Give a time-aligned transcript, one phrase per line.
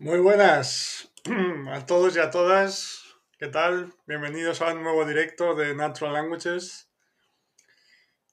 [0.00, 1.12] Muy buenas
[1.72, 3.16] a todos y a todas.
[3.36, 3.92] ¿Qué tal?
[4.06, 6.88] Bienvenidos a un nuevo directo de Natural Languages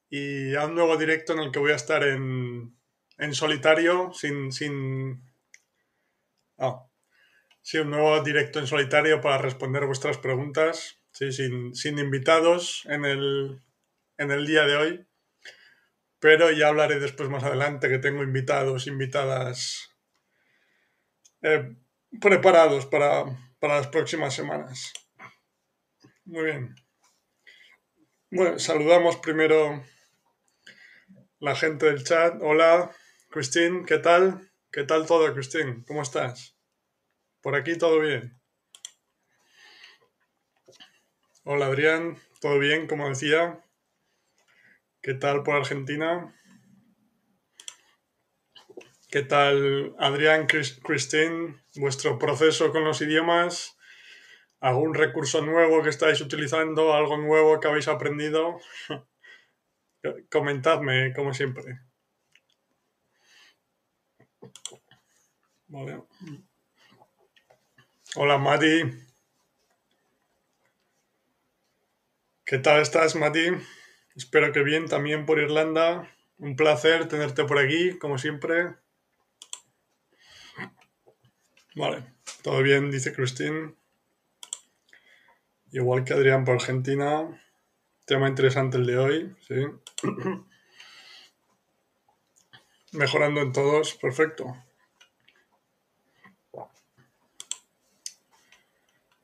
[0.08, 2.78] y a un nuevo directo en el que voy a estar en,
[3.18, 4.52] en solitario, sin...
[4.52, 5.24] sin
[6.58, 6.88] oh,
[7.64, 13.06] sí, un nuevo directo en solitario para responder vuestras preguntas, sí, sin, sin invitados en
[13.06, 13.60] el,
[14.20, 15.08] en el día de hoy.
[16.20, 19.95] Pero ya hablaré después más adelante que tengo invitados, invitadas
[21.46, 21.76] eh,
[22.20, 23.24] preparados para,
[23.60, 24.92] para las próximas semanas.
[26.26, 26.76] Muy bien.
[28.32, 29.84] Bueno, saludamos primero
[31.40, 32.42] la gente del chat.
[32.42, 32.92] Hola,
[33.30, 34.50] Christine, ¿qué tal?
[34.72, 35.84] ¿Qué tal todo, Christine?
[35.86, 36.58] ¿Cómo estás?
[37.42, 38.36] Por aquí todo bien.
[41.44, 42.88] Hola, Adrián, ¿todo bien?
[42.88, 43.64] Como decía.
[45.00, 46.34] ¿Qué tal por Argentina?
[49.16, 51.64] ¿Qué tal, Adrián, Chris- Christine?
[51.78, 53.78] ¿Vuestro proceso con los idiomas?
[54.60, 56.94] ¿Algún recurso nuevo que estáis utilizando?
[56.94, 58.60] ¿Algo nuevo que habéis aprendido?
[60.30, 61.80] Comentadme, como siempre.
[65.68, 66.04] Vale.
[68.16, 68.82] Hola, Mati.
[72.46, 73.48] ¿Qué tal estás, Mati?
[74.16, 76.10] Espero que bien también por Irlanda.
[76.38, 78.76] Un placer tenerte por aquí, como siempre.
[81.76, 82.06] Vale,
[82.42, 83.76] todo bien, dice Christine.
[85.72, 87.42] Igual que Adrián por Argentina.
[88.06, 89.56] Tema interesante el de hoy, sí.
[92.94, 94.56] Mejorando en todos, perfecto.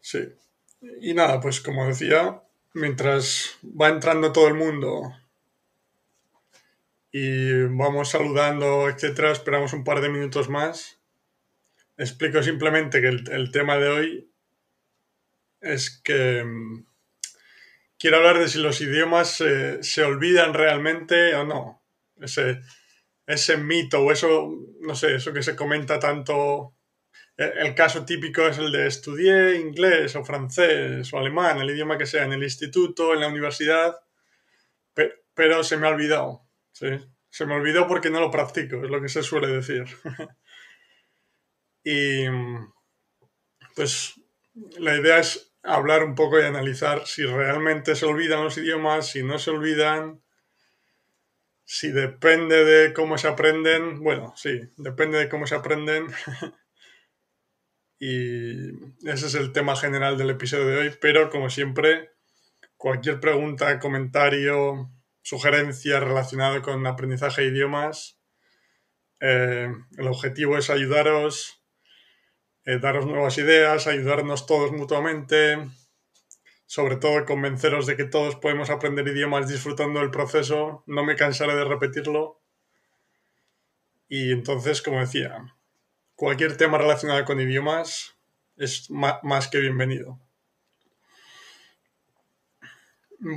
[0.02, 0.28] Sí.
[1.00, 2.44] Y nada, pues como decía,
[2.74, 5.16] mientras va entrando todo el mundo
[7.14, 11.01] y vamos saludando, etcétera, esperamos un par de minutos más.
[11.96, 14.32] Explico simplemente que el, el tema de hoy
[15.62, 16.86] es que mm,
[17.98, 21.84] quiero hablar de si los idiomas eh, se olvidan realmente o no.
[22.20, 22.62] Ese,
[23.26, 24.52] ese mito o eso,
[24.82, 26.76] no sé, eso que se comenta tanto.
[27.38, 32.06] El, caso típico es el de estudié inglés o francés o alemán, el idioma que
[32.06, 33.96] sea, en el instituto, en la universidad,
[34.94, 36.44] pe- pero se me ha olvidado.
[36.72, 36.88] ¿sí?
[37.30, 39.86] Se me olvidó porque no lo practico, es lo que se suele decir.
[41.84, 42.26] y
[43.76, 44.14] pues
[44.80, 49.24] la idea es hablar un poco y analizar si realmente se olvidan los idiomas, si
[49.24, 50.22] no se olvidan,
[51.64, 54.02] si depende de cómo se aprenden.
[54.02, 56.08] Bueno, sí, depende de cómo se aprenden.
[58.00, 58.72] y
[59.08, 62.12] ese es el tema general del episodio de hoy, pero como siempre,
[62.76, 68.20] cualquier pregunta, comentario, sugerencia relacionada con aprendizaje de idiomas,
[69.20, 71.61] eh, el objetivo es ayudaros,
[72.66, 75.58] eh, daros nuevas ideas, ayudarnos todos mutuamente,
[76.66, 81.56] sobre todo convenceros de que todos podemos aprender idiomas disfrutando del proceso, no me cansaré
[81.56, 82.42] de repetirlo.
[84.08, 85.56] Y entonces, como decía,
[86.16, 88.16] cualquier tema relacionado con idiomas
[88.58, 90.20] es más que bienvenido.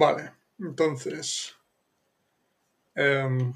[0.01, 1.55] Vale, entonces...
[2.97, 3.53] em,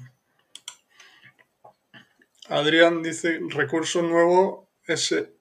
[2.49, 5.31] Adrián dice, recurso nuevo S-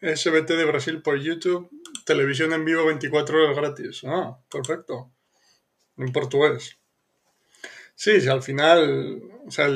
[0.00, 1.70] SBT de Brasil por YouTube,
[2.04, 4.02] televisión en vivo 24 horas gratis.
[4.04, 5.10] Ah, perfecto.
[5.98, 6.78] En portugués.
[7.94, 9.68] Sí, sí, al final, o sea,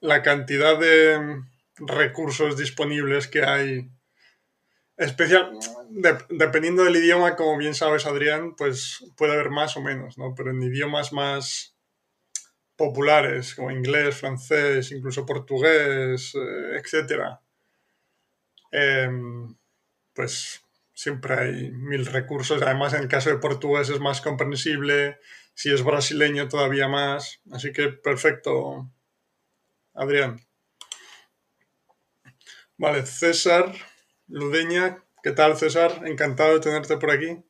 [0.00, 1.42] la cantidad de
[1.78, 3.88] recursos disponibles que hay,
[4.96, 5.50] especial,
[5.90, 10.34] de- dependiendo del idioma, como bien sabes, Adrián, pues puede haber más o menos, ¿no?
[10.34, 11.76] Pero en idiomas más
[12.76, 17.40] populares, como inglés, francés, incluso portugués, eh, etcétera,
[18.72, 19.56] em,
[20.14, 20.64] pues
[20.94, 22.62] siempre hay mil recursos.
[22.62, 25.18] Además, en el caso de portugués es más comprensible,
[25.54, 27.40] si es brasileño todavía más.
[27.52, 28.90] Así que perfecto,
[29.94, 30.40] Adrián.
[32.76, 33.72] Vale, César
[34.26, 36.02] Ludeña, ¿qué tal César?
[36.06, 37.44] Encantado de tenerte por aquí.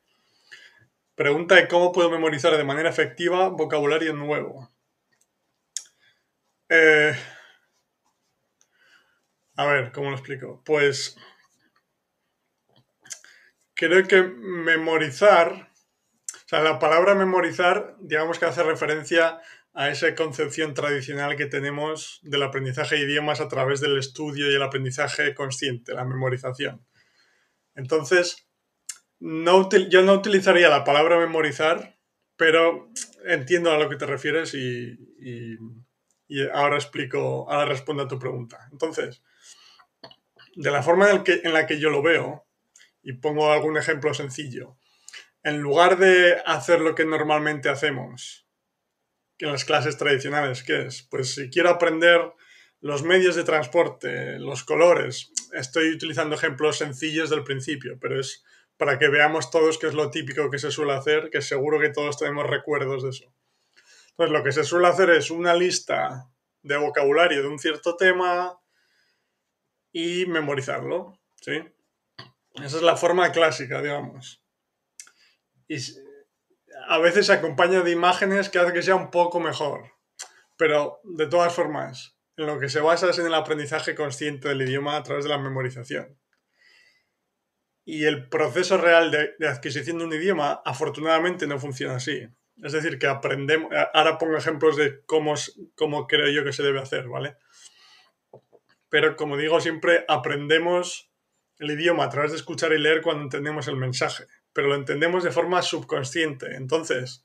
[1.15, 4.71] Pregunta de cómo puedo memorizar de manera efectiva vocabulario nuevo.
[6.69, 7.17] Eh,
[9.57, 10.63] a ver, ¿cómo lo explico?
[10.65, 11.17] Pues
[13.89, 15.73] creo que memorizar,
[16.35, 19.41] o sea, la palabra memorizar, digamos que hace referencia
[19.73, 24.55] a esa concepción tradicional que tenemos del aprendizaje de idiomas a través del estudio y
[24.55, 26.87] el aprendizaje consciente, la memorización.
[27.75, 28.47] Entonces,
[29.19, 31.99] yo no utilizaría la palabra memorizar,
[32.37, 32.89] pero
[33.25, 34.97] entiendo a lo que te refieres y,
[36.53, 38.69] ahora explico, ahora respondo a tu pregunta.
[38.71, 39.23] Entonces,
[40.55, 42.47] de la forma en la que yo lo veo,
[43.05, 44.77] y pongo algún ejemplo sencillo,
[45.43, 48.49] en lugar de hacer lo que normalmente hacemos
[49.39, 51.07] en las clases tradicionales, ¿qué es?
[51.11, 52.33] Pues si quiero aprender
[52.81, 58.45] los medios de transporte, los colores, estoy utilizando ejemplos sencillos del principio, pero es
[58.77, 61.91] para que veamos todos qué es lo típico que se suele hacer, que seguro que
[61.91, 63.35] todos tenemos recuerdos de eso.
[64.11, 66.31] Entonces, lo que se suele hacer es una lista
[66.63, 68.59] de vocabulario de un cierto tema
[69.93, 71.63] y memorizarlo, ¿sí?
[72.55, 74.43] Esa es la forma clásica, digamos.
[75.67, 75.77] Y
[76.89, 79.93] a veces se acompaña de imágenes que hace que sea un poco mejor.
[80.57, 84.63] Pero, de todas formas, en lo que se basa es en el aprendizaje consciente del
[84.63, 86.19] idioma a través de la memorización.
[87.85, 92.27] Y el proceso real de, adquisición de un idioma, afortunadamente, no funciona así.
[92.63, 93.71] Es decir, que aprendemos.
[93.93, 95.35] Ahora pongo ejemplos de cómo,
[95.75, 97.37] cómo creo yo que se debe hacer, ¿vale?
[98.89, 101.11] Pero como digo siempre, aprendemos
[101.59, 105.25] el idioma a través de escuchar y leer cuando entendemos el mensaje, pero lo entendemos
[105.25, 106.55] de forma subconsciente.
[106.57, 107.25] Entonces,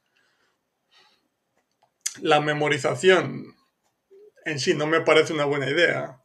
[2.21, 3.55] la memorización
[4.45, 6.21] en sí no me parece una buena idea,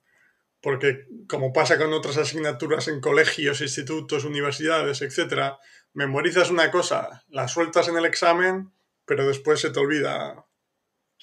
[0.61, 5.55] porque como pasa con otras asignaturas en colegios, institutos, universidades, etc.,
[5.93, 8.73] memorizas una cosa, la sueltas en el examen,
[9.05, 10.47] pero después se te olvida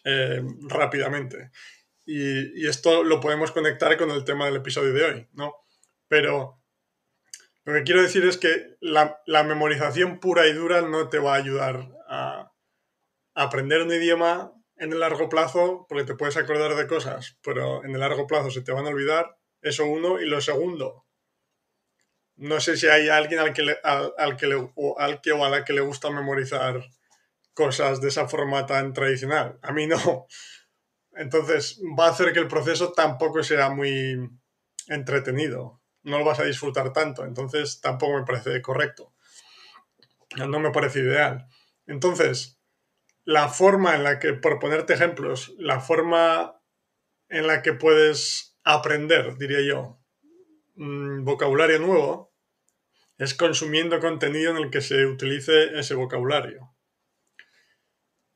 [0.03, 1.51] eh, rápidamente.
[2.05, 5.53] Y, y, esto lo podemos conectar con el tema del episodio de hoy, ¿no?
[6.07, 6.60] Pero
[7.63, 11.37] lo que quiero decir es que la, memorización pura y dura no te va a
[11.37, 12.51] ayudar a,
[13.35, 17.93] aprender un idioma en el largo plazo, porque te puedes acordar de cosas, pero en
[17.93, 19.37] el largo plazo se te van a olvidar.
[19.61, 20.19] Eso uno.
[20.19, 21.05] Y lo segundo,
[22.35, 25.63] no sé si hay alguien al que, al, que o al que o a la
[25.63, 26.83] que le gusta memorizar
[27.53, 29.59] cosas de esa forma tan tradicional.
[29.61, 30.25] A mí no.
[31.13, 34.17] Entonces va a hacer que el proceso tampoco sea muy
[34.87, 37.25] entretenido no lo vas a disfrutar tanto.
[37.25, 39.13] Entonces tampoco me parece correcto.
[40.37, 41.47] No me parece ideal.
[41.87, 42.61] Entonces,
[43.25, 46.61] la forma en la que, por ponerte ejemplos, la forma
[47.29, 49.99] en la que puedes aprender, diría yo,
[50.75, 52.33] vocabulario nuevo,
[53.17, 56.73] es consumiendo contenido en el que se utilice ese vocabulario.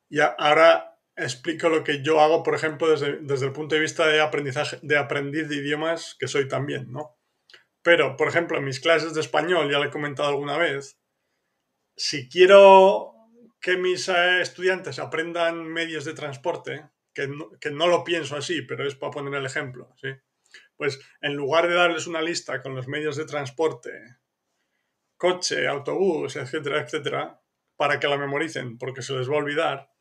[0.10, 4.06] Y ahora explico lo que yo hago, por ejemplo, desde, desde el punto de vista
[4.08, 7.15] de aprendizaje, de aprendiz de idiomas, que soy también, ¿no?
[7.86, 11.00] Pero, por ejemplo, en mis clases de español, ya lo he comentado alguna vez,
[11.96, 13.14] si quiero
[13.62, 18.96] que mis eh, estudiantes aprendan medios de transporte, que no, lo pienso así, pero es
[18.96, 20.08] para poner el ejemplo, ¿sí?
[20.76, 23.92] Pues en lugar de darles una lista con los medios de transporte,
[25.16, 27.40] coche, autobús, etcétera, etcétera,
[27.76, 29.92] para que la memoricen, porque se les va a olvidar,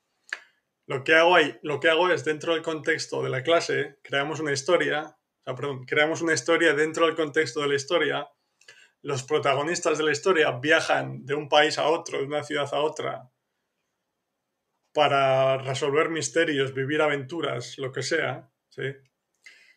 [0.87, 4.41] lo que hago, ahí, lo que hago es, dentro del contexto de la clase, creamos
[4.41, 8.29] una historia perdón, creamos una historia dentro del contexto de la historia.
[9.03, 12.81] Los protagonistas de la historia viajan de un país a otro, de una ciudad a
[12.81, 13.31] otra,
[14.95, 18.51] para resolver misterios, vivir aventuras, lo que sea.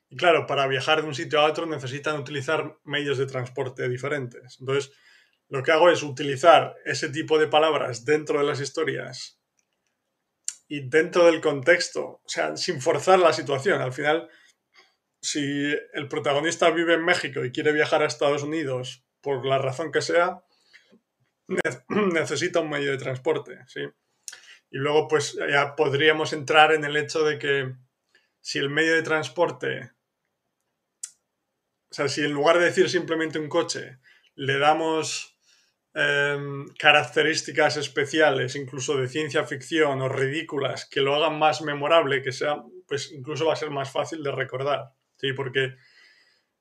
[0.10, 4.58] Y claro, para viajar de un sitio a otro necesitan utilizar medios de transporte diferentes.
[4.60, 4.94] Entonces,
[5.50, 9.42] lo que hago es utilizar ese tipo de palabras dentro de las historias
[10.68, 13.82] y dentro del contexto, o sea, sin forzar la situación.
[13.82, 14.30] Al final,
[15.28, 19.92] si el protagonista vive en México y quiere viajar a Estados Unidos por la razón
[19.92, 20.42] que sea,
[21.90, 23.82] necesita un medio de transporte, ¿sí?
[24.70, 27.76] Y luego, pues ya podríamos entrar en el hecho de que
[28.40, 29.92] si el medio de transporte,
[31.90, 34.00] o sea, si en lugar de decir simplemente un coche,
[34.36, 35.38] le damos
[35.94, 42.32] em, características especiales, incluso de ciencia ficción o ridículas, que lo hagan más memorable, que
[42.32, 44.97] sea, pues incluso va a ser más fácil de recordar.
[45.18, 45.76] Sí, porque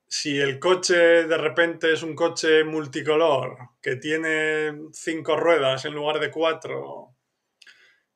[0.08, 6.20] si el coche de repente es un coche multicolor, que tiene cinco ruedas en lugar
[6.20, 7.16] de cuatro,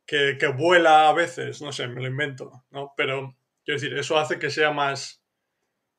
[0.06, 2.92] que, vuela a veces, no sé, me lo invento, ¿no?
[2.96, 5.22] Pero, quiero decir, eso hace que sea más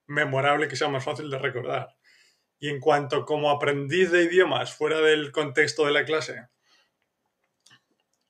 [0.07, 1.95] memorable, que sea más fácil de recordar.
[2.59, 6.49] Y en cuanto como aprendiz de idiomas fuera del contexto de la clase,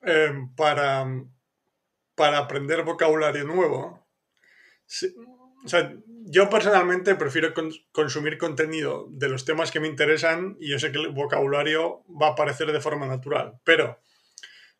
[0.02, 1.04] em, para,
[2.14, 4.06] para aprender vocabulario nuevo,
[5.64, 7.52] o sea, yo personalmente prefiero
[7.92, 12.28] consumir contenido de los temas que me interesan y yo sé que el vocabulario va
[12.28, 13.60] a aparecer de forma natural.
[13.64, 14.00] Pero,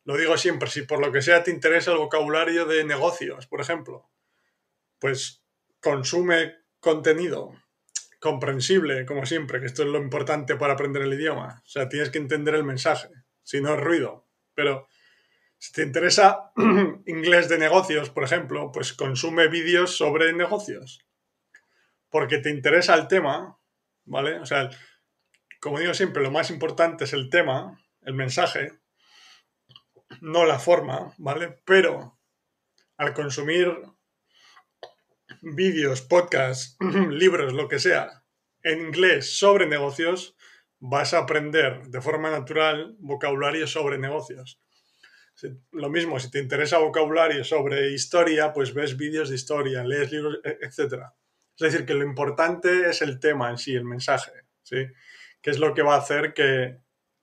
[0.04, 3.60] lo digo siempre, si por lo que sea te interesa el vocabulario de negocios, por
[3.60, 4.08] ejemplo,
[4.98, 5.42] pues
[5.80, 7.52] consume contenido
[8.22, 11.60] comprensible, como siempre, que esto es lo importante para aprender el idioma.
[11.64, 13.08] O sea, tienes que entender el mensaje,
[13.42, 14.28] si no es ruido.
[14.54, 14.86] Pero
[15.62, 16.50] si te interesa
[17.06, 21.06] inglés de negocios, por ejemplo, pues consume vídeos sobre negocios.
[22.10, 23.62] Porque te interesa el tema
[24.04, 24.40] ¿vale?
[24.40, 24.70] O sea,
[25.60, 28.72] como digo siempre, lo más importante es el tema, el mensaje,
[30.20, 31.60] no la forma, ¿vale?
[31.64, 32.18] Pero
[32.96, 33.72] al consumir
[35.42, 36.76] vídeos, podcasts,
[37.10, 38.24] libros, lo que sea,
[38.62, 40.36] en inglés sobre negocios,
[40.80, 44.60] vas a aprender de forma natural vocabulario sobre negocios.
[45.72, 50.38] Lo mismo, si te interesa vocabulario sobre historia, pues ves vídeos de historia, lees libros,
[50.44, 51.04] e, etc.
[51.56, 54.86] Es decir, que lo importante es el tema en sí, el mensaje, ¿sí?
[55.40, 56.78] Que es lo que va a hacer que,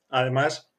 [0.10, 0.70] además,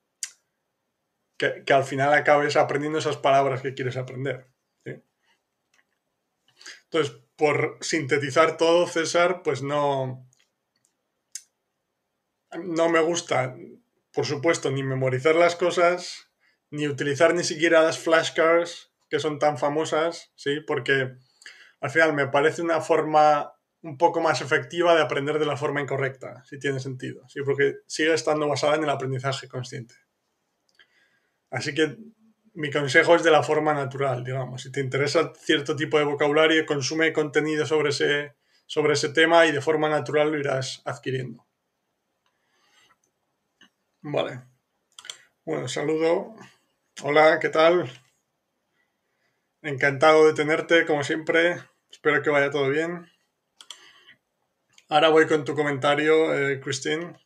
[1.37, 4.47] que, al final acabes aprendiendo esas palabras que quieres aprender.
[6.85, 10.29] Entonces, por sintetizar todo, César, pues no,
[12.53, 13.57] no me gusta,
[14.13, 16.30] por supuesto, ni memorizar las cosas,
[16.71, 20.61] ni utilizar ni siquiera las flashcards que son tan famosas, ¿sí?
[20.61, 21.17] Porque
[21.81, 25.81] al final me parece una forma un poco más efectiva de aprender de la forma
[25.81, 27.41] incorrecta, si tiene sentido, ¿sí?
[27.45, 29.95] Porque sigue estando basada en el aprendizaje consciente.
[31.51, 31.97] Así que
[32.55, 34.63] mi consejo es de la forma natural, digamos.
[34.63, 38.35] Si te interesa cierto tipo de vocabulario, consume contenido sobre ese,
[38.67, 41.47] sobre ese tema y de forma natural lo irás adquiriendo.
[44.03, 44.43] Vale.
[45.45, 46.37] Bueno, saludo.
[47.03, 47.91] Hola, ¿qué tal?
[49.63, 51.57] Encantado de tenerte, como siempre.
[51.91, 53.07] Espero que vaya todo bien.
[54.91, 57.17] Ahora voy con tu comentario, eh, Christine.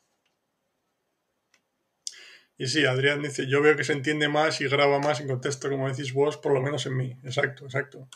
[2.57, 5.69] Y sí, Adrián dice, yo veo que se entiende más y graba más en contexto,
[5.69, 7.17] como decís vos, por lo menos en mí.
[7.25, 8.09] Exacto, exacto.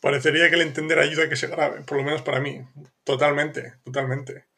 [0.00, 2.66] Parecería que el entender ayuda a que se grabe, por lo menos para mí.
[3.04, 4.50] Totalmente, totalmente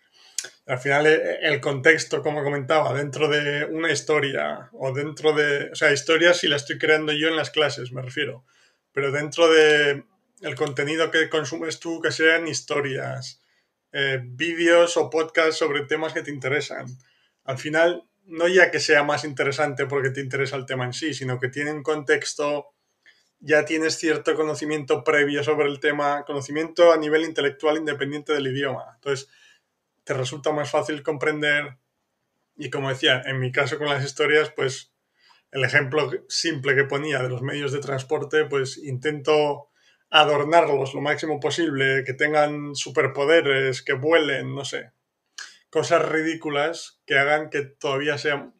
[0.66, 5.74] al final eh, el contexto, como comentaba, dentro de una historia o dentro de, o
[5.74, 8.44] sea, historias si la estoy creando yo en las clases, me refiero,
[8.92, 10.04] pero dentro de
[10.40, 13.40] el contenido que consumes tú, que sean historias,
[13.92, 16.86] eh, vídeos o podcasts sobre temas que te interesan.
[17.44, 21.14] Al final, no ya que sea más interesante porque te interesa el tema en sí,
[21.14, 22.74] sino que tiene un contexto,
[23.38, 28.92] ya tienes cierto conocimiento previo sobre el tema, conocimiento a nivel intelectual independiente del idioma.
[28.94, 29.28] Entonces,
[30.04, 31.78] te resulta más fácil comprender.
[32.56, 34.92] Y como decía, en mi caso con las historias, pues
[35.50, 39.70] el ejemplo simple que ponía de los medios de transporte, pues intento
[40.10, 44.92] adornarlos lo máximo posible, que tengan superpoderes, que vuelen, no sé.
[45.70, 48.52] Cosas ridículas que hagan que todavía sea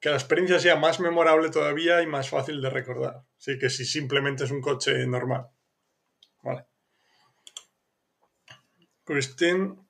[0.00, 3.24] que la experiencia sea más memorable todavía y más fácil de recordar.
[3.36, 5.48] Así que si simplemente es un coche normal.
[6.42, 6.66] Vale.
[9.04, 9.87] Christine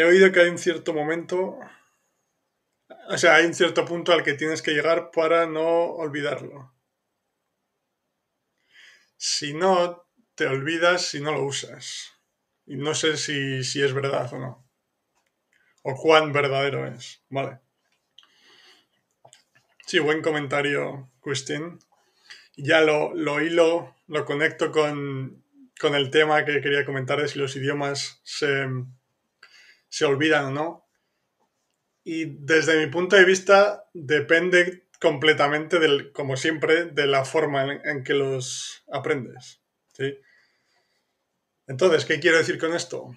[0.00, 1.58] He oído que hay un cierto momento,
[3.10, 6.72] o sea, hay un cierto punto al que tienes que llegar para no olvidarlo.
[9.18, 12.14] Si no, te olvidas si no lo usas.
[12.64, 14.70] Y no sé si, es verdad o no.
[15.82, 17.22] O cuán verdadero es.
[17.28, 17.60] Vale.
[19.86, 21.76] Sí, buen comentario, Christine.
[22.56, 25.44] Ya lo, lo hilo, lo conecto con,
[25.78, 28.66] con el tema que quería comentar de si los idiomas se,
[29.90, 30.86] se olvidan o no.
[32.02, 38.02] Y desde mi punto de vista depende completamente, del, como siempre, de la forma en,
[38.04, 39.62] que los aprendes.
[39.92, 40.18] ¿sí?
[41.66, 43.10] Entonces, ¿qué quiero decir con esto?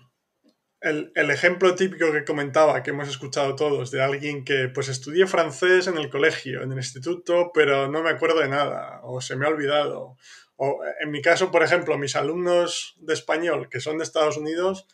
[0.79, 5.87] El, ejemplo típico que comentaba, que hemos escuchado todos, de alguien que pues estudié francés
[5.87, 9.45] en el colegio, en el instituto, pero no me acuerdo de nada, o se me
[9.45, 10.17] ha olvidado.
[10.57, 14.87] O en mi caso, por ejemplo, mis alumnos de español que son de Estados Unidos,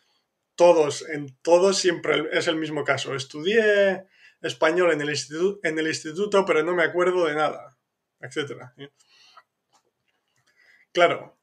[0.59, 3.15] todos, en todos siempre es el mismo caso.
[3.15, 4.03] Estudié
[4.41, 7.77] español en el, instituto, pero no me acuerdo de nada,
[8.19, 8.63] etc.
[10.91, 11.39] Claro,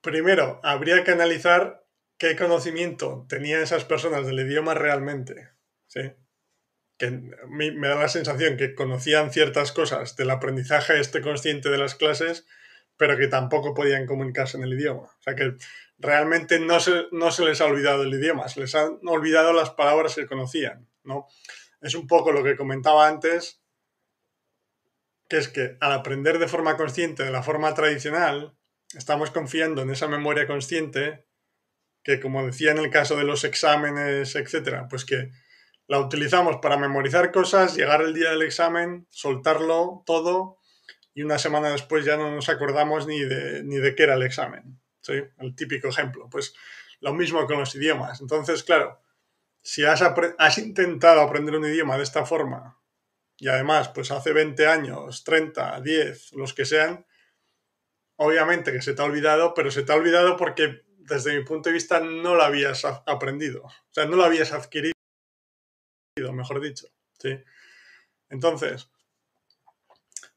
[0.00, 1.84] primero habría que analizar
[2.18, 5.50] qué conocimiento tenían esas personas del idioma realmente.
[5.86, 6.10] ¿sí?
[6.98, 7.12] Que
[7.48, 12.44] me da la sensación que conocían ciertas cosas del aprendizaje este consciente de las clases,
[12.96, 15.02] pero que tampoco podían comunicarse en el idioma.
[15.02, 15.54] O sea que
[16.02, 19.70] realmente no se, no se les ha olvidado el idioma, se les han olvidado las
[19.70, 21.26] palabras que conocían, ¿no?
[21.80, 23.62] Es un poco lo que comentaba antes,
[25.28, 28.54] que es que al aprender de forma consciente, de la forma tradicional,
[28.94, 31.26] estamos confiando en esa memoria consciente
[32.02, 35.30] que, como decía en el caso de los exámenes, etcétera, pues que
[35.86, 40.58] la utilizamos para memorizar cosas, llegar el día del examen, soltarlo todo
[41.14, 44.22] y una semana después ya no nos acordamos ni de, ni de qué era el
[44.22, 44.81] examen.
[45.02, 45.14] ¿Sí?
[45.38, 46.28] El típico ejemplo.
[46.30, 46.54] Pues
[47.00, 48.20] lo mismo con los idiomas.
[48.20, 49.00] Entonces, claro,
[49.60, 52.78] si has, intentado aprender un idioma de esta forma
[53.36, 57.06] y además, pues hace 20 años, 30, 10, los que sean,
[58.16, 61.68] obviamente que se te ha olvidado, pero se te ha olvidado porque desde mi punto
[61.68, 63.64] de vista, no lo habías aprendido.
[63.64, 64.94] O sea, no lo habías adquirido,
[66.32, 66.88] mejor dicho.
[67.18, 67.38] ¿sí?
[68.28, 68.88] Entonces,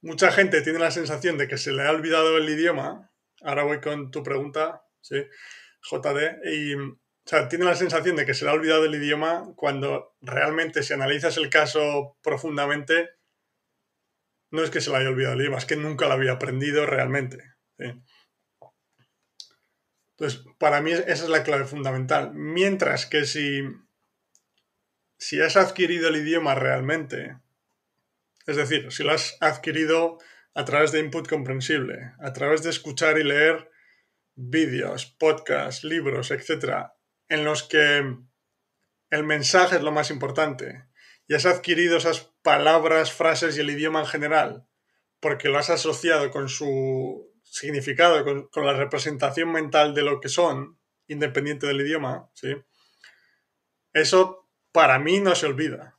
[0.01, 3.12] mucha gente tiene la sensación de que se le ha olvidado el idioma.
[3.42, 5.25] Ahora voy con tu pregunta, ¿sí?
[5.82, 6.44] JD.
[6.51, 6.75] Y,
[7.50, 11.38] tiene la sensación de que se le ha olvidado el idioma cuando realmente si analizas
[11.38, 13.10] el caso profundamente,
[14.51, 16.86] no es que se le haya olvidado el idioma, es que nunca lo había aprendido
[16.86, 17.56] realmente.
[20.18, 22.32] Entonces, para mí esa es la clave fundamental.
[22.34, 23.63] Mientras que si,
[25.18, 27.39] si has adquirido el idioma realmente,
[28.46, 30.20] es decir, si lo has adquirido
[30.55, 33.69] a través de input comprensible, a través de escuchar y leer
[34.35, 36.88] vídeos, podcasts, libros, etc.,
[37.27, 38.15] en los que
[39.09, 40.85] el mensaje es lo más importante,
[41.27, 44.67] y has adquirido esas palabras, frases y el idioma en general,
[45.19, 50.79] porque lo has asociado con su significado, con, la representación mental de lo que son,
[51.07, 52.55] independiente del idioma, ¿sí?
[53.91, 55.97] Eso para mí no se olvida.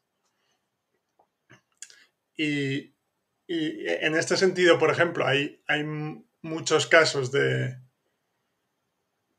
[2.37, 2.96] Y,
[3.49, 5.85] en este sentido, por ejemplo, hay, hay
[6.43, 7.77] muchos casos de,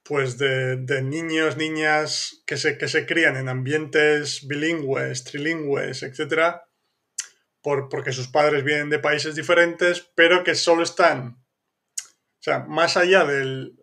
[0.04, 6.62] pues de, niños, niñas que se, que se crían en ambientes bilingües, trilingües, etc.,
[7.62, 11.38] por, porque sus padres vienen de países diferentes, pero que solo están
[12.40, 13.76] o sea, más allá del,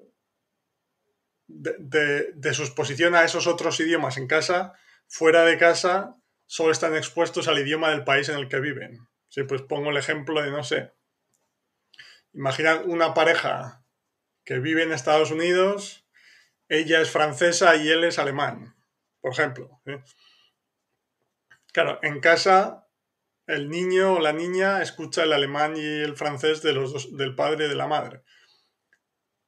[1.49, 4.73] de, su exposición a esos otros idiomas en casa,
[5.07, 6.17] fuera de casa,
[6.47, 9.07] solo están expuestos al idioma del país en el que viven.
[9.35, 10.93] Si pues pongo el ejemplo de, no sé,
[12.33, 13.85] imagina una pareja
[14.45, 16.07] que vive en Estados Unidos,
[16.69, 18.77] ella es francesa y él es alemán,
[19.21, 19.81] por ejemplo.
[21.73, 22.89] Claro, en casa
[23.49, 27.67] el niño o la niña escucha el alemán y el francés de los del padre
[27.67, 28.23] y de la madre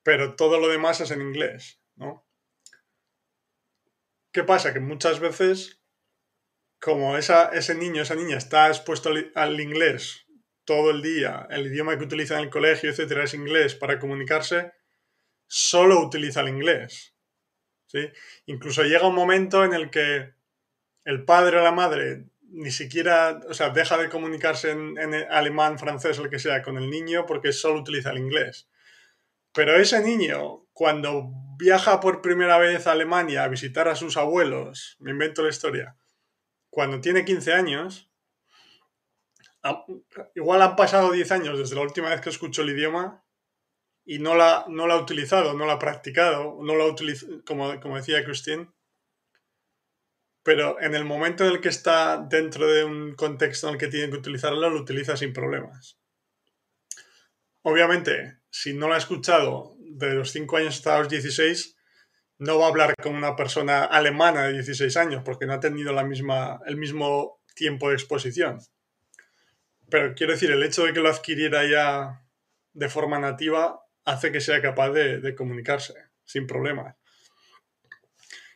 [0.06, 2.24] pero todo lo demás es en inglés, ¿no?
[4.30, 4.72] ¿Qué pasa?
[4.72, 5.75] Que muchas veces,
[6.80, 10.26] como esa, ese niño, esa niña está expuesto al, inglés
[10.64, 14.72] todo el día, el idioma que utiliza en el colegio, etcétera, es inglés para comunicarse,
[15.46, 17.14] solo utiliza el inglés.
[17.86, 18.10] ¿sí?
[18.46, 20.34] Incluso llega un momento en el que
[21.04, 25.78] el padre o la madre ni siquiera, o sea, deja de comunicarse en, en alemán,
[25.78, 28.68] francés lo que sea con el niño porque solo utiliza el inglés.
[29.52, 34.96] Pero ese niño, cuando viaja por primera vez a Alemania a visitar a sus abuelos,
[35.00, 35.96] me invento la historia,
[36.76, 38.12] cuando tiene 15 años,
[40.34, 43.24] igual han pasado 10 años desde la última vez que escuchó el idioma
[44.04, 47.80] y no la, no ha utilizado, no la ha practicado, no la ha utilizado, como,
[47.80, 48.70] como decía Christine.
[50.42, 53.88] Pero en el momento en el que está dentro de un contexto en el que
[53.88, 55.98] tiene que utilizarlo, lo utiliza sin problemas.
[57.62, 61.75] Obviamente, si no lo ha escuchado de los 5 años hasta los 16,
[62.38, 65.92] no va a hablar con una persona alemana de 16 años porque no ha tenido
[65.92, 68.60] la misma, el mismo tiempo de exposición.
[69.88, 72.26] Pero quiero decir, el hecho de que lo adquiriera ya
[72.72, 75.94] de forma nativa hace que sea capaz de, comunicarse
[76.24, 76.96] sin problemas.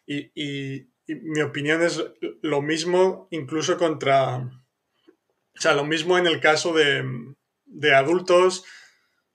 [0.06, 2.04] Y, mi opinión es
[2.40, 4.36] lo mismo incluso contra...
[4.36, 7.04] O sea, lo mismo en el caso de,
[7.64, 8.64] de adultos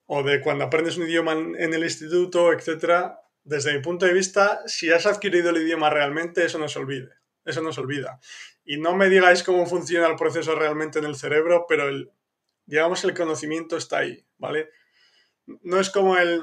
[0.06, 4.62] o de cuando aprendes un idioma en el instituto, etcétera, desde mi punto de vista,
[4.66, 7.12] si has adquirido el idioma realmente, eso no se olvide.
[7.46, 8.20] Eso no se olvida.
[8.66, 12.12] Y no me digáis cómo funciona el proceso realmente en el cerebro, pero el,
[12.66, 14.70] digamos, el conocimiento está ahí, ¿vale?
[15.62, 16.42] No es como el.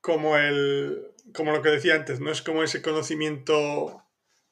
[0.00, 1.12] como el.
[1.34, 4.02] como lo que decía antes, no es como ese conocimiento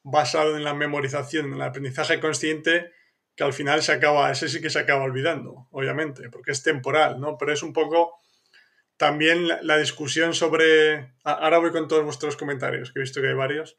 [0.03, 2.93] basado en la memorización, en el aprendizaje consciente,
[3.35, 7.21] que al final se acaba, ese sí que se acaba olvidando, obviamente, porque es temporal,
[7.21, 7.39] ¿no?
[7.39, 8.21] Pero es un poco
[9.01, 13.35] también la, discusión sobre, ahora voy con todos vuestros comentarios, que he visto que hay
[13.35, 13.79] varios,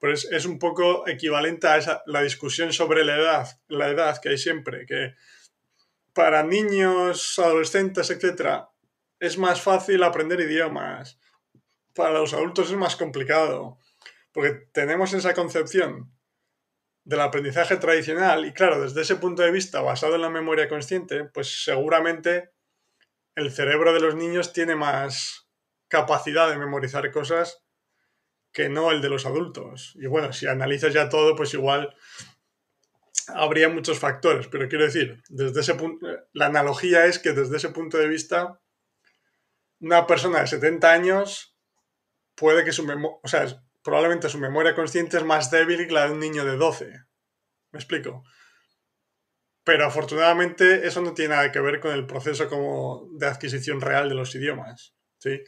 [0.00, 4.30] pues es un poco equivalente a esa, la discusión sobre la edad, la edad que
[4.30, 5.14] hay siempre, que
[6.14, 8.70] para niños, adolescentes, etcétera,
[9.20, 11.18] es más fácil aprender idiomas.
[11.94, 13.76] Para los adultos es más complicado,
[14.32, 16.14] porque tenemos esa concepción
[17.04, 21.24] del aprendizaje tradicional y claro, desde ese punto de vista basado en la memoria consciente,
[21.24, 22.55] pues seguramente
[23.36, 25.48] el cerebro de los niños tiene más
[25.88, 27.62] capacidad de memorizar cosas
[28.52, 29.92] que no el de los adultos.
[29.96, 31.94] Y bueno, si analizas ya todo, pues igual
[33.28, 37.68] habría muchos factores, pero quiero decir, desde ese punto, la analogía es que desde ese
[37.68, 38.60] punto de vista,
[39.80, 41.56] una persona de 70 años
[42.34, 46.06] puede que su memoria, o sea, probablemente su memoria consciente es más débil que la
[46.06, 46.86] de un niño de 12.
[47.72, 48.24] ¿Me explico?
[49.66, 54.08] Pero afortunadamente eso no tiene nada que ver con el proceso como de adquisición real
[54.08, 54.94] de los idiomas.
[55.18, 55.42] ¿sí?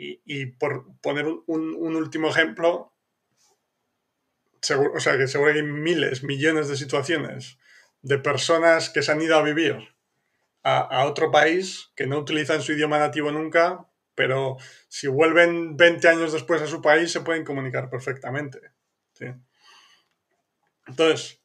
[0.00, 2.94] y, por poner un, último ejemplo,
[4.94, 7.58] o sea, que seguro que hay miles, millones de situaciones
[8.02, 9.76] de personas que se han ido a vivir
[10.62, 14.56] a, otro país que no utilizan su idioma nativo nunca, pero
[14.88, 18.60] si vuelven 20 años después a su país se pueden comunicar perfectamente.
[20.86, 21.40] Entonces,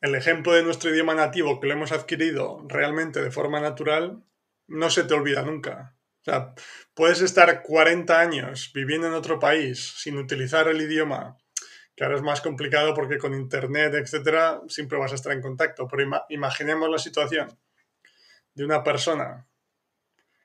[0.00, 4.22] el ejemplo de nuestro idioma nativo que lo hemos adquirido realmente de forma natural
[4.66, 5.96] no se te olvida nunca.
[6.20, 6.54] O sea,
[6.94, 11.38] puedes estar 40 años viviendo en otro país sin utilizar el idioma,
[11.96, 15.88] que ahora es más complicado porque con internet, etcétera, siempre vas a estar en contacto.
[15.88, 17.58] Pero imaginemos la situación
[18.54, 19.48] de una persona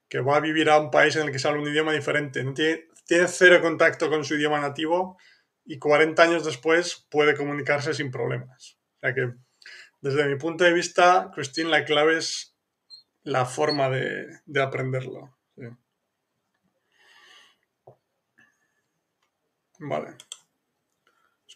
[0.07, 2.43] que va a vivir a un país en el que se habla un idioma diferente,
[2.53, 5.17] tiene, tiene cero contacto con su idioma nativo
[5.65, 8.77] y 40 años después puede comunicarse sin problemas.
[8.97, 9.33] O sea que,
[10.03, 12.57] desde mi punto de vista, Christine, la clave es
[13.23, 15.37] la forma de, aprenderlo.
[19.79, 20.15] Vale.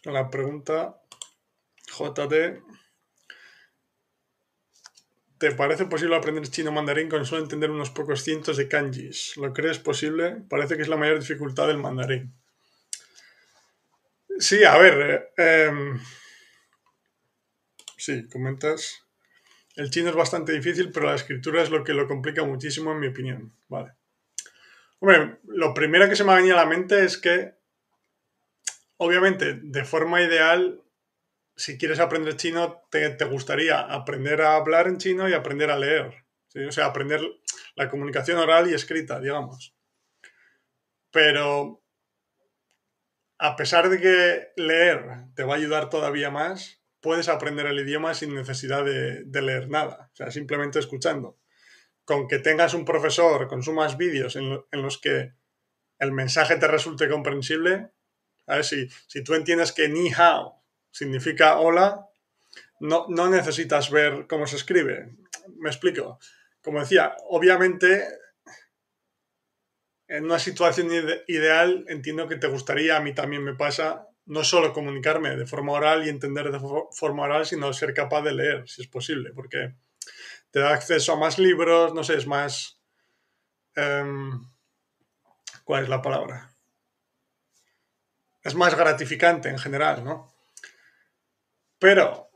[0.02, 0.98] con la pregunta
[1.86, 2.62] JD.
[5.38, 9.36] ¿Te parece posible aprender chino mandarín con solo entender unos pocos cientos de kanjis?
[9.36, 10.42] ¿Lo crees posible?
[10.48, 12.34] Parece que es la mayor dificultad del mandarín.
[14.38, 15.32] Sí, a ver.
[15.36, 16.00] Eh, em,
[17.98, 19.06] sí, comentas.
[19.76, 23.00] El chino es bastante difícil, pero la escritura es lo que lo complica muchísimo, en
[23.00, 23.54] mi opinión.
[23.68, 23.92] Vale.
[25.00, 27.54] Hombre, lo primero que se me ha venido a la mente es que,
[28.96, 30.82] obviamente, de forma ideal,
[31.54, 36.24] si quieres aprender chino, te, gustaría aprender a hablar en chino y aprender a leer.
[36.66, 37.20] O sea, aprender
[37.76, 39.76] la comunicación oral y escrita, digamos.
[41.12, 41.84] Pero
[43.38, 48.14] a pesar de que leer te va a ayudar todavía más, puedes aprender el idioma
[48.14, 51.38] sin necesidad de, leer nada, o sea, simplemente escuchando.
[52.04, 55.32] Con que tengas un profesor, consumas vídeos en, los que
[55.98, 57.90] el mensaje te resulte comprensible,
[58.46, 62.08] a ver si, si tú entiendes que ni hao significa hola,
[62.80, 65.10] no, no necesitas ver cómo se escribe.
[65.58, 66.18] Me explico.
[66.62, 68.04] Como decía, obviamente
[70.08, 70.88] en una situación
[71.26, 75.72] ideal entiendo que te gustaría, a mí también me pasa, no solo comunicarme de forma
[75.72, 76.60] oral y entender de
[76.92, 79.74] forma oral, sino ser capaz de leer, si es posible, porque
[80.50, 82.80] te da acceso a más libros, no sé, es más...
[83.74, 84.40] Em,
[85.64, 86.50] ¿Cuál es la palabra?
[88.42, 90.32] Es más gratificante en general, ¿no?
[91.78, 92.30] Pero,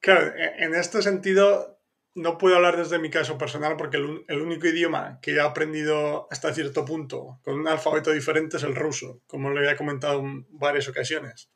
[0.00, 1.79] claro, e-, en este sentido
[2.14, 6.52] no puedo hablar desde mi caso personal porque el, único idioma que he aprendido hasta
[6.52, 10.88] cierto punto con un alfabeto diferente es el ruso, como lo había comentado en varias
[10.88, 11.50] ocasiones.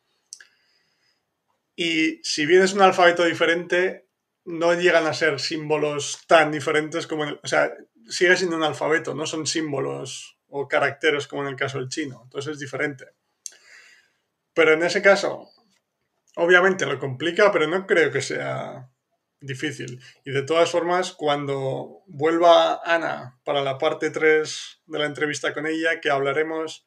[1.77, 4.07] Y si bien es un alfabeto diferente,
[4.45, 7.73] no llegan a ser símbolos tan diferentes como en el, O sea,
[8.09, 12.21] sigue siendo un alfabeto, no son símbolos o caracteres como en el caso del chino.
[12.25, 13.07] Entonces es diferente.
[14.53, 15.49] Pero en ese caso,
[16.37, 18.89] obviamente lo complica, pero no creo que sea
[19.47, 20.01] difícil.
[20.25, 25.67] Y de todas formas, cuando vuelva Ana para la parte 3 de la entrevista con
[25.67, 26.87] ella, que hablaremos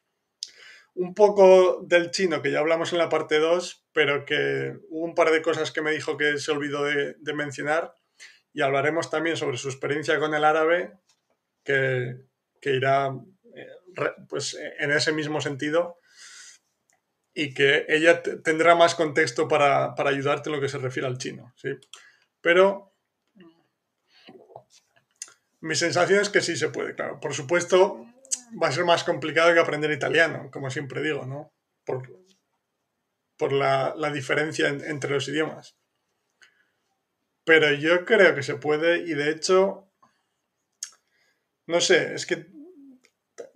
[0.94, 5.16] un poco del chino, que ya hablamos en la parte 2, pero que hubo un
[5.16, 7.94] par de cosas que me dijo que se olvidó de, mencionar.
[8.54, 10.94] Y hablaremos también sobre su experiencia con el árabe,
[11.64, 12.16] que,
[12.64, 13.14] irá
[13.56, 16.00] eh, pues, en ese mismo sentido
[17.34, 21.20] y que ella tendrá más contexto para, para, ayudarte en lo que se refiere al
[21.20, 21.54] chino.
[21.56, 21.70] ¿sí?
[22.48, 22.96] Pero
[25.60, 27.20] mi sensación es que sí se puede, claro.
[27.20, 28.06] Por supuesto,
[28.64, 31.54] va a ser más complicado que aprender italiano, como siempre digo, ¿no?
[31.84, 32.10] Por,
[33.36, 35.76] por la, diferencia entre los idiomas.
[37.44, 39.92] Pero yo creo que se puede y de hecho,
[41.66, 42.48] no sé, es que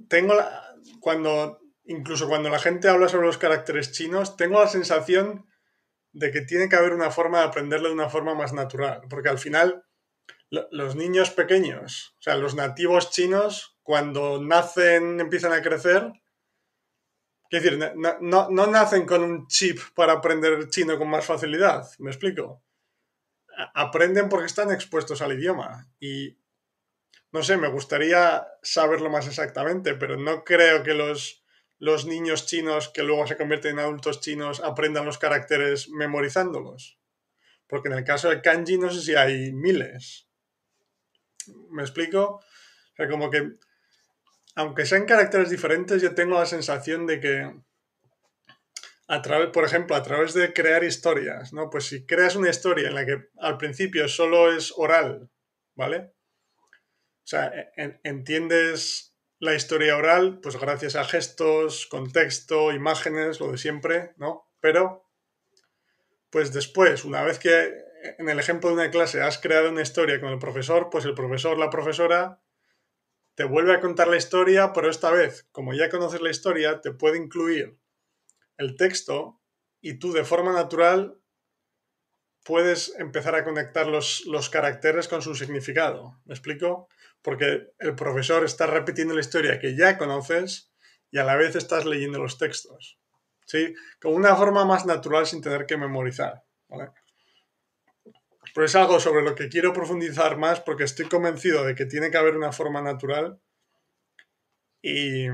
[0.10, 5.45] tengo la, cuando, incluso cuando la gente habla sobre los caracteres chinos, tengo la sensación
[6.13, 9.30] de que tiene que haber una forma de aprenderlo de una forma más natural, porque
[9.30, 9.86] al final
[10.50, 16.12] los niños pequeños, o sea, los nativos chinos, cuando nacen, empiezan a crecer,
[17.50, 17.80] es decir,
[18.21, 22.63] no, no, nacen con un chip para aprender chino con más facilidad, ¿me explico?
[23.74, 26.38] Aprenden porque están expuestos al idioma y,
[27.32, 31.40] no sé, me gustaría saberlo más exactamente, pero no creo que los
[31.82, 37.00] los niños chinos que luego se convierten en adultos chinos aprendan los caracteres memorizándolos.
[37.65, 40.30] Porque en el caso del kanji no sé si hay miles.
[41.72, 42.36] ¿Me explico?
[42.36, 43.54] O sea, como que,
[44.54, 47.52] aunque sean caracteres diferentes, yo tengo la sensación de que,
[49.08, 51.72] a través, por ejemplo, a través de crear historias, ¿no?
[51.72, 55.32] Pues si creas una historia en la que al principio solo es oral,
[55.74, 56.13] ¿vale?
[57.24, 57.52] O sea,
[58.04, 59.11] entiendes
[59.41, 64.47] la historia oral, pues gracias a gestos, contexto, imágenes, lo de siempre, ¿no?
[64.60, 65.10] Pero,
[66.30, 67.73] pues después, una vez que
[68.19, 71.15] en el ejemplo de una clase has creado una historia con el profesor, pues el
[71.15, 72.39] profesor, la profesora,
[73.34, 76.91] te vuelve a contar la historia, pero esta vez, como ya conoces la historia, te
[76.91, 77.80] puede incluir
[78.58, 79.41] el texto
[79.82, 81.17] y tú de forma natural
[82.45, 86.21] puedes empezar a conectar los, los caracteres con su significado.
[86.25, 86.89] ¿Me explico?
[87.21, 90.71] Porque el profesor está repitiendo la historia que ya conoces
[91.12, 92.99] y a la vez estás leyendo los textos.
[93.45, 93.73] ¿Sí?
[94.01, 96.43] Con una forma más natural sin tener que memorizar.
[96.69, 96.91] ¿vale?
[98.53, 102.12] Pero es algo sobre lo que quiero profundizar más porque estoy convencido de que tiene
[102.12, 103.39] que haber una forma natural
[104.81, 105.27] y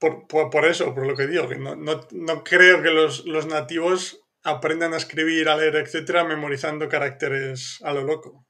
[0.00, 5.48] por, eso, por lo que digo, que no, creo que los, nativos aprendan a escribir,
[5.48, 8.46] a leer, etcétera, memorizando caracteres a lo loco.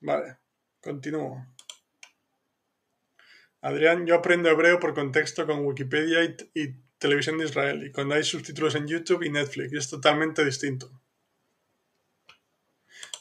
[0.00, 0.38] Vale,
[0.80, 1.46] continúo.
[3.62, 6.22] Adrián, yo aprendo hebreo por contexto con Wikipedia
[6.54, 10.44] y, televisión de Israel y cuando hay subtítulos en YouTube y Netflix, y es totalmente
[10.44, 10.90] distinto.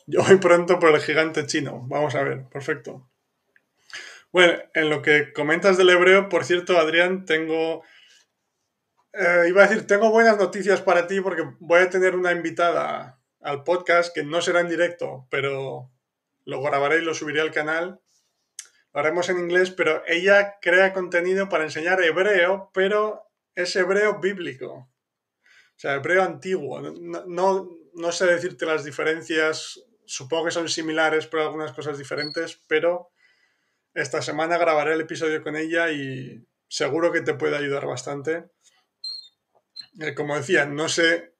[0.07, 1.81] Yo voy pronto por el gigante chino.
[1.87, 3.09] Vamos a ver, perfecto.
[4.31, 7.83] Bueno, en lo que comentas del hebreo, por cierto, Adrián, tengo...
[9.17, 13.21] Eh, iba a decir, tengo buenas noticias para ti porque voy a tener una invitada
[13.39, 15.89] al podcast que no será en directo, pero
[16.43, 18.01] lo grabaré y lo subiré al canal.
[18.93, 24.73] Lo haremos en inglés, pero ella crea contenido para enseñar hebreo, pero es hebreo bíblico.
[24.73, 26.81] O sea, hebreo antiguo.
[26.81, 33.11] No, no sé decirte las diferencias, supongo que son similares, pero algunas cosas diferentes, pero
[33.93, 38.49] esta semana grabaré el episodio con ella y seguro que te puede ayudar bastante.
[39.99, 41.33] Eh, como decía, no sé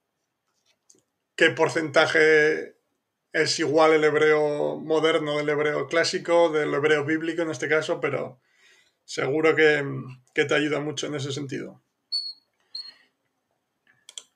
[1.35, 2.75] qué porcentaje
[3.33, 8.39] es igual el hebreo moderno del hebreo clásico, del hebreo bíblico en este caso, pero
[9.03, 9.83] seguro que,
[10.33, 11.81] que te ayuda mucho en ese sentido.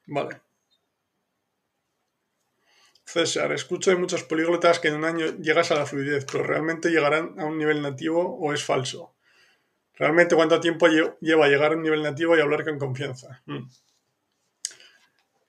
[0.05, 0.41] Vale.
[3.05, 6.89] César, escucho de muchos políglotas que en un año llegas a la fluidez, pero ¿realmente
[6.89, 9.15] llegarán a un nivel nativo o es falso?
[9.93, 13.41] ¿Realmente cuánto tiempo lleva llegar a un nivel nativo y hablar con confianza?
[13.45, 13.67] Mm.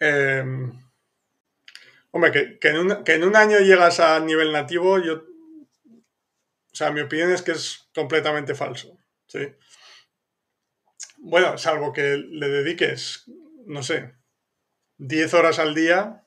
[0.01, 0.73] Em,
[2.11, 5.25] hombre, que, en un, año llegas a nivel nativo, yo...
[6.73, 8.99] O sea, mi opinión es que es completamente falso.
[9.27, 9.41] ¿sí?
[11.19, 13.25] Bueno, salvo que le dediques,
[13.67, 14.15] no sé,
[14.99, 16.25] 10 horas al día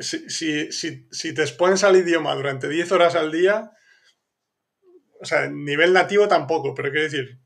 [0.00, 3.72] si, te expones al idioma durante 10 horas al día,
[5.20, 7.40] o sea, nivel nativo tampoco, pero quiero decir,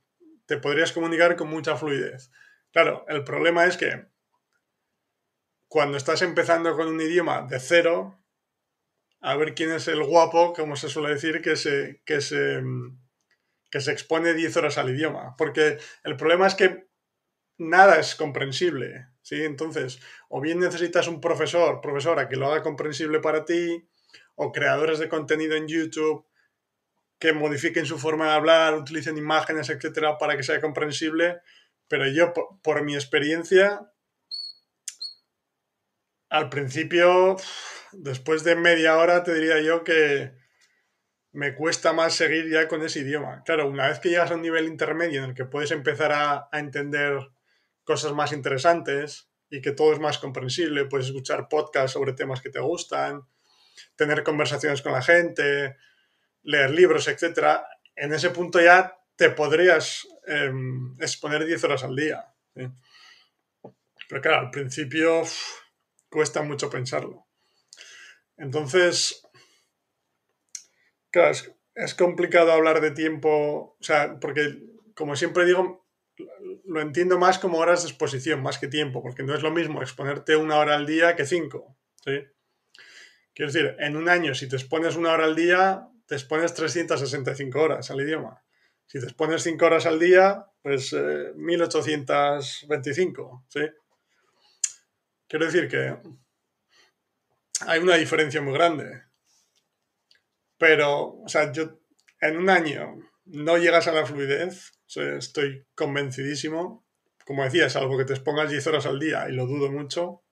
[0.46, 2.31] te podrías comunicar con mucha fluidez.
[2.72, 4.07] Claro, el problema es que
[5.71, 8.19] cuando estás empezando con un idioma de cero,
[9.21, 12.61] a ver quién es el guapo, como se suele decir, que se, que se,
[13.71, 15.37] que se expone 10 horas al idioma.
[15.39, 16.89] Porque el problema es que
[17.57, 19.07] nada es comprensible.
[19.23, 19.45] ¿sí?
[19.45, 23.89] Entonces, o bien necesitas un profesor, profesora que lo haga comprensible para ti,
[24.35, 26.27] o creadores de contenido en YouTube
[27.21, 31.43] que modifiquen su forma de hablar, utilicen imágenes, etcétera, para que sea comprensible.
[31.87, 33.93] Pero yo, por, mi experiencia,
[36.31, 37.37] al principio,
[37.93, 40.33] después de media hora, te diría yo que
[41.33, 43.43] me cuesta más seguir ya con ese idioma.
[43.45, 46.49] Claro, una vez que llegas a un nivel intermedio en el que puedes empezar a
[46.53, 47.19] entender
[47.85, 50.87] cosas más interesantes y que todo es más comprensible.
[50.87, 53.23] Puedes escuchar podcasts sobre temas que te gustan,
[53.97, 55.77] tener conversaciones con la gente,
[56.43, 57.61] leer libros, etc.
[57.97, 62.25] En ese punto ya te podrías em, exponer 10 horas al día.
[62.55, 65.25] Pero claro, al principio
[66.11, 67.27] cuesta mucho pensarlo.
[68.37, 69.23] Entonces,
[71.11, 71.37] claro,
[71.75, 74.62] es complicado hablar de tiempo, o sea, porque
[74.94, 75.87] como siempre digo,
[76.64, 79.81] lo entiendo más como horas de exposición, más que tiempo, porque no es lo mismo
[79.81, 81.77] exponerte una hora al día que cinco.
[82.05, 82.23] ¿sí?
[83.35, 87.61] Quiero decir, en un año, si te expones una hora al día, te expones 365
[87.61, 88.42] horas al idioma.
[88.87, 90.94] Si te expones cinco horas al día, pues
[91.37, 93.44] 1825.
[93.49, 93.61] ¿sí?
[95.31, 95.97] Quiero decir que
[97.61, 99.05] hay una diferencia muy grande.
[100.59, 101.79] Pero, o sea, yo
[102.21, 106.85] en un año no llegas a la fluidez, estoy convencidísimo.
[107.25, 110.25] Como decía, salvo que te expongas 10 horas al día y lo dudo mucho.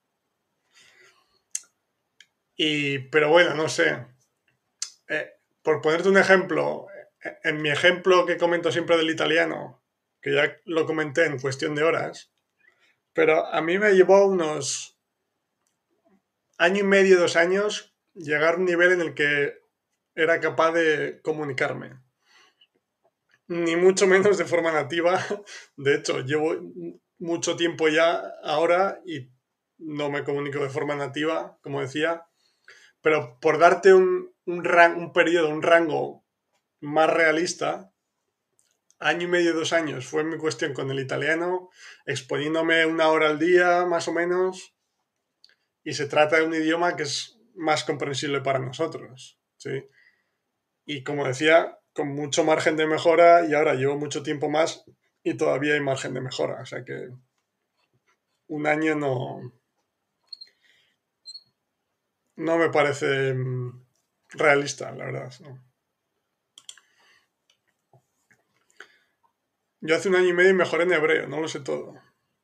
[2.56, 4.04] Y, pero bueno, no sé.
[5.08, 5.30] Eh,
[5.62, 6.88] por ponerte un ejemplo,
[7.44, 9.80] en mi ejemplo que comento siempre del italiano,
[10.20, 12.32] que ya lo comenté en cuestión de horas,
[13.12, 14.98] pero a mí me llevó unos
[16.58, 19.58] año y medio, dos años llegar a un nivel en el que
[20.14, 22.00] era capaz de comunicarme.
[23.46, 25.18] Ni mucho menos de forma nativa.
[25.76, 26.56] De hecho, llevo
[27.18, 29.30] mucho tiempo ya ahora y
[29.78, 32.26] no me comunico de forma nativa, como decía.
[33.00, 34.66] Pero por darte un, un,
[34.96, 36.24] un periodo, un rango
[36.80, 37.92] más realista,
[38.98, 41.70] año y medio, dos años fue mi cuestión con el italiano,
[42.06, 44.74] exponiéndome una hora al día, más o menos,
[45.84, 49.84] y se trata de un idioma que es más comprensible para nosotros, ¿sí?
[50.84, 54.84] Y como decía, con mucho margen de mejora, y ahora llevo mucho tiempo más
[55.22, 57.10] y todavía hay margen de mejora, o sea que
[58.48, 59.52] un año no...
[62.36, 63.84] No me parece mm,
[64.30, 65.32] realista, la verdad.
[65.40, 65.67] ¿no?
[69.80, 71.94] Yo hace un año y medio mejoré en hebreo, no lo sé todo,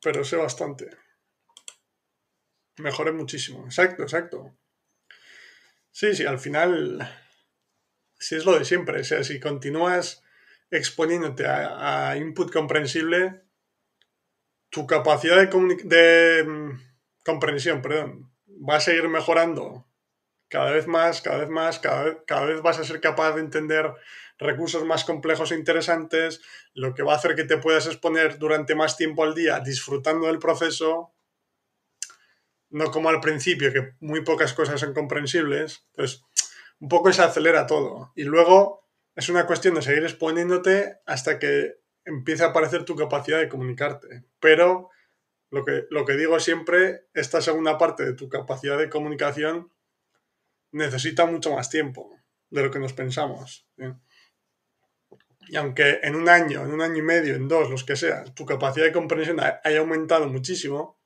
[0.00, 0.90] pero sé bastante.
[2.78, 4.56] Mejoré muchísimo, exacto, exacto.
[5.90, 7.08] Sí, sí, al final,
[8.18, 10.22] si es lo de siempre, o sea, si continúas
[10.70, 13.42] exponiéndote a, input comprensible,
[14.70, 16.80] tu capacidad de, de mm,
[17.24, 19.86] comprensión, perdón, va a seguir mejorando
[20.48, 23.92] cada vez más, cada vez más, cada cada vez vas a ser capaz de entender
[24.38, 26.40] recursos más complejos e interesantes,
[26.74, 30.26] lo que va a hacer que te puedas exponer durante más tiempo al día disfrutando
[30.26, 31.14] del proceso,
[32.70, 35.86] no como al principio, que muy pocas cosas son comprensibles.
[35.94, 36.24] Pues
[36.80, 38.12] un poco se acelera todo.
[38.16, 43.38] Y luego es una cuestión de seguir exponiéndote hasta que empiece a aparecer tu capacidad
[43.38, 44.24] de comunicarte.
[44.40, 44.90] Pero
[45.50, 49.72] lo que, lo que digo siempre, esta segunda parte de tu capacidad de comunicación
[50.72, 52.18] necesita mucho más tiempo
[52.50, 53.68] de lo que nos pensamos.
[55.48, 58.24] Y aunque en un año, en un año y medio, en dos, los que sea,
[58.24, 60.98] tu capacidad de comprensión haya aumentado muchísimo,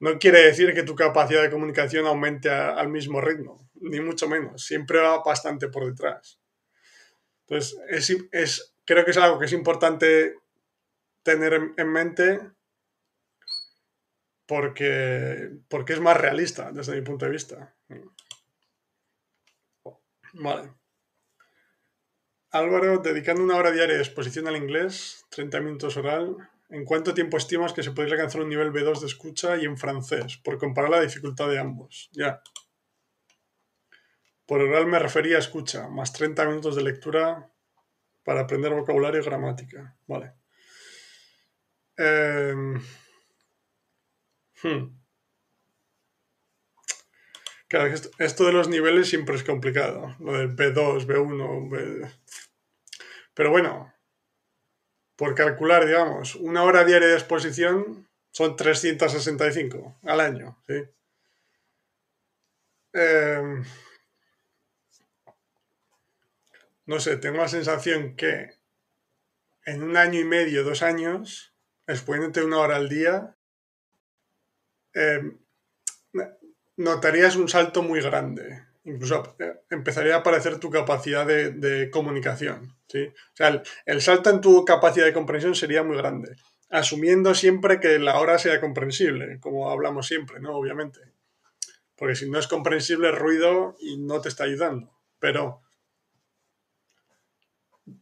[0.00, 4.64] no quiere decir que tu capacidad de comunicación aumente al mismo ritmo, ni mucho menos.
[4.64, 6.40] Siempre va bastante por detrás.
[7.46, 10.36] Entonces, es, creo que es algo que es importante
[11.22, 12.40] tener en, mente
[14.46, 17.74] porque, porque es más realista desde mi punto de vista.
[20.34, 20.83] Vale.
[22.54, 26.36] Álvaro, dedicando una hora diaria de exposición al inglés, 30 minutos oral,
[26.70, 29.76] ¿en cuánto tiempo estimas que se podría alcanzar un nivel B2 de escucha y en
[29.76, 30.36] francés?
[30.36, 32.10] Por comparar la dificultad de ambos.
[32.12, 32.40] Ya.
[34.46, 37.50] Por oral me refería a escucha, más 30 minutos de lectura
[38.22, 39.96] para aprender vocabulario y gramática.
[40.06, 40.34] Vale.
[41.96, 42.80] Em,
[44.62, 45.04] hmm.
[48.18, 50.14] Esto de los niveles siempre es complicado.
[50.20, 52.08] Lo del B2, B1, B...
[53.34, 53.92] Pero bueno,
[55.16, 60.82] por calcular, digamos, una hora diaria de exposición son 365 al año, ¿sí?
[62.92, 63.64] Em,
[66.86, 68.54] no sé, tengo la sensación que
[69.64, 71.54] en un año y medio, dos años,
[71.86, 73.36] exponiéndote una hora al día,
[74.94, 75.32] eh,
[76.76, 78.64] notarías un salto muy grande.
[78.84, 82.76] Incluso eh, empezaría a aparecer tu capacidad de, comunicación.
[82.86, 83.06] ¿sí?
[83.06, 86.36] O sea, el, salto en tu capacidad de comprensión sería muy grande.
[86.68, 90.56] Asumiendo siempre que la hora sea comprensible, como hablamos siempre, ¿no?
[90.56, 91.00] Obviamente.
[91.96, 94.92] Porque si no es comprensible, es ruido y no te está ayudando.
[95.18, 95.62] Pero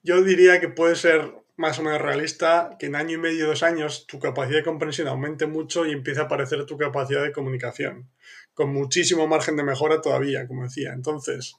[0.02, 3.62] yo diría que puede ser más o menos realista que en año y medio, dos
[3.62, 8.10] años, tu capacidad de comprensión aumente mucho y empiece a aparecer tu capacidad de comunicación
[8.54, 10.92] con muchísimo margen de mejora todavía, como decía.
[10.92, 11.56] Entonces,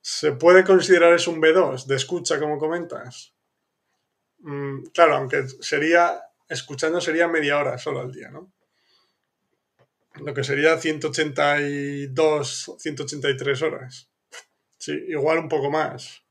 [0.00, 3.34] ¿se puede considerar eso un B2 de escucha, como comentas?
[4.38, 8.52] Mm, claro, aunque sería, escuchando sería media hora solo al día, ¿no?
[10.14, 14.10] Lo que sería 182, 183 horas.
[14.78, 16.24] Sí, igual un poco más.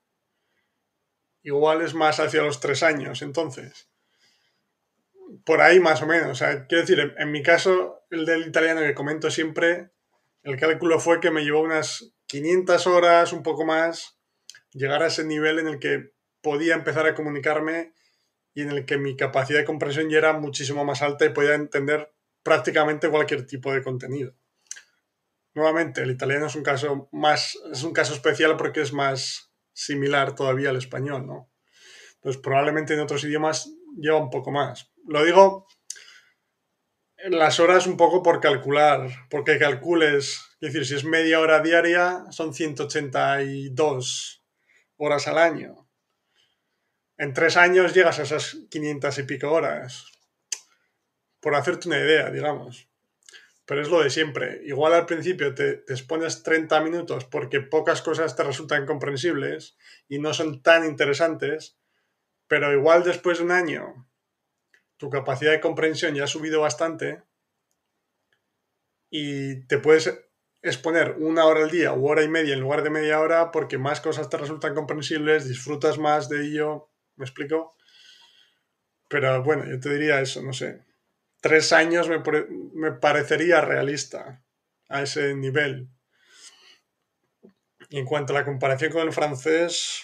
[1.44, 3.90] Igual es más hacia los tres años, entonces
[5.44, 6.32] por ahí más o menos.
[6.32, 9.92] O sea, quiero decir, en, mi caso, el del italiano que comento siempre,
[10.44, 14.20] el cálculo fue que me llevó unas 500 horas, un poco más,
[14.72, 17.94] llegar a ese nivel en el que podía empezar a comunicarme
[18.54, 21.56] y en el que mi capacidad de comprensión ya era muchísimo más alta y podía
[21.56, 22.12] entender
[22.44, 24.34] prácticamente cualquier tipo de contenido.
[25.54, 30.36] Nuevamente, el italiano es un caso más, es un caso especial porque es más similar
[30.36, 31.52] todavía al español, ¿no?
[32.16, 34.92] Entonces, probablemente en otros idiomas lleva un poco más.
[35.06, 35.68] Lo digo
[37.28, 42.26] las horas un poco por calcular, porque calcules, es decir, si es media hora diaria,
[42.32, 44.44] son 182
[44.98, 45.90] horas al año.
[47.18, 50.06] En tres años llegas a esas 500 y pico horas.
[51.42, 52.88] Por hacerte una idea, digamos.
[53.66, 54.62] pero es lo de siempre.
[54.66, 60.20] Igual al principio te, te expones 30 minutos porque pocas cosas te resultan comprensibles y
[60.20, 61.78] no son tan interesantes,
[62.48, 64.09] pero igual después de un año
[65.00, 67.24] tu capacidad de comprensión ya ha subido bastante
[69.10, 70.14] y te puedes
[70.62, 73.78] exponer una hora al día u hora y media en lugar de media hora porque
[73.78, 77.78] más cosas te resultan comprensibles, disfrutas más de ello, ¿me explico?
[79.08, 80.84] Pero bueno, yo te diría eso, no sé.
[81.40, 82.22] Tres años me,
[82.74, 84.44] me parecería realista
[84.90, 85.88] a ese nivel.
[87.90, 90.04] Y en cuanto a la comparación con el francés,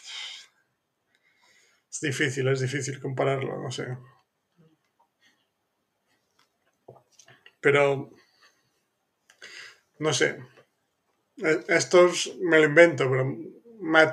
[1.91, 3.97] es difícil, es difícil compararlo, no sé.
[7.65, 8.11] Pero,
[9.97, 10.37] no sé.
[11.37, 12.11] E, Esto
[12.41, 13.25] me lo invento, pero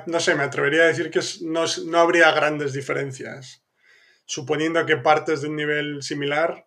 [0.07, 3.63] no sé, me atrevería a decir que no, no habría grandes diferencias.
[4.25, 6.65] Suponiendo que partes de un nivel similar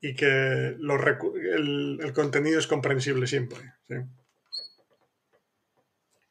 [0.00, 3.72] y que el, contenido es comprensible siempre.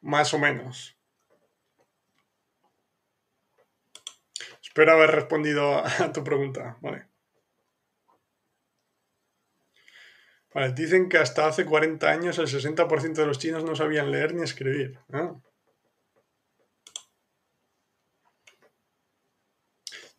[0.00, 0.96] Más o menos.
[4.62, 6.78] Espero haber respondido a tu pregunta.
[6.80, 7.13] Vale.
[10.54, 14.34] Vale, dicen que hasta hace 40 años el 60% de los chinos no sabían leer
[14.34, 15.00] ni escribir.
[15.08, 15.42] ¿no?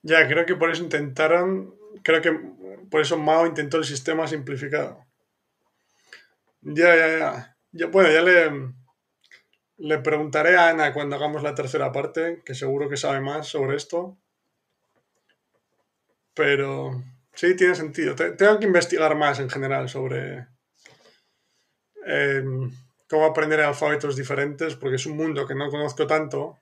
[0.03, 1.73] Ya, creo que por eso intentaron,
[2.03, 2.38] creo que
[2.91, 5.05] por eso Mao intentó el sistema simplificado.
[6.61, 7.57] Ya, ya.
[7.71, 8.73] ya bueno, ya le,
[9.77, 13.77] le preguntaré a Ana cuando hagamos la tercera parte, que seguro que sabe más sobre
[13.77, 14.17] esto.
[16.33, 17.01] Pero
[17.36, 18.15] sí, tiene sentido.
[18.15, 20.47] Tengo que investigar más en general sobre
[22.05, 22.43] eh,
[23.09, 26.59] cómo aprender alfabetos diferentes, porque es un mundo que no conozco tanto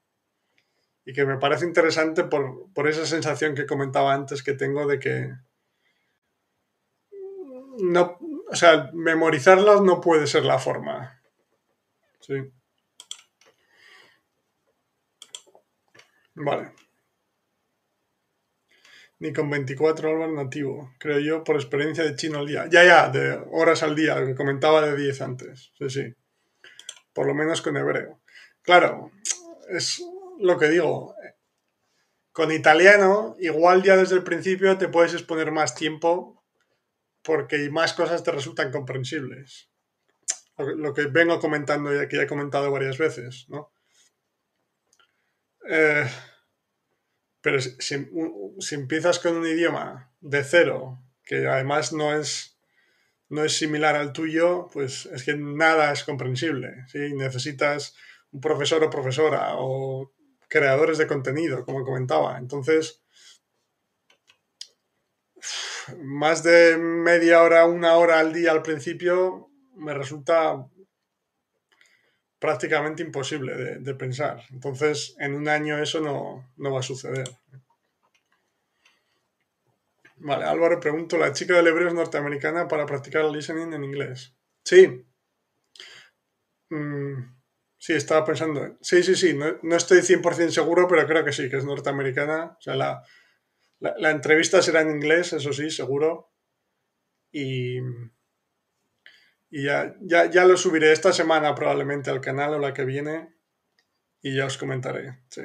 [1.06, 5.00] y que me parece interesante por, por esa sensación que comentaba antes que tengo de
[5.00, 5.34] que
[7.80, 8.18] no,
[8.50, 11.22] o sea, memorizarlas no puede ser la forma.
[12.20, 12.36] Sí.
[16.36, 16.83] Vale
[19.24, 22.68] ni con 24 horas nativo, creo yo, por experiencia de chino al día.
[22.70, 25.72] Ya, ya, de horas al día, lo que comentaba de 10 antes.
[25.80, 26.14] Sí, sí.
[27.14, 28.20] Por lo menos con hebreo.
[28.64, 29.12] Claro,
[29.70, 30.04] es
[30.40, 31.16] lo que digo.
[32.34, 36.44] Con italiano, igual ya desde el principio te puedes exponer más tiempo
[37.22, 39.70] porque más cosas te resultan comprensibles.
[40.58, 43.72] Lo que vengo comentando y que ya he comentado varias veces, ¿no?
[45.70, 46.10] Eh,
[47.44, 52.58] pero si, si, empiezas con un idioma de cero, que además no es,
[53.28, 56.86] no es similar al tuyo, pues es que nada es comprensible.
[56.88, 57.14] ¿sí?
[57.14, 57.96] Necesitas
[58.32, 60.14] un profesor o profesora o
[60.48, 62.38] creadores de contenido, como comentaba.
[62.38, 63.04] Entonces,
[66.02, 70.66] más de media hora, una hora al día al principio, me resulta
[72.44, 74.44] prácticamente imposible de, pensar.
[74.52, 77.24] Entonces, en un año eso no, no, va a suceder.
[80.18, 84.36] Vale, Álvaro pregunto, ¿la chica del hebreo es norteamericana para practicar el listening en inglés?
[84.66, 85.06] Sí.
[86.70, 87.34] Mm,
[87.78, 88.78] sí, estaba pensando.
[88.82, 92.58] Sí, sí, sí, no, no, estoy 100% seguro, pero creo que sí, que es norteamericana.
[92.60, 93.04] O sea, la,
[93.80, 96.34] la, la entrevista será en inglés, eso sí, seguro.
[97.32, 97.80] Y
[99.56, 103.36] y ya, ya, ya, lo subiré esta semana probablemente al canal o la que viene
[104.20, 105.20] y ya os comentaré.
[105.30, 105.44] Sí.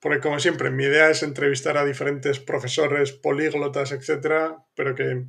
[0.00, 5.26] Porque como siempre, mi idea es entrevistar a diferentes profesores, políglotas, etcétera, pero que,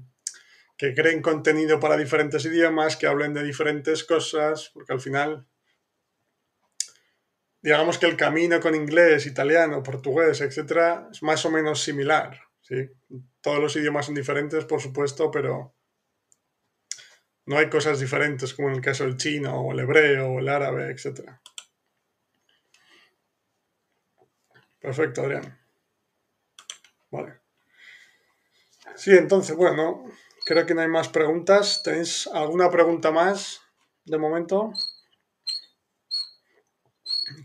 [0.78, 5.46] que creen contenido para diferentes idiomas, que hablen de diferentes cosas, porque al final,
[7.62, 12.36] digamos que el camino con inglés, italiano, portugués, etcétera, es más o menos similar.
[12.62, 12.90] ¿sí?
[13.42, 15.76] Todos los idiomas son diferentes, por supuesto, pero
[17.50, 20.48] no hay cosas diferentes como en el caso del chino o el hebreo o el
[20.48, 21.32] árabe, etc.
[24.80, 25.60] Perfecto, Adrián.
[27.10, 27.40] Vale.
[28.96, 30.06] Sí, entonces, bueno,
[30.46, 31.82] creo que no hay más preguntas.
[31.82, 33.64] ¿Tenéis alguna pregunta más
[34.06, 34.72] de momento?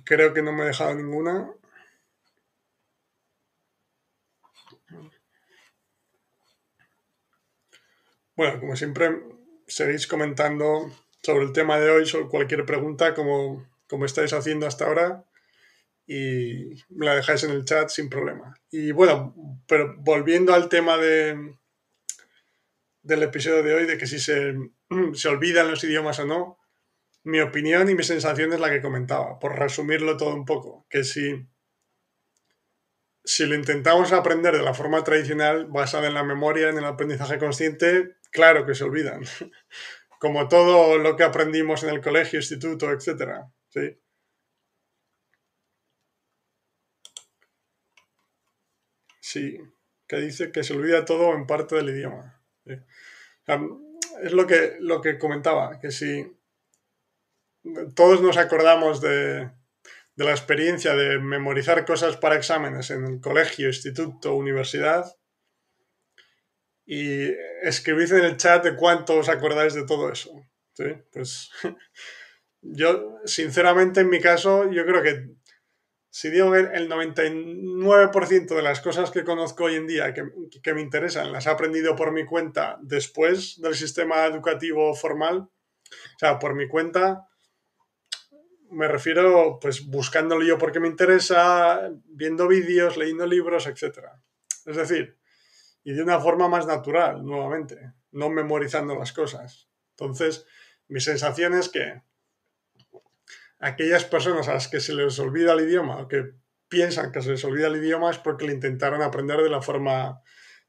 [0.04, 1.50] Creo que no me he dejado ninguna.
[8.36, 9.33] Bueno, como siempre,
[9.66, 10.90] seguís comentando
[11.22, 15.24] sobre el tema de hoy, sobre cualquier pregunta, como, como estáis haciendo hasta ahora,
[16.06, 18.54] y me la dejáis en el chat sin problema.
[18.70, 19.34] Y bueno,
[19.66, 21.56] pero volviendo al tema de,
[23.02, 24.54] del episodio de hoy, de que si se,
[25.14, 26.58] se olvidan los idiomas o no,
[27.24, 31.04] mi opinión y mi sensación es la que comentaba, por resumirlo todo un poco, que
[31.04, 31.46] si,
[33.24, 37.38] si lo intentamos aprender de la forma tradicional, basada en la memoria, en el aprendizaje
[37.38, 39.22] consciente, claro que se olvidan.
[40.18, 43.44] Como todo lo que aprendimos en el colegio, instituto, etc.
[43.68, 43.98] ¿sí?
[49.20, 49.58] Sí,
[50.06, 52.42] que dice que se olvida todo en parte del idioma.
[52.66, 56.36] es lo que, lo que comentaba, que si
[57.94, 59.50] todos nos acordamos de,
[60.16, 65.04] de la experiencia de memorizar cosas para exámenes en el colegio, instituto, universidad,
[66.86, 67.30] y
[67.62, 70.30] escribid en el chat de cuánto os acordáis de todo eso.
[70.72, 70.84] ¿sí?
[71.12, 71.50] Pues
[72.60, 75.34] yo, sinceramente, en mi caso, yo creo que
[76.14, 80.22] si digo que el 99% de las cosas que conozco hoy en día que,
[80.72, 86.38] me interesan las he aprendido por mi cuenta después del sistema educativo formal, o sea,
[86.38, 87.26] por mi cuenta,
[88.70, 93.98] me refiero pues buscándolo yo porque me interesa, viendo vídeos, leyendo libros, etc.
[94.66, 95.18] Es decir,
[95.84, 99.68] y de una forma más natural, nuevamente, no memorizando las cosas.
[99.90, 100.46] Entonces,
[100.88, 102.02] mi sensación es que
[103.58, 106.32] aquellas personas a las que se les olvida el idioma o que
[106.68, 110.22] piensan que se les olvida el idioma es porque lo intentaron aprender de la forma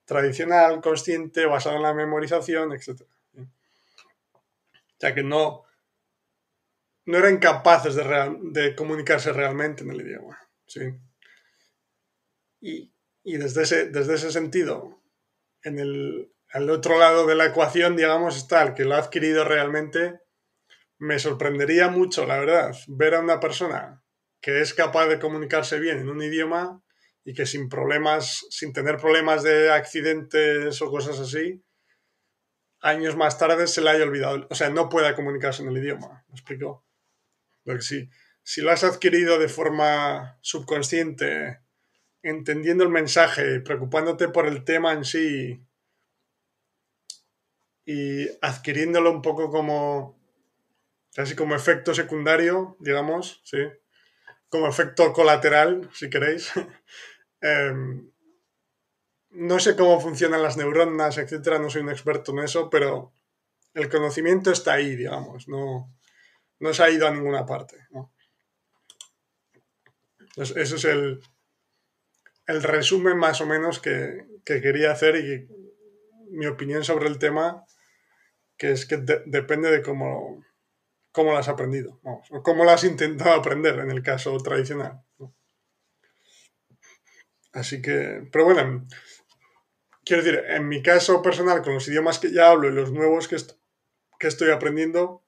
[0.06, 3.02] tradicional, consciente, basada en la memorización, etc.
[3.38, 5.64] O sea que no,
[7.06, 8.04] no eran capaces de,
[8.44, 10.38] de comunicarse realmente en el idioma.
[10.68, 10.82] ¿sí?
[12.62, 12.92] Y,
[13.24, 15.02] y, desde, ese, desde ese sentido,
[15.66, 19.44] en el, al otro lado de la ecuación, digamos, está el que lo ha adquirido
[19.44, 20.20] realmente
[20.98, 24.04] me sorprendería mucho, la verdad, ver a una persona
[24.42, 26.82] que es capaz de comunicarse bien en un idioma
[27.24, 31.64] y que sin problemas, sin tener problemas de accidentes o cosas así,
[32.80, 36.24] años más tarde se le haya olvidado, o sea, no pueda comunicarse en el idioma.
[36.28, 36.86] ¿Me explico?
[37.64, 38.10] Porque si,
[38.44, 41.62] si lo has adquirido de forma subconsciente,
[42.26, 45.64] entendiendo el mensaje, preocupándote por el tema en sí
[47.86, 50.20] y adquiriéndolo un poco como
[51.14, 53.60] casi como efecto secundario, digamos, sí,
[54.50, 56.52] como efecto colateral, si queréis.
[57.42, 58.10] Em,
[59.30, 63.14] no sé cómo funcionan las neuronas, etcétera, no soy un experto en eso, pero
[63.76, 65.94] el conocimiento está ahí, digamos, no,
[66.60, 67.78] no se ha ido a ninguna parte.
[70.38, 71.22] eso es el,
[72.48, 75.48] el resumen más o menos que, que, quería hacer y
[76.32, 77.66] mi opinión sobre el tema,
[78.58, 80.44] que es que depende de cómo,
[81.12, 85.02] cómo lo has aprendido, o cómo lo has intentado aprender en el caso tradicional.
[87.54, 88.86] Así que, pero bueno,
[90.04, 93.28] quiero decir, en mi caso personal, con los idiomas que ya hablo y los nuevos
[93.28, 93.38] que,
[94.20, 95.24] que estoy aprendiendo,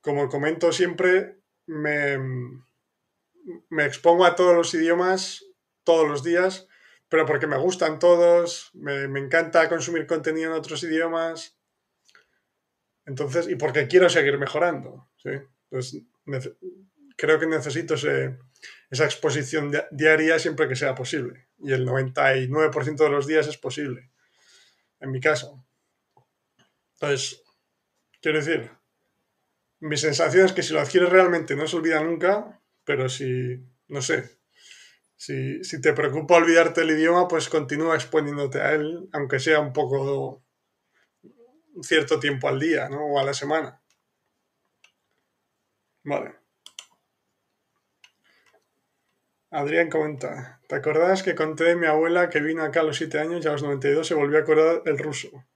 [0.00, 2.18] como comento siempre, me,
[3.68, 5.44] me expongo a todos los idiomas
[5.84, 6.66] todos los días,
[7.08, 11.58] pero porque me gustan todos, me, encanta consumir contenido en otros idiomas,
[13.06, 15.30] entonces, y porque quiero seguir mejorando, ¿sí?
[15.70, 16.02] Entonces,
[17.16, 21.48] creo que necesito esa exposición diaria siempre que sea posible.
[21.58, 24.10] Y el 99% de los días es posible,
[25.00, 25.66] en mi caso.
[26.94, 27.42] Entonces,
[28.20, 28.70] quiero decir,
[29.80, 34.00] mi sensación es que si lo adquieres realmente no se olvida nunca, pero si, no
[34.00, 34.38] sé,
[35.24, 40.42] si, te preocupa olvidarte el idioma, pues continúa exponiéndote a él, aunque sea un poco
[41.82, 43.06] cierto tiempo al día, ¿no?
[43.06, 43.80] O a la semana.
[46.02, 46.34] Vale.
[49.50, 53.18] Adrián comenta, ¿te acordás que conté de mi abuela que vino acá a los 7
[53.20, 55.46] años y a los 92 se volvió a acordar el ruso?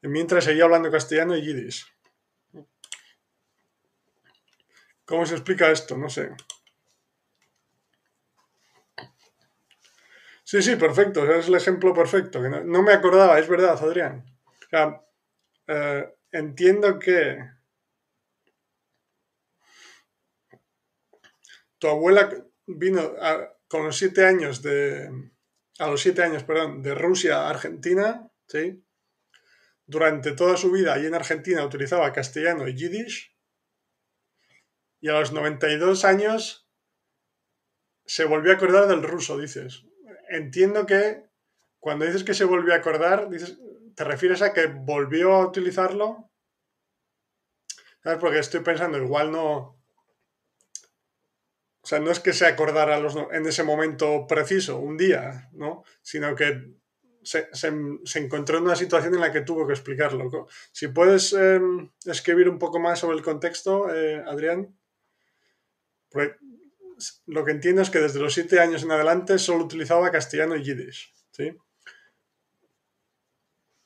[0.00, 1.86] Mientras seguía hablando castellano y yiddish.
[5.04, 5.98] ¿Cómo se explica esto?
[5.98, 6.30] No sé.
[10.44, 11.24] Sí, sí, perfecto.
[11.32, 12.40] Es el ejemplo perfecto.
[12.40, 14.24] no me acordaba, es verdad, Adrián.
[15.66, 17.38] Eh, entiendo que
[21.78, 22.28] tu abuela
[22.66, 23.14] vino
[23.68, 25.10] con los siete años de,
[25.78, 28.84] a los siete años, perdón, de Rusia a Argentina, ¿sí?
[29.86, 33.34] Durante toda su vida allí en Argentina utilizaba castellano y yiddish.
[35.00, 36.68] Y a los 92 años
[38.06, 39.84] se volvió a acordar del ruso, dices.
[40.34, 41.24] Entiendo que
[41.78, 43.58] cuando dices que se volvió a acordar, dices,
[43.94, 46.30] ¿Te refieres a que volvió a utilizarlo?
[48.02, 48.18] ¿Sabes?
[48.18, 49.80] Porque estoy pensando, igual no.
[51.80, 55.84] O sea, no es que se acordara los, en ese momento preciso, un día, ¿no?
[56.02, 56.72] Sino que
[57.22, 57.48] se,
[58.14, 60.48] encontró en una situación en la que tuvo que explicarlo.
[60.72, 64.76] Si puedes em, escribir un poco más sobre el contexto, eh, Adrián.
[67.26, 70.62] Lo que entiendo es que desde los siete años en adelante solo utilizaba castellano y
[70.62, 71.56] yiddish, ¿sí?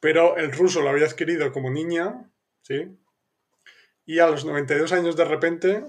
[0.01, 2.31] pero el ruso lo había adquirido como niña,
[2.63, 2.97] ¿sí?
[4.07, 5.85] Y a los 92 años de repente...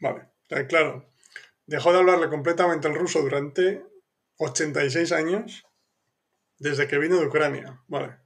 [0.00, 0.28] Vale,
[0.68, 1.08] claro,
[1.66, 3.84] dejó de hablarle completamente el ruso durante
[4.36, 5.64] 86 años
[6.58, 8.18] desde que vino de Ucrania, vale.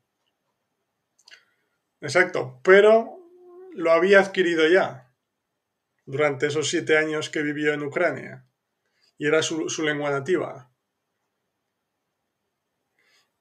[2.01, 3.18] Exacto, pero
[3.73, 5.12] lo había adquirido ya
[6.07, 8.47] durante esos siete años que vivió en Ucrania
[9.19, 10.71] y era su, lengua nativa.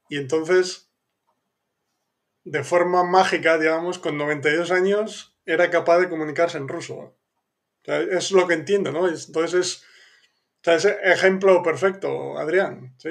[0.08, 0.90] Y entonces,
[2.44, 7.16] de forma mágica, digamos, con 92 años, era capaz de comunicarse en ruso.
[7.84, 9.08] es lo que entiendo, ¿no?
[9.08, 9.84] Entonces
[10.64, 13.10] es, es ejemplo perfecto, Adrián, sí.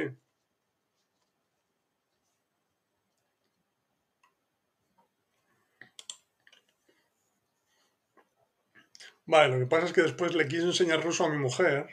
[9.28, 11.88] Vale, lo que pasa es que después le quise enseñar ruso a mi mujer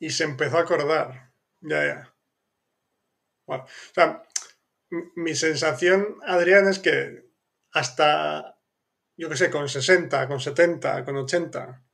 [0.00, 1.32] y se empezó a acordar.
[1.60, 2.14] Ya, ya.
[3.46, 4.24] Bueno, o sea,
[5.14, 7.30] mi sensación, Adrián, es que
[7.70, 8.58] hasta,
[9.16, 11.84] yo qué sé, con 60, con 70, con 80,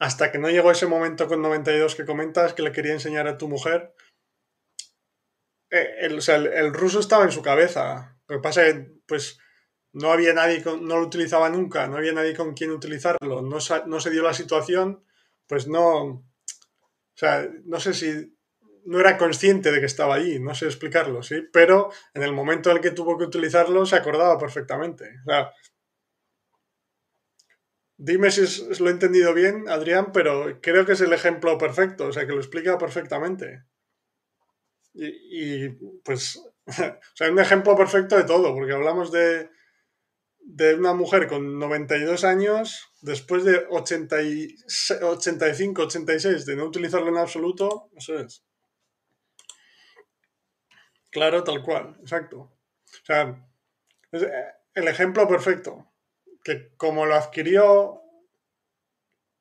[0.00, 3.38] hasta que no llegó ese momento con 92 que comentas que le quería enseñar a
[3.38, 3.94] tu mujer,
[5.70, 8.18] eh, el, o sea, el, ruso estaba en su cabeza.
[8.26, 9.38] Lo que pasa es pues,
[9.92, 14.00] no había nadie, no lo utilizaba nunca, no había nadie con quien utilizarlo, no, no
[14.00, 15.04] se dio la situación,
[15.46, 16.24] pues no, o
[17.14, 18.36] sea, no sé si
[18.84, 21.42] no era consciente de que estaba allí, no sé explicarlo, ¿sí?
[21.52, 25.04] Pero en el momento en el que tuvo que utilizarlo se acordaba perfectamente.
[25.26, 25.52] O sea,
[27.96, 28.42] dime si
[28.80, 32.32] lo he entendido bien, Adrián, pero creo que es el ejemplo perfecto, o sea, que
[32.32, 33.64] lo explica perfectamente.
[34.94, 35.68] Y, y
[36.02, 36.36] pues,
[36.66, 36.72] o
[37.14, 39.50] sea, un ejemplo perfecto de todo, porque hablamos de,
[40.42, 47.90] de una mujer con 92 años, después de 85, 86 de no utilizarlo en absoluto,
[47.96, 48.42] eso es.
[51.10, 52.38] Claro, tal cual, exacto.
[52.38, 53.46] O sea,
[54.12, 54.26] es
[54.74, 55.86] el ejemplo perfecto,
[56.42, 58.02] que como lo adquirió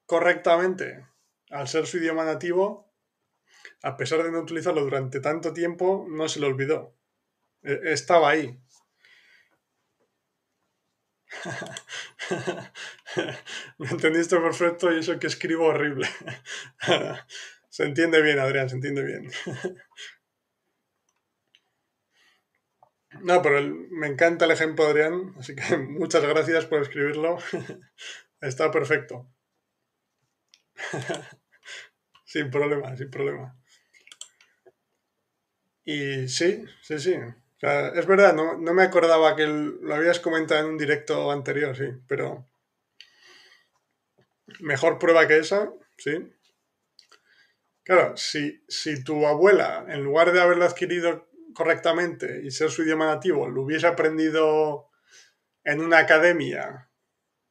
[0.06, 1.06] correctamente
[1.50, 2.92] al ser su idioma nativo,
[3.82, 6.96] a pesar de no utilizarlo durante tanto tiempo, no se lo olvidó.
[7.62, 8.60] E, estaba ahí.
[13.78, 16.08] Me entendiste perfecto y eso que escribo horrible.
[17.70, 19.32] se entiende bien, Adrián, se entiende bien.
[23.22, 23.62] no, pero
[23.92, 27.38] me encanta el ejemplo, Adrián, así que muchas gracias por escribirlo.
[28.42, 29.30] Está perfecto.
[32.26, 33.56] sin problema, sin problema.
[35.84, 37.16] Y sí, sí, sí
[37.62, 42.48] es verdad, no, me acordaba que lo habías comentado en un directo anterior, sí, pero
[44.62, 46.32] mejor prueba que esa, sí.
[47.84, 53.08] Claro, si, si tu abuela, en lugar de haberlo adquirido correctamente y ser su idioma
[53.08, 54.90] nativo, lo hubiese aprendido
[55.64, 56.90] en una academia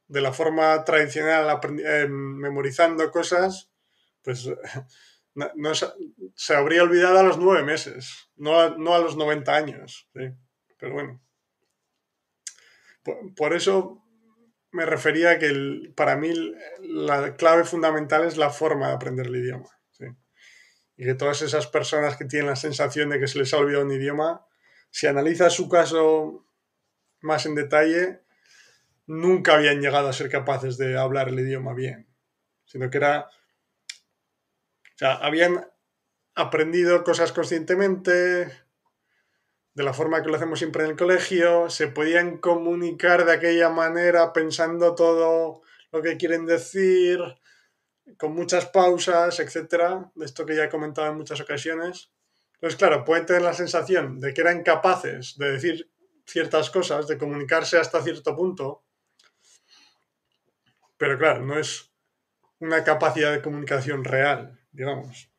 [0.07, 3.69] de la forma tradicional, eh, memorizando cosas,
[4.23, 4.49] pues
[5.35, 10.09] no, se, habría olvidado a los nueve meses, no a, no a los 90 años.
[10.13, 11.21] Pero bueno.
[13.35, 14.03] Por, eso
[14.71, 16.33] me refería que para mí
[16.81, 19.69] la clave fundamental es la forma de aprender el idioma.
[20.95, 23.85] Y que todas esas personas que tienen la sensación de que se les ha olvidado
[23.85, 24.45] un idioma,
[24.89, 26.45] si analizas su caso
[27.21, 28.19] más en detalle,
[29.07, 32.13] nunca habían llegado a ser capaces de hablar el idioma bien,
[32.65, 33.29] sino que era
[34.99, 35.65] sea, habían
[36.35, 38.11] aprendido cosas conscientemente,
[39.73, 43.69] de la forma que lo hacemos siempre en el colegio, se podían comunicar de aquella
[43.69, 45.61] manera pensando todo
[45.93, 47.19] lo que quieren decir,
[48.17, 52.11] con muchas pausas, etcétera, de esto que ya he comentado en muchas ocasiones.
[52.55, 55.89] Entonces, claro, pueden tener la sensación de que eran capaces de decir
[56.25, 58.83] ciertas cosas, de comunicarse hasta cierto punto,
[60.97, 61.89] pero claro, no es
[62.59, 65.29] una capacidad de comunicación real digamos.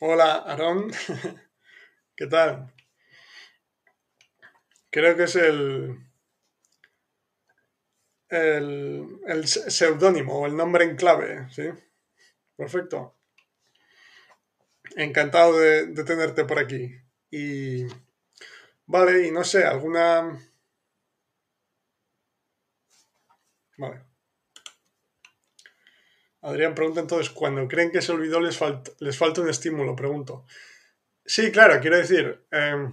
[0.00, 0.90] Hola, Aarón.
[2.16, 2.72] ¿Qué tal?
[4.90, 5.96] Creo que es el,
[8.28, 11.62] el, el seudónimo o el nombre en clave, ¿sí?
[12.56, 13.16] Perfecto.
[14.96, 16.90] Encantado de, de tenerte por aquí.
[17.30, 17.86] Y
[18.86, 20.38] vale, y no sé, alguna...
[23.78, 24.11] Vale.
[26.42, 28.58] Adrián pregunta entonces, cuando creen que se olvidó les,
[28.98, 30.44] les falta un estímulo, pregunto.
[31.24, 32.92] Sí, claro, quiero decir, em,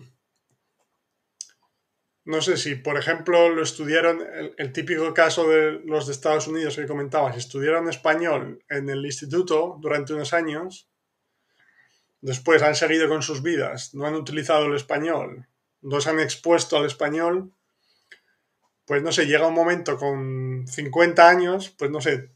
[2.26, 4.22] no sé si, por ejemplo, lo estudiaron,
[4.56, 9.78] el, típico caso de los de Estados Unidos que comentabas, estudiaron español en el instituto
[9.82, 10.88] durante unos años,
[12.22, 15.48] después han seguido con sus vidas, no han utilizado el español,
[15.82, 17.52] no se han expuesto al español,
[18.86, 22.30] pues no sé, llega un momento con 50 años, pues no sé,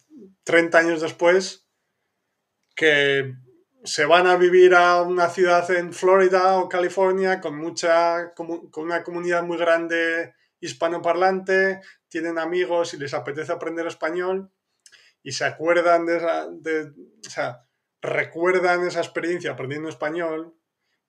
[0.44, 1.68] 30 años después,
[2.76, 3.34] que
[3.84, 9.04] se van a vivir a una ciudad en Florida o California con mucha con una
[9.04, 14.50] comunidad muy grande hispanoparlante, tienen amigos y les apetece aprender español
[15.22, 17.66] y se acuerdan de esa, o sea,
[18.02, 20.56] recuerdan esa experiencia aprendiendo español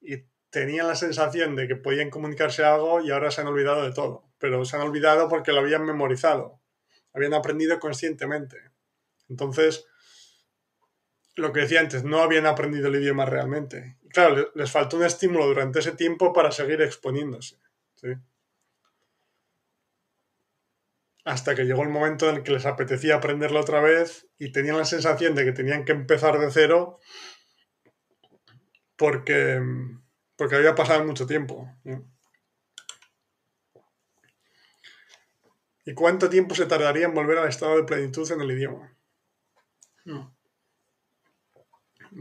[0.01, 3.93] y tenían la sensación de que podían comunicarse algo y ahora se han olvidado de
[3.93, 6.61] todo, pero se han olvidado porque lo habían memorizado,
[7.13, 8.74] habían aprendido conscientemente.
[9.29, 9.87] Entonces,
[11.37, 13.99] lo que decía antes, no habían aprendido el idioma realmente.
[14.11, 17.59] Claro, les faltó un estímulo durante ese tiempo para seguir exponiéndose.
[21.25, 24.77] Hasta que llegó el momento en el que les apetecía aprenderlo otra vez y tenían
[24.77, 27.01] la sensación de que tenían que empezar de cero
[28.97, 29.61] porque,
[30.37, 31.69] porque había pasado mucho tiempo.
[35.87, 38.94] ¿Y cuánto tiempo se tardaría en volver al estado de plenitud en el idioma?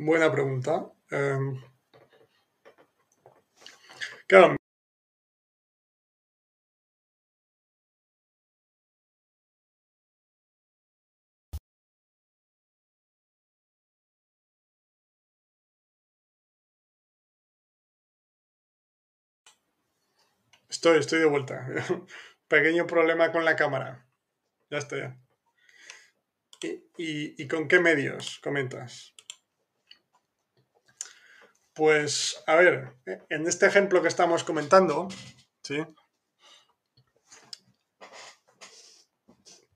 [0.08, 0.92] Buena pregunta.
[1.10, 1.58] Em,
[4.28, 4.56] claro.
[20.70, 21.66] Estoy, estoy de vuelta.
[22.50, 24.06] Pequeño problema con la cámara.
[24.70, 25.04] Ya estoy.
[26.98, 29.14] Y con qué medios comentas?
[31.74, 32.94] Pues, a ver,
[33.30, 35.08] en este ejemplo que estamos comentando,
[35.64, 35.84] ¿sí?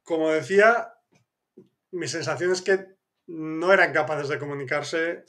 [0.03, 0.93] Como decía,
[1.91, 2.85] mi sensación es que
[3.25, 5.25] no eran capaces de comunicarse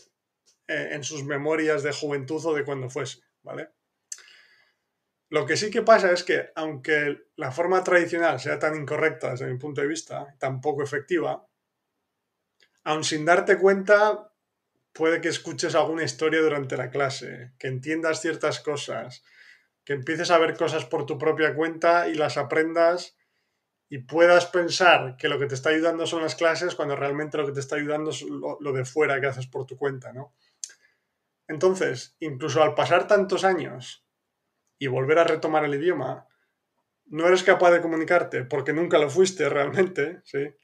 [0.68, 3.70] eh, en sus memorias de juventud o de cuando fuese, ¿vale?
[5.30, 9.46] Lo que sí que pasa es que, aunque la forma tradicional sea tan incorrecta desde
[9.46, 11.46] mi punto de vista, tan poco efectiva,
[12.84, 14.32] aun sin darte cuenta,
[14.92, 19.22] puede que escuches alguna historia durante la clase, que entiendas ciertas cosas,
[19.84, 23.16] que empieces a ver cosas por tu propia cuenta y las aprendas
[23.90, 27.46] y puedas pensar que lo que te está ayudando son las clases cuando realmente lo
[27.46, 30.34] que te está ayudando es lo, de fuera que haces por tu cuenta, ¿no?
[31.46, 34.04] Entonces, incluso al pasar tantos años
[34.78, 36.26] y volver a retomar el idioma,
[37.06, 40.54] no eres capaz de comunicarte porque nunca lo fuiste realmente, ¿sí?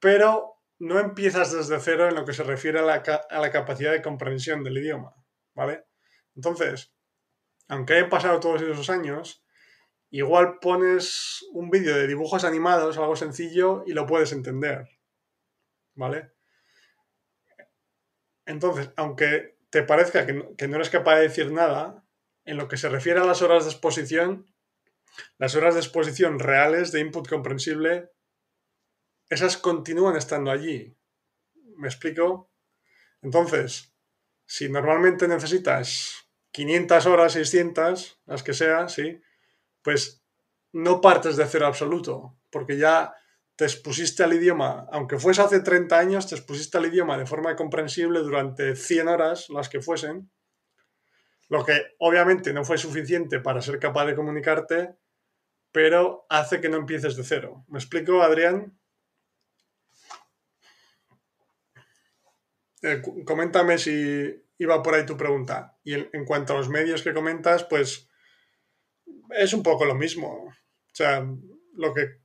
[0.00, 4.62] Pero no empiezas desde cero en lo que se refiere a la, capacidad de comprensión
[4.64, 5.14] del idioma,
[5.54, 5.84] ¿vale?
[6.34, 6.92] Entonces,
[7.68, 9.44] aunque hayan pasado todos esos años,
[10.10, 14.88] igual pones un vídeo de dibujos animados, algo sencillo, y lo puedes entender,
[15.94, 16.32] ¿vale?
[18.46, 22.07] Entonces, aunque te parezca que que no eres capaz de decir nada,
[22.48, 24.46] en lo que se refiere a las horas de exposición,
[25.36, 28.10] las horas de exposición reales de input comprensible
[29.28, 30.96] esas continúan estando allí.
[31.76, 32.50] ¿Me explico?
[33.20, 33.92] Entonces,
[34.46, 39.20] si normalmente necesitas 500 horas, 600, las que sea, ¿sí?
[39.82, 40.24] Pues
[40.72, 43.14] no partes de cero absoluto, porque ya
[43.56, 47.54] te expusiste al idioma, aunque fuese hace 30 años, te expusiste al idioma de forma
[47.56, 50.30] comprensible durante 100 horas, las que fuesen,
[51.48, 54.94] lo que obviamente no fue suficiente para ser capaz de comunicarte,
[55.72, 57.64] pero hace que no empieces de cero.
[57.68, 58.78] ¿Me explico, Adrián?
[62.82, 65.78] Eh, coméntame si iba por ahí tu pregunta.
[65.84, 68.08] Y en, cuanto a los medios que comentas, pues
[69.30, 70.44] es un poco lo mismo.
[70.44, 70.54] O
[70.92, 71.26] sea,
[71.74, 72.20] lo que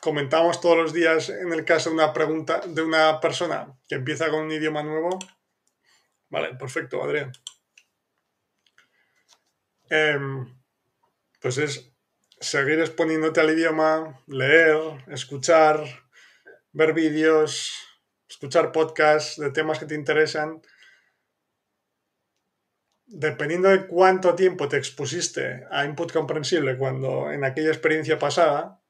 [0.00, 4.30] comentamos todos los días en el caso de una pregunta de una persona que empieza
[4.30, 5.18] con un idioma nuevo.
[6.28, 7.32] Vale, perfecto, Adrián.
[9.94, 10.46] Em,
[11.40, 11.94] pues es
[12.40, 14.76] seguir exponiéndote al idioma, leer,
[15.06, 15.84] escuchar,
[16.72, 17.72] ver vídeos,
[18.28, 20.60] escuchar podcasts de temas que te interesan,
[23.06, 28.82] dependiendo de cuánto tiempo te expusiste a input comprensible cuando en aquella experiencia pasada,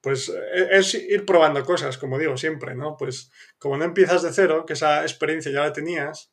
[0.00, 2.96] pues e, es ir probando cosas, como digo siempre, ¿no?
[2.96, 6.32] Pues como no empiezas de cero, que esa experiencia ya la tenías,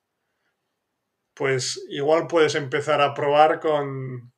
[1.39, 4.33] pues igual puedes empezar a probar con,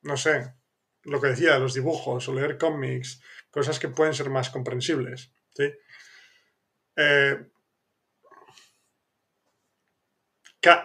[0.00, 0.54] no sé,
[1.02, 5.70] lo que decía, los dibujos o leer cómics, cosas que pueden ser más comprensibles, ¿sí?
[6.96, 7.44] Eh,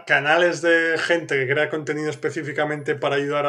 [0.06, 3.46] canales de gente que crea contenido específicamente para ayudar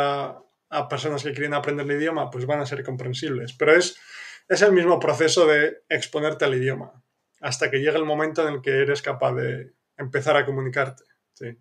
[0.70, 3.52] a, personas que quieren aprender el idioma, pues van a ser comprensibles.
[3.52, 3.98] Pero es,
[4.48, 7.02] es el mismo proceso de exponerte al idioma,
[7.40, 11.15] hasta que llega el momento en el que eres capaz de empezar a comunicarte.
[11.36, 11.56] ¿Sí?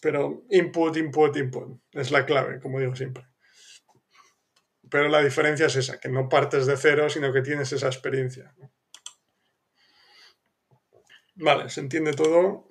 [0.00, 3.26] Pero input, input, input es la clave, como digo siempre.
[4.90, 8.54] Pero la diferencia es esa, que no partes de cero, sino que tienes esa experiencia.
[11.36, 12.68] Vale, se entiende todo.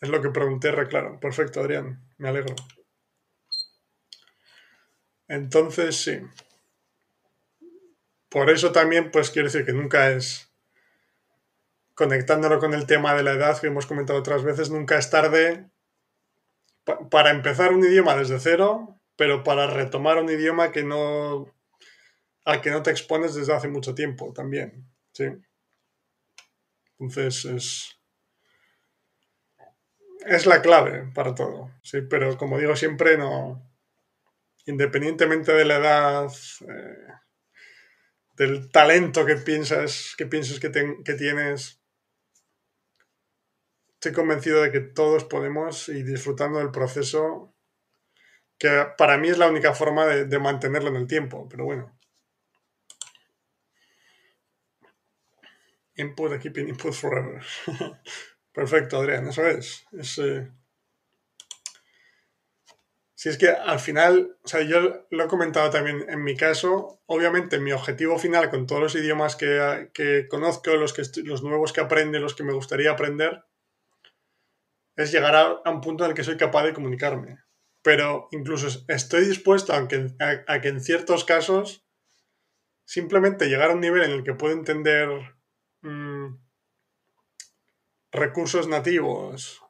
[0.00, 1.18] Es lo que pregunté, claro.
[1.18, 2.08] Perfecto, Adrián.
[2.16, 2.54] Me alegro.
[5.26, 6.20] Entonces, sí.
[8.28, 10.47] Por eso también, pues quiero decir que nunca es,
[11.98, 15.68] conectándolo con el tema de la edad que hemos comentado otras veces, nunca es tarde
[17.10, 21.52] para empezar un idioma desde cero, pero para retomar un idioma que no,
[22.44, 24.88] al que no te expones desde hace mucho tiempo también.
[25.10, 25.24] ¿sí?
[27.00, 28.00] Entonces es,
[30.24, 32.02] es la clave para todo, ¿sí?
[32.02, 33.68] pero como digo siempre, no,
[34.66, 36.32] independientemente de la edad,
[36.68, 37.08] eh,
[38.36, 40.70] del talento que piensas que, piensas que,
[41.04, 41.77] que, tienes,
[43.98, 47.52] estoy convencido de que todos podemos ir disfrutando del proceso,
[48.56, 51.98] que para mí es la única forma de, mantenerlo en el tiempo, pero bueno.
[55.96, 57.42] Input, keeping input forever.
[58.52, 59.84] Perfecto, Adrián, eso es.
[59.90, 60.48] es eh,
[63.16, 67.02] si es que al final, o sea, yo lo he comentado también en mi caso,
[67.06, 71.80] obviamente mi objetivo final con todos los idiomas que, conozco, los, que, los nuevos que
[71.80, 73.42] aprendo, los que me gustaría aprender,
[74.98, 77.38] es llegar a, un punto en el que soy capaz de comunicarme.
[77.82, 81.86] Pero incluso estoy dispuesto a, que en ciertos casos
[82.84, 85.08] simplemente llegar a un nivel en el que puedo entender
[85.82, 86.34] mm,
[88.10, 89.62] recursos nativos,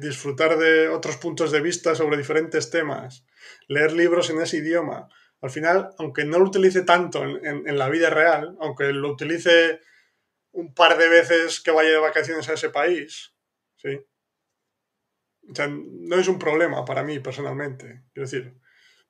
[0.00, 3.24] disfrutar de otros puntos de vista sobre diferentes temas,
[3.68, 5.08] leer libros en ese idioma.
[5.40, 9.80] Al final, aunque no lo utilice tanto en, la vida real, aunque lo utilice
[10.50, 13.32] un par de veces que vaya de vacaciones a ese país,
[13.76, 14.00] ¿sí?
[15.42, 18.02] No es un problema para mí personalmente.
[18.12, 18.54] Quiero decir,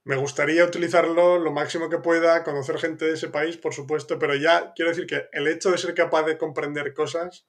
[0.04, 4.34] me gustaría utilizarlo lo máximo que pueda, conocer gente de ese país, por supuesto, pero
[4.34, 7.46] ya quiero decir que el hecho de ser capaz de comprender cosas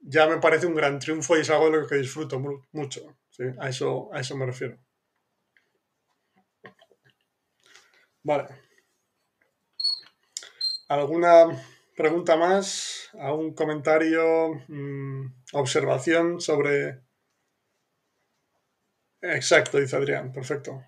[0.00, 2.40] ya me parece un gran triunfo y es algo de lo que disfruto
[2.72, 3.16] mucho.
[3.58, 4.78] A, eso, a eso me refiero.
[8.22, 8.46] Vale.
[10.88, 11.46] ¿Alguna
[11.96, 13.10] pregunta más?
[13.18, 14.52] ¿Algún comentario?
[14.68, 17.05] Mm, ¿Observación sobre...
[19.34, 20.32] Exacto, dice Adrián.
[20.32, 20.82] Perfecto.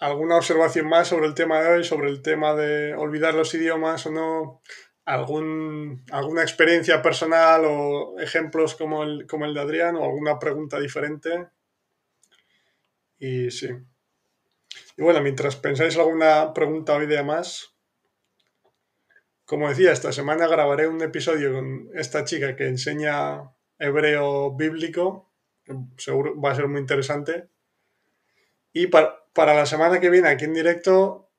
[0.00, 1.84] ¿Alguna observación más sobre el tema de hoy?
[1.84, 4.62] Sobre el tema de olvidar los idiomas o no?
[5.04, 10.78] algún, alguna experiencia personal o ejemplos como el, como el de Adrián o alguna pregunta
[10.78, 11.48] diferente.
[13.18, 13.68] Y sí.
[14.96, 17.74] Y bueno, mientras pensáis alguna pregunta o idea más,
[19.44, 25.31] como decía, esta semana grabaré un episodio con esta chica que enseña hebreo bíblico,
[25.96, 27.48] seguro va a ser muy interesante.
[28.72, 31.30] Y para, para la semana que viene, aquí en directo,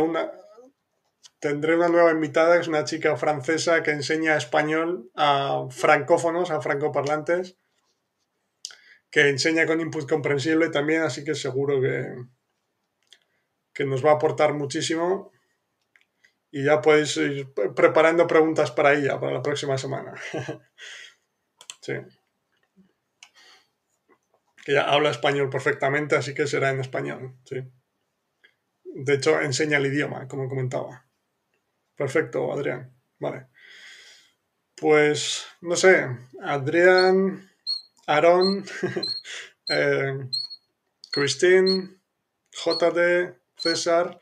[0.00, 0.32] una,
[1.38, 6.60] tendré una nueva invitada, que es una chica francesa que enseña español a francófonos, a
[6.60, 7.56] francoparlantes,
[9.10, 12.06] que enseña con input comprensible también, así que seguro que,
[13.72, 15.32] que nos va a aportar muchísimo.
[16.50, 20.14] Y ya podéis ir preparando preguntas para ella, para la próxima semana.
[21.80, 21.94] sí.
[24.64, 27.36] Que ya habla español perfectamente, así que será en español.
[27.44, 27.56] Sí.
[28.84, 31.06] De hecho, enseña el idioma, como comentaba.
[31.96, 32.94] Perfecto, Adrián.
[33.18, 33.48] Vale.
[34.76, 36.06] Pues, no sé,
[36.42, 37.48] Adrián,
[38.06, 38.64] Aaron,
[39.68, 40.28] eh,
[41.12, 42.00] Christine,
[42.50, 44.18] JD, César,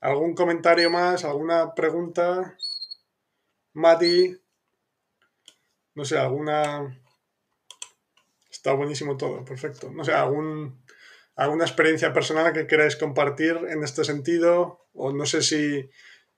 [0.00, 1.24] ¿algún comentario más?
[1.24, 2.56] ¿Alguna pregunta?
[3.74, 4.40] Mati,
[5.94, 6.96] no sé, alguna...
[8.58, 9.88] Está buenísimo todo, perfecto.
[9.92, 10.82] No sé, algún,
[11.36, 15.88] alguna experiencia personal que queráis compartir en este sentido, o no sé si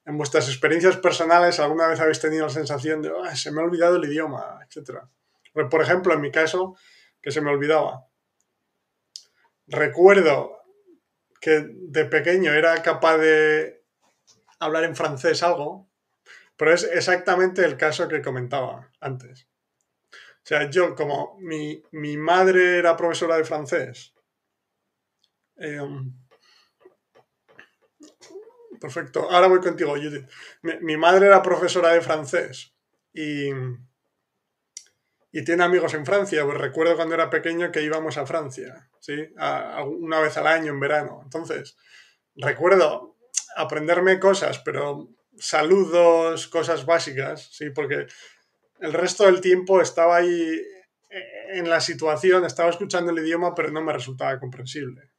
[0.05, 3.97] en vuestras experiencias personales alguna vez habéis tenido la sensación de se me ha olvidado
[3.97, 5.09] el idioma, etcétera.
[5.55, 6.77] Por ejemplo, en mi caso,
[7.23, 8.07] que se me olvidaba.
[9.67, 10.59] Recuerdo
[11.41, 13.83] que de pequeño era capaz de
[14.59, 15.89] hablar en francés algo,
[16.59, 19.50] pero es exactamente el caso que comentaba antes.
[20.51, 21.81] Sea, yo como mi,
[22.17, 24.13] madre era profesora de francés,
[25.57, 25.79] eh,
[28.81, 29.31] perfecto.
[29.31, 30.29] Ahora voy contigo, Judith.
[30.63, 32.75] Mi, madre era profesora de francés
[33.13, 33.51] y,
[35.31, 36.45] y tiene amigos en Francia.
[36.45, 39.33] Pues recuerdo cuando era pequeño que íbamos a Francia, ¿sí?
[40.01, 41.21] una vez al año en verano.
[41.23, 41.77] Entonces,
[42.35, 43.19] recuerdo
[43.55, 47.71] aprenderme cosas, pero saludos, cosas básicas, ¿sí?
[47.71, 48.09] Porque
[48.81, 50.61] el resto del tiempo estaba ahí
[51.53, 55.11] en la situación, estaba escuchando el idioma, pero no me resultaba comprensible.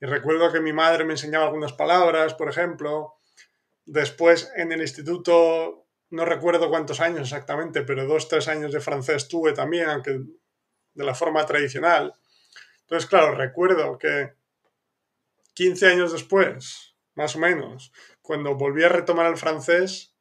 [0.00, 3.14] Y recuerdo que mi madre me enseñaba algunas palabras, por ejemplo.
[3.86, 9.28] Después en el instituto, no recuerdo cuántos años exactamente, pero dos, tres años de francés
[9.28, 10.20] tuve también, aunque
[10.94, 12.14] de la forma tradicional.
[12.80, 14.34] Entonces, claro, recuerdo que
[15.54, 20.13] 15 años después, más o menos, cuando volví a retomar el francés,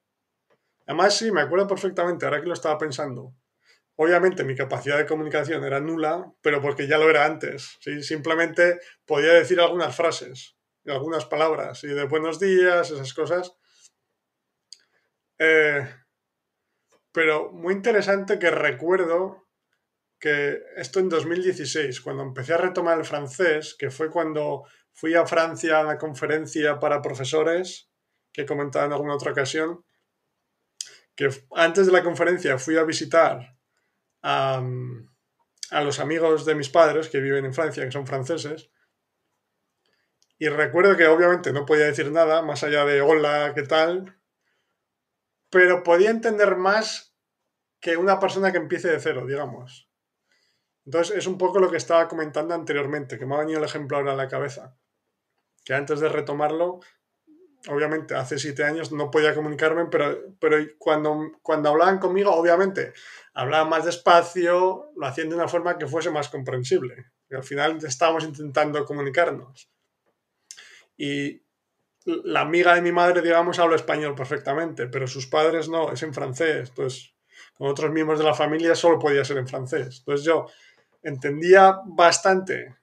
[0.85, 3.33] además sí, me acuerdo perfectamente, ahora que lo estaba pensando,
[3.95, 7.77] Obviamente mi capacidad de comunicación era nula, pero porque ya lo era antes.
[7.79, 8.01] ¿sí?
[8.01, 10.57] Simplemente podía decir algunas frases,
[10.87, 13.55] algunas palabras, y de buenos días, esas cosas.
[15.37, 15.87] Eh,
[17.11, 19.47] pero muy interesante que recuerdo
[20.19, 24.63] que esto en 2016, cuando empecé a retomar el francés, que fue cuando
[24.93, 27.91] fui a Francia a una conferencia para profesores,
[28.31, 29.83] que he comentado en alguna otra ocasión,
[31.15, 33.57] que antes de la conferencia fui a visitar
[34.21, 34.63] a,
[35.81, 38.71] los amigos de mis padres que viven en Francia, que son franceses.
[40.37, 44.19] Y recuerdo que obviamente no podía decir nada más allá de hola, ¿qué tal?
[45.49, 47.15] Pero podía entender más
[47.79, 49.89] que una persona que empiece de cero, digamos.
[50.85, 53.97] Entonces es un poco lo que estaba comentando anteriormente, que me ha venido el ejemplo
[53.97, 54.77] ahora a la cabeza.
[55.63, 56.81] Que antes de retomarlo,
[57.69, 62.93] obviamente hace siete años no podía comunicarme, pero, pero cuando, cuando hablaban conmigo, obviamente
[63.33, 67.11] hablaban más despacio, lo hacían de una forma que fuese más comprensible.
[67.29, 69.69] Y al final estábamos intentando comunicarnos.
[70.97, 71.41] Y
[72.05, 76.13] la amiga de mi madre, digamos, habla español perfectamente, pero sus padres no, es en
[76.13, 76.69] francés.
[76.69, 77.13] Entonces,
[77.53, 79.99] con otros miembros de la familia solo podía ser en francés.
[79.99, 80.47] Entonces yo
[81.01, 82.75] entendía bastante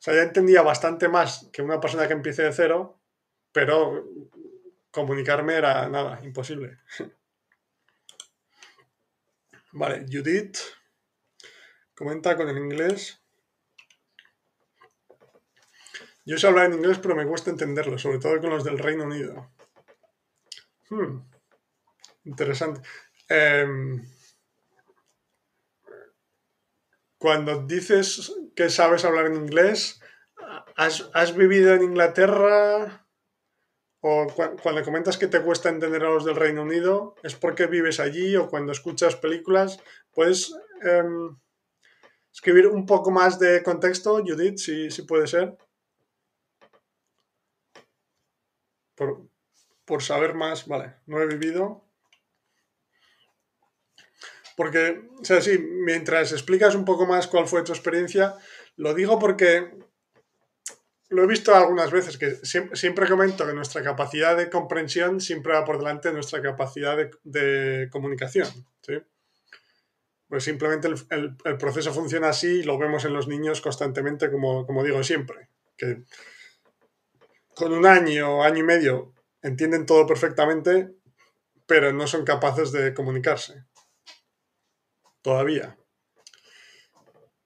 [0.00, 2.98] o sea, ya entendía bastante más que una persona que empiece de cero,
[3.52, 4.08] pero
[4.90, 6.78] comunicarme era nada, imposible.
[9.72, 10.56] Vale, Judith
[11.94, 13.22] comenta con el inglés.
[16.24, 19.04] Yo sé hablar en inglés, pero me cuesta entenderlo, sobre todo con los del Reino
[19.04, 19.52] Unido.
[20.88, 21.28] Hmm,
[22.24, 22.80] interesante.
[23.28, 24.02] Em,
[27.20, 30.00] cuando dices que sabes hablar en inglés,
[30.74, 33.06] ¿has, vivido en Inglaterra?
[34.00, 34.26] O
[34.62, 38.36] cuando comentas que te cuesta entender a los del Reino Unido, ¿es porque vives allí
[38.36, 39.78] o cuando escuchas películas?
[40.12, 41.36] ¿Puedes em,
[42.32, 45.58] escribir un poco más de contexto, Judith, si, si puede ser?
[48.94, 49.28] Por,
[49.84, 51.84] por saber más, vale, no he vivido.
[54.60, 58.34] Porque, o sea, sí, mientras explicas un poco más cuál fue tu experiencia,
[58.76, 59.70] lo digo porque
[61.08, 65.64] lo he visto algunas veces, que siempre, comento que nuestra capacidad de comprensión siempre va
[65.64, 66.94] por delante de nuestra capacidad
[67.24, 68.48] de, comunicación.
[68.82, 69.00] ¿sí?
[70.28, 74.84] Pues simplemente el, proceso funciona así y lo vemos en los niños constantemente, como, como
[74.84, 75.48] digo siempre,
[75.78, 76.02] que
[77.54, 80.90] con un año, año y medio, entienden todo perfectamente,
[81.66, 83.64] pero no son capaces de comunicarse
[85.22, 85.78] todavía.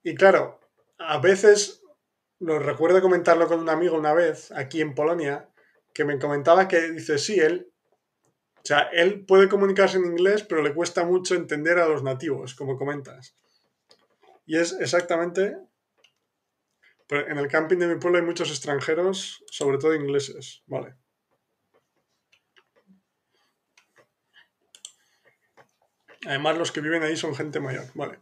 [0.03, 0.59] Y claro,
[0.99, 1.81] a veces,
[2.39, 5.49] lo recuerdo comentarlo con un amigo una vez, aquí en Polonia,
[5.93, 7.71] que me comentaba que dice, sí, él,
[8.57, 12.55] o sea, él puede comunicarse en inglés, pero le cuesta mucho entender a los nativos,
[12.55, 13.35] como comentas.
[14.45, 15.57] Y es exactamente,
[17.09, 20.95] en el camping de mi pueblo hay muchos extranjeros, sobre todo ingleses, ¿vale?
[26.25, 27.85] Además, los que viven ahí son gente mayor.
[27.93, 28.19] Vale.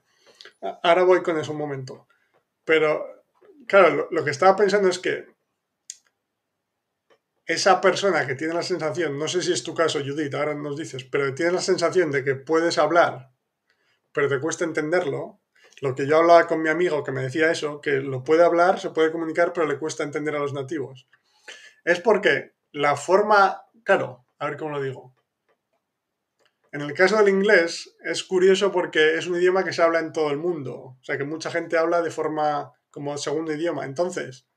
[0.84, 2.08] Ahora voy con eso un momento.
[2.66, 3.26] Pero,
[3.68, 5.28] claro, lo, que estaba pensando es que
[7.46, 10.78] esa persona que tiene la sensación, no sé si es tu caso, Judith, ahora nos
[10.78, 13.32] dices, pero tiene la sensación de que puedes hablar,
[14.14, 15.42] pero te cuesta entenderlo.
[15.82, 18.80] Lo que yo hablaba con mi amigo que me decía eso, que lo puede hablar,
[18.80, 21.08] se puede comunicar, pero le cuesta entender a los nativos.
[21.84, 25.13] Es porque la forma, claro, a ver cómo lo digo.
[26.74, 30.12] En el caso del inglés es curioso porque es un idioma que se habla en
[30.12, 33.86] todo el mundo, o sea que mucha gente habla de forma como segundo idioma.
[33.86, 34.48] Entonces,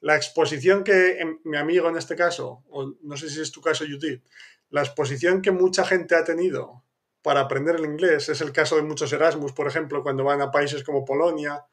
[0.00, 3.86] la exposición que mi amigo en este caso, o no sé si es tu caso
[3.86, 4.22] Judith,
[4.68, 6.84] la exposición que mucha gente ha tenido
[7.22, 10.50] para aprender el inglés, es el caso de muchos Erasmus, por ejemplo, cuando van a
[10.50, 11.64] países como Polonia,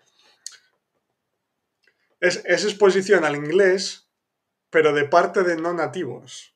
[2.22, 4.08] es, es exposición al inglés,
[4.70, 6.53] pero de parte de no nativos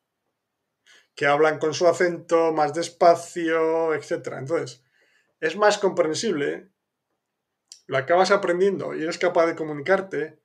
[1.18, 4.34] que hablan con su acento más despacio, etc.
[4.38, 4.84] Entonces,
[5.40, 6.70] es más comprensible,
[7.88, 10.40] lo acabas aprendiendo y eres capaz de comunicarte,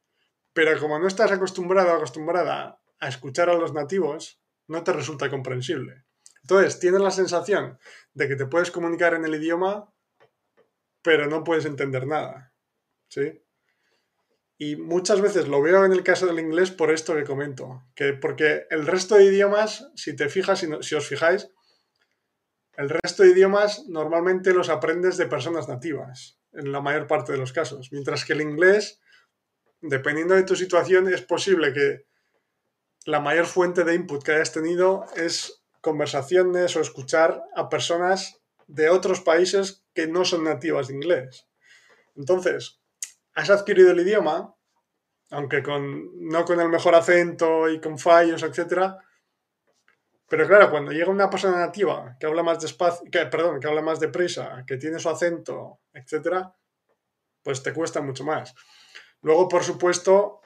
[0.51, 5.29] pero como no estás acostumbrado o acostumbrada a escuchar a los nativos, no te resulta
[5.29, 6.05] comprensible.
[6.41, 7.77] Entonces, tienes la sensación
[8.15, 9.93] de que te puedes comunicar en el idioma,
[11.03, 12.51] pero no puedes entender nada.
[13.09, 13.42] ¿Sí?
[14.63, 17.83] Y muchas veces lo veo en el caso del inglés por esto que comento.
[17.95, 21.49] Que porque el resto de idiomas, si te fijas, si, si os fijáis,
[22.77, 27.39] el resto de idiomas normalmente los aprendes de personas nativas, en la mayor parte de
[27.39, 27.91] los casos.
[27.91, 29.01] Mientras que el inglés,
[29.81, 32.05] dependiendo de tu situación, es posible que
[33.05, 38.87] la mayor fuente de input que hayas tenido es conversaciones o escuchar a personas de
[38.87, 41.49] otros países que no son nativas de inglés.
[42.15, 42.79] Entonces,
[43.33, 44.52] has adquirido el idioma,
[45.33, 48.93] aunque con, no con el mejor acento y con fallos, etc.
[50.29, 53.81] Pero claro, cuando llega una persona nativa que habla más despacio, que, perdón, que habla
[53.81, 56.47] más deprisa, que tiene su acento, etc.,
[57.41, 58.53] pues te cuesta mucho más.
[59.21, 60.41] Luego, por supuesto,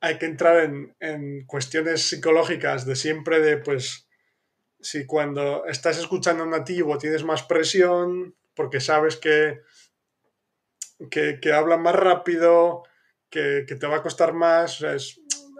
[0.00, 4.08] hay que entrar en, en cuestiones psicológicas de siempre de, pues,
[4.80, 9.62] si cuando estás escuchando nativo tienes más presión, porque sabes que,
[11.10, 12.84] que, que habla más rápido,
[13.34, 14.84] que, te va a costar más.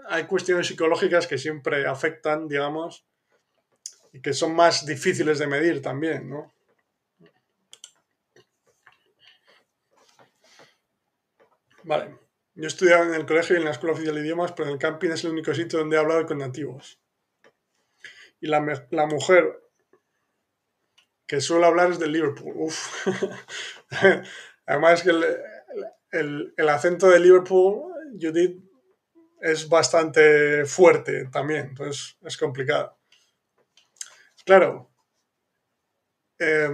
[0.09, 3.05] hay cuestiones psicológicas que siempre afectan, digamos,
[4.13, 6.55] y que son más difíciles de medir también, ¿no?
[11.83, 12.17] Vale.
[12.55, 14.75] Yo he estudiado en el colegio y en la Escuela Oficial de Idiomas, pero en
[14.75, 17.01] el camping es el único sitio donde he hablado con nativos.
[18.41, 18.61] Y la,
[19.07, 19.61] mujer
[21.27, 22.55] que suele hablar es de Liverpool.
[22.55, 23.09] Uf.
[24.67, 25.25] Además que el,
[26.15, 28.63] el, el, acento de Liverpool, Judith,
[29.41, 32.99] es bastante fuerte también, entonces es complicado.
[34.45, 34.91] Claro.
[36.39, 36.71] Eh,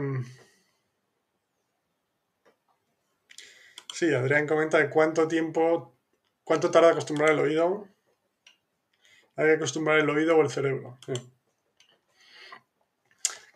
[3.92, 5.98] sí, Adrián comenta de cuánto tiempo,
[6.44, 7.88] cuánto tarda acostumbrar el oído.
[9.36, 10.98] Hay que acostumbrar el oído o el cerebro.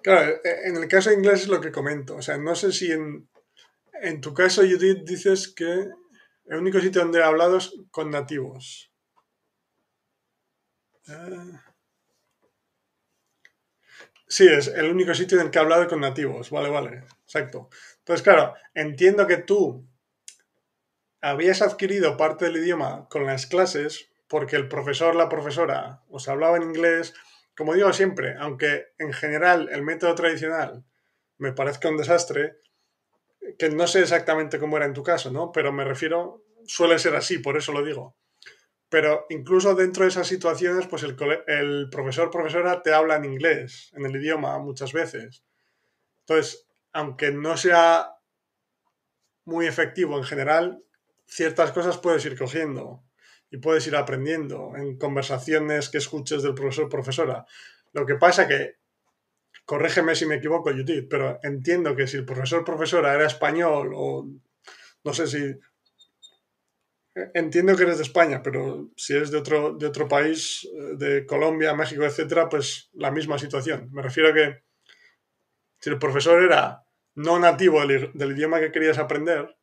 [0.02, 2.16] Claro, e, en el caso inglés es lo que comento.
[2.16, 3.28] O sea, no sé si en,
[4.08, 5.88] en tu caso, Judith, dices que
[6.46, 8.92] el único sitio donde he hablado es con nativos.
[11.08, 11.58] Uh,
[14.26, 16.50] sí, es el único sitio en el que he hablado con nativos.
[16.50, 17.04] Vale, vale.
[17.24, 17.68] Exacto.
[17.98, 19.86] Entonces, claro, entiendo que tú
[21.20, 26.56] habías adquirido parte del idioma con las clases porque el profesor, la profesora os hablaba
[26.56, 27.14] en inglés
[27.56, 30.84] como digo siempre, aunque en general el método tradicional
[31.38, 32.58] me parezca un desastre,
[33.58, 35.52] que no sé exactamente cómo era en tu caso, ¿no?
[35.52, 38.16] Pero me refiero, suele ser así, por eso lo digo.
[38.88, 41.16] Pero incluso dentro de esas situaciones, pues el,
[41.90, 45.44] profesor, profesora te habla en inglés, en el idioma, muchas veces.
[46.20, 48.12] Entonces, aunque no sea
[49.44, 50.84] muy efectivo en general,
[51.26, 53.02] ciertas cosas puedes ir cogiendo
[53.50, 57.46] y puedes ir aprendiendo en conversaciones que escuches del profesor profesora.
[57.92, 58.76] Lo que pasa que,
[59.64, 64.28] corrígeme si me equivoco, Judith, pero entiendo que si el profesor profesora era español o
[65.04, 65.58] no sé si...
[67.32, 71.72] Entiendo que eres de España, pero si eres de otro, de otro país, de Colombia,
[71.72, 73.88] México, etcétera, pues la misma situación.
[73.92, 74.64] Me refiero a que
[75.78, 76.84] si el profesor era
[77.14, 79.56] no nativo del, idioma que querías aprender,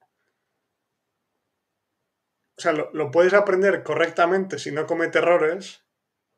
[2.57, 5.83] o sea, lo, puedes aprender correctamente si no comete errores,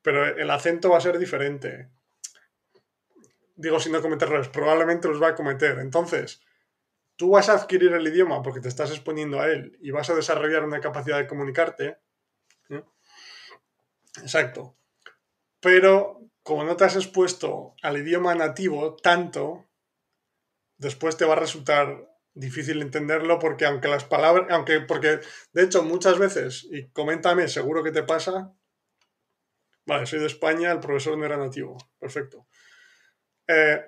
[0.01, 1.91] pero el acento va a ser diferente.
[3.55, 5.79] Digo, si no comete errores, probablemente los va a cometer.
[5.79, 6.41] Entonces,
[7.15, 10.15] tú vas a adquirir el idioma porque te estás exponiendo a él y vas a
[10.15, 11.97] desarrollar una capacidad de comunicarte.
[14.21, 14.77] Exacto.
[15.59, 19.69] Pero como no te has expuesto al idioma nativo tanto,
[20.77, 25.19] después te va a resultar difícil entenderlo porque aunque las palabras, aunque, porque
[25.53, 28.53] de hecho muchas veces, y coméntame, seguro que te pasa,
[29.85, 32.47] vale, soy de España, el profesor no era nativo, perfecto.
[33.47, 33.81] Eh,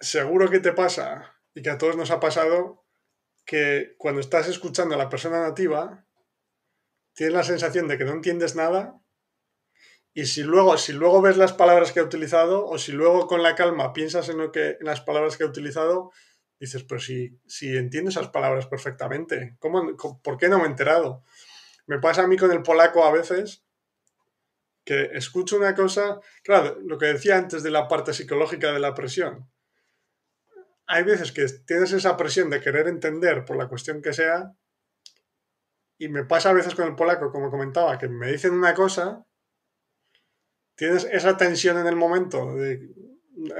[0.00, 2.84] seguro que te pasa, y que a todos nos ha pasado,
[3.44, 6.06] que cuando estás escuchando a la persona nativa,
[7.14, 9.00] tienes la sensación de que no entiendes nada,
[10.12, 13.42] y si luego, si luego ves las palabras que ha utilizado, o si luego con
[13.42, 16.10] la calma piensas en, lo que, en las palabras que ha utilizado,
[16.58, 21.22] dices, pero si, si entiendo esas palabras perfectamente, ¿cómo, ¿por qué no me he enterado?
[21.86, 23.64] Me pasa a mí con el polaco a veces
[24.88, 28.94] que escucho una cosa, claro, lo que decía antes de la parte psicológica de la
[28.94, 29.52] presión.
[30.86, 34.54] Hay veces que tienes esa presión de querer entender por la cuestión que sea,
[35.98, 39.26] y me pasa a veces con el polaco, como comentaba, que me dicen una cosa,
[40.74, 42.88] tienes esa tensión en el momento de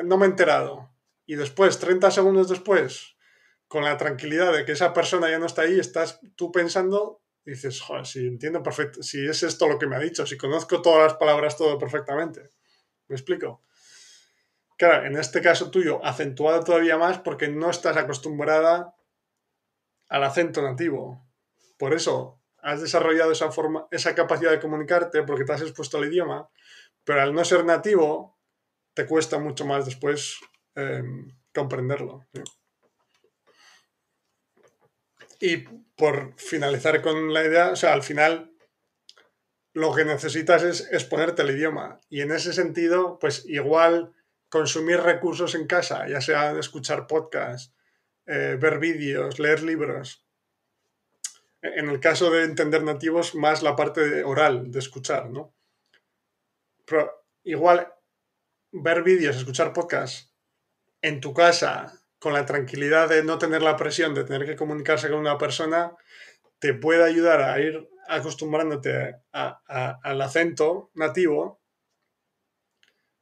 [0.05, 0.95] no me he enterado,
[1.27, 3.19] y después, 30 segundos después,
[3.67, 7.21] con la tranquilidad de que esa persona ya no está ahí, estás tú pensando,
[7.51, 10.83] dices, joder, si entiendo perfecto, si es esto lo que me ha dicho, si conozco
[10.83, 12.51] todas las palabras todo perfectamente.
[13.09, 13.63] ¿Me explico?
[14.77, 18.95] Claro, en este caso tuyo, acentuado todavía más porque no estás acostumbrada
[20.09, 21.27] al acento nativo.
[21.79, 26.05] Por eso has desarrollado esa, forma, esa capacidad de comunicarte porque te has expuesto al
[26.05, 26.49] idioma,
[27.05, 28.39] pero al no ser nativo,
[28.95, 30.39] te cuesta mucho más después
[30.75, 31.03] eh,
[31.55, 32.27] comprenderlo.
[35.41, 35.59] Y
[35.97, 38.53] por finalizar con la idea, o sea, al final
[39.73, 42.01] lo que necesitas es exponerte al idioma.
[42.09, 44.13] Y en ese sentido, pues igual
[44.49, 47.75] consumir recursos en casa, ya sea escuchar podcasts,
[48.27, 50.27] eh, ver vídeos, leer libros.
[51.63, 55.55] En el caso de entender nativos, más la parte oral, de escuchar, ¿no?
[56.85, 57.93] Pero igual
[58.73, 60.33] ver vídeos, escuchar podcasts
[61.03, 65.09] en tu casa, con la tranquilidad de no tener la presión de tener que comunicarse
[65.09, 65.93] con una persona,
[66.59, 71.61] te puede ayudar a ir acostumbrándote al acento nativo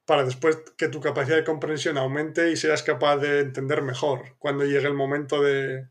[0.06, 4.64] para después que tu capacidad de comprensión aumente y seas capaz de entender mejor cuando
[4.64, 5.89] llegue el momento de,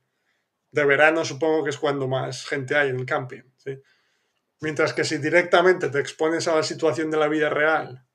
[0.72, 3.44] verano, supongo que es cuando más gente hay en el camping.
[4.62, 8.06] Mientras que si directamente te expones a la situación de la vida real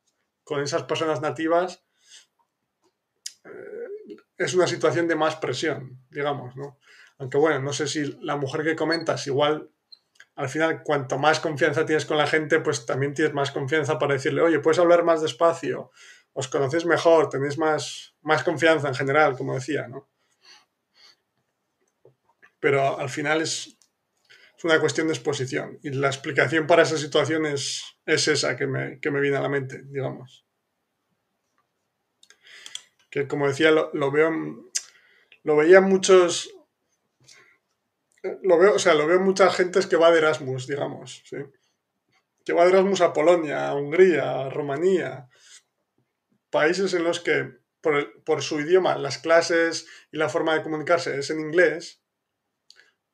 [0.42, 1.84] con esas personas nativas,
[4.44, 6.78] es una situación de más presión, digamos, ¿no?
[7.18, 9.70] Aunque bueno, no sé si la mujer que comentas igual
[10.40, 14.14] al final, cuanto más confianza tienes con la gente, pues también tienes más confianza para
[14.14, 15.90] decirle, oye, puedes hablar más despacio,
[16.32, 20.08] os conocéis mejor, tenéis más, más confianza en general, como decía, ¿no?
[22.58, 23.76] Pero al final es,
[24.64, 29.36] una cuestión de exposición y la explicación para esa situación es, esa que me, viene
[29.36, 30.46] a la mente, digamos.
[33.10, 34.30] Que como decía, lo, lo veo,
[35.42, 36.54] lo veía muchos
[38.42, 41.38] lo veo, o sea, lo veo mucha gente que va de Erasmus, digamos, ¿sí?
[42.44, 45.28] Que va de Erasmus a Polonia, a Hungría, a Rumanía,
[46.50, 51.30] países en los que por, su idioma las clases y la forma de comunicarse es
[51.30, 52.02] en inglés,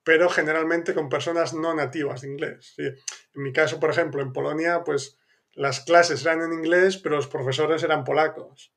[0.02, 2.74] pero generalmente con personas no nativas de inglés.
[2.78, 2.96] En
[3.34, 5.18] mi caso, por ejemplo, en Polonia, pues
[5.52, 8.72] las clases eran en inglés, pero los profesores eran polacos,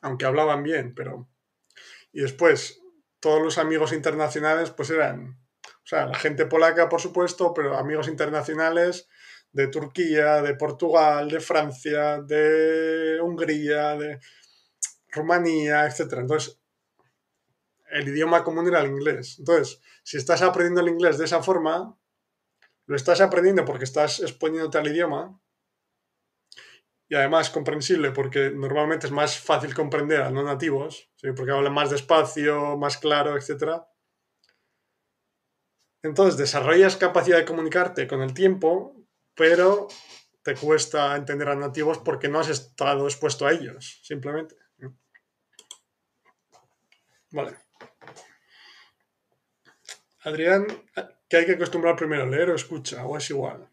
[0.00, 1.28] aunque hablaban bien, pero...
[2.12, 2.80] Y después,
[3.20, 5.38] todos los amigos internacionales, pues eran
[5.88, 9.08] o sea, la gente polaca, por supuesto, pero amigos internacionales
[9.52, 14.20] de Turquía, de Portugal, de Francia, de Hungría, de
[15.10, 16.12] Rumanía, etc.
[16.18, 16.60] Entonces,
[17.90, 19.36] el idioma común era el inglés.
[19.38, 21.98] Entonces, si estás aprendiendo el inglés de esa forma,
[22.84, 25.40] lo estás aprendiendo porque estás exponiéndote al idioma
[27.08, 31.90] y además comprensible porque normalmente es más fácil comprender a no nativos, porque hablan más
[31.90, 33.82] despacio, más claro, etc.
[36.02, 38.94] Entonces desarrollas capacidad de comunicarte con el tiempo,
[39.34, 39.88] pero
[40.42, 44.56] te cuesta entender a nativos porque no has estado expuesto a ellos, simplemente.
[47.30, 47.56] Vale.
[50.20, 50.66] Adrián,
[51.28, 52.26] ¿qué hay que acostumbrar primero?
[52.26, 53.04] ¿Leer o escucha?
[53.06, 53.68] ¿O es igual?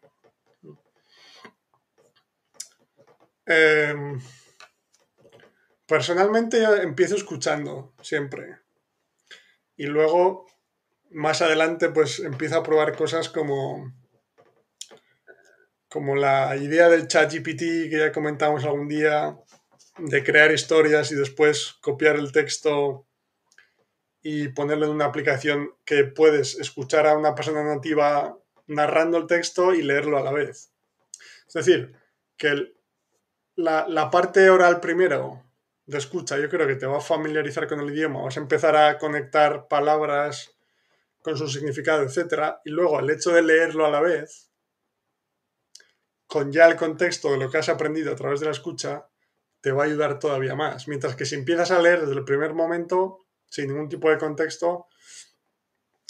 [3.46, 4.20] Em,
[5.86, 8.58] personalmente empiezo escuchando siempre.
[9.76, 10.46] Y luego
[11.10, 13.94] más adelante pues empiezo a probar cosas como,
[15.88, 19.38] como la idea del chat GPT que ya comentamos algún día,
[19.98, 23.06] de crear historias y después copiar el texto
[24.20, 28.36] y ponerlo en una aplicación que puedes escuchar a una persona nativa
[28.66, 30.72] narrando el texto y leerlo a la vez.
[31.46, 31.94] Es decir,
[32.36, 32.75] que
[33.56, 35.42] la, la parte oral primero
[35.86, 38.76] de escucha yo creo que te va a familiarizar con el idioma, vas a empezar
[38.76, 40.56] a conectar palabras
[41.22, 42.56] con su significado, etc.
[42.64, 44.50] Y luego el hecho de leerlo a la vez,
[46.26, 49.08] con ya el contexto de lo que has aprendido a través de la escucha,
[49.60, 50.86] te va a ayudar todavía más.
[50.86, 54.86] Mientras que si empiezas a leer desde el primer momento, sin ningún tipo de contexto,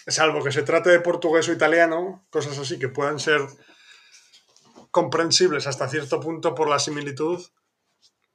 [0.06, 3.40] salvo que se trate de portugués o italiano, cosas así que puedan ser
[4.98, 7.38] comprensibles hasta cierto punto por la similitud,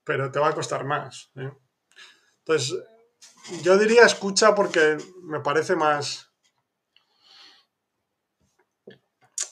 [0.03, 1.31] pero te va a costar más.
[1.35, 1.51] ¿eh?
[2.39, 2.77] Entonces,
[3.63, 6.31] yo diría escucha porque me parece más,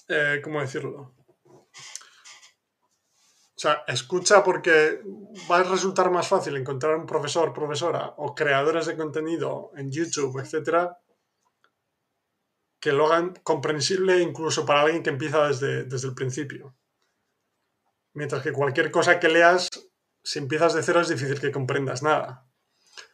[0.09, 1.13] Eh, ¿cómo decirlo?
[1.45, 5.01] O sea, escucha porque
[5.49, 10.39] va a resultar más fácil encontrar un profesor, profesora o creadores de contenido en YouTube,
[10.39, 10.97] etcétera,
[12.79, 16.75] que lo hagan comprensible incluso para alguien que empieza desde, desde el principio.
[18.19, 19.69] Mientras que cualquier cosa que leas,
[20.21, 22.45] si empiezas de cero es difícil que comprendas nada.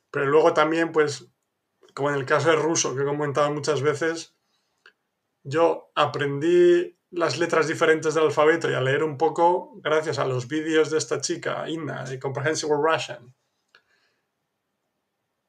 [0.10, 1.32] Pero luego también, pues,
[1.94, 4.36] como en el caso del ruso, que he comentado muchas veces,
[5.44, 10.48] yo aprendí las letras diferentes del alfabeto y a leer un poco gracias a los
[10.48, 13.36] vídeos de esta chica, Inna, de Comprehensible Russian,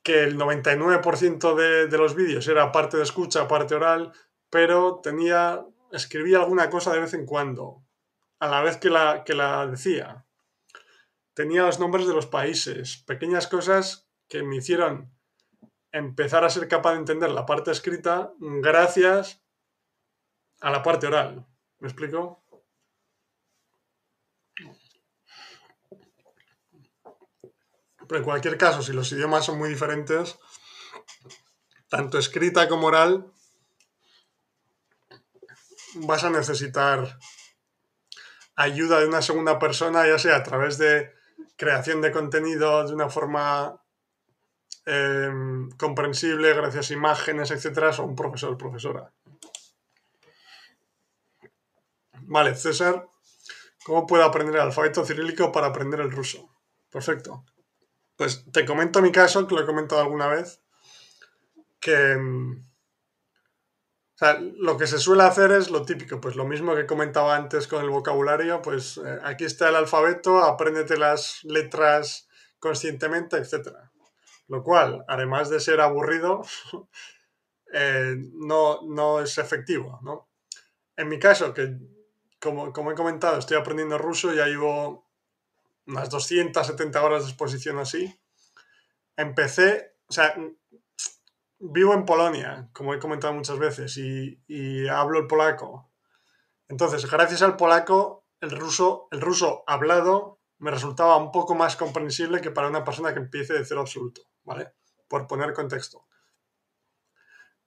[0.02, 4.12] que el 99% de, de los vídeos era parte de escucha, parte oral,
[4.50, 7.85] pero tenía, escribía alguna cosa de vez en cuando,
[8.38, 10.26] a la vez que la, que la decía.
[11.34, 15.12] Tenía los nombres de los países, pequeñas cosas que me hicieron
[15.92, 19.42] empezar a ser capaz de entender la parte escrita gracias
[20.60, 21.46] a la parte oral.
[21.78, 22.42] ¿Me explico?
[28.08, 30.38] Pero en cualquier caso, si los idiomas son muy diferentes,
[31.88, 33.32] tanto escrita como oral,
[35.94, 37.18] vas a necesitar
[38.56, 41.12] ayuda de una segunda persona, ya sea a través de
[41.56, 43.80] creación de contenido de una forma
[44.86, 45.30] eh,
[45.78, 49.12] comprensible, gracias a imágenes, etcétera, o un profesor o profesora.
[52.22, 53.06] Vale, César,
[53.84, 56.48] ¿cómo puedo aprender el alfabeto cirílico para aprender el ruso?
[56.90, 57.44] Perfecto.
[58.16, 60.60] Pues te comento mi caso, que lo he comentado alguna vez,
[61.78, 62.66] que mm,
[64.20, 67.84] lo que se suele hacer es lo típico, pues lo mismo que comentaba antes con
[67.84, 72.28] el vocabulario, pues eh, aquí está el alfabeto, apréndete las letras
[72.58, 73.68] conscientemente, etc.
[74.48, 76.42] Lo cual, además de ser aburrido,
[77.72, 80.30] eh, no, no, es efectivo, ¿no?
[80.96, 81.76] En mi caso, que
[82.40, 85.06] como, como he comentado, estoy aprendiendo ruso, ya llevo
[85.86, 88.18] unas 270 horas de exposición así.
[89.16, 90.34] Empecé, o sea,
[91.58, 95.90] vivo en Polonia, como he comentado muchas veces, y, hablo el polaco.
[96.68, 102.40] Entonces, gracias al polaco, el ruso, el ruso hablado me resultaba un poco más comprensible
[102.40, 104.72] que para una persona que empiece de cero absoluto, ¿vale?
[105.08, 106.06] Por poner contexto.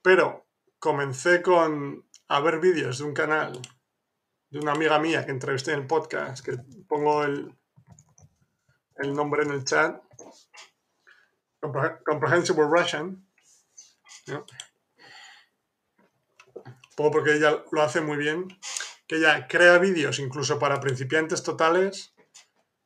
[0.01, 0.47] Pero
[0.79, 3.59] comencé con a ver vídeos de un canal
[4.49, 6.57] de una amiga mía que entrevisté en el podcast, que
[6.87, 7.55] pongo el,
[8.95, 10.01] el nombre en el chat,
[12.05, 13.28] Comprehensible Russian,
[16.95, 18.47] porque ella lo hace muy bien,
[19.07, 22.13] que ella crea vídeos incluso para principiantes totales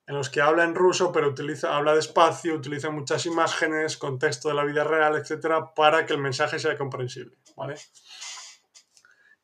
[0.06, 4.56] en los que habla en ruso, pero utiliza, habla despacio, utiliza muchas imágenes, contexto de
[4.56, 7.76] la vida real, etcétera, para que el mensaje sea comprensible, ¿vale?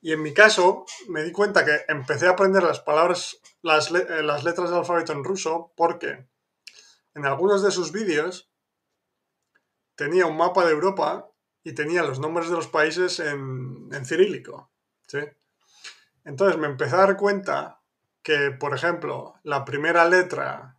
[0.02, 4.22] Y en mi caso, me di cuenta que empecé a aprender las palabras, las, eh,
[4.24, 6.28] las letras del alfabeto en ruso, porque
[7.16, 8.50] en algunos de sus vídeos
[9.96, 11.29] tenía un mapa de Europa
[11.70, 14.72] y tenía los nombres de los países en, cirílico.
[15.06, 15.20] ¿sí?
[16.26, 17.82] Entonces me empecé a dar cuenta
[18.24, 20.78] que, por ejemplo, la primera letra,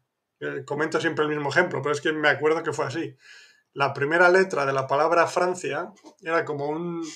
[0.67, 3.17] comento siempre el mismo ejemplo, pero es que me acuerdo que fue así.
[3.73, 5.93] La primera letra de la palabra Francia
[6.23, 7.07] era como un,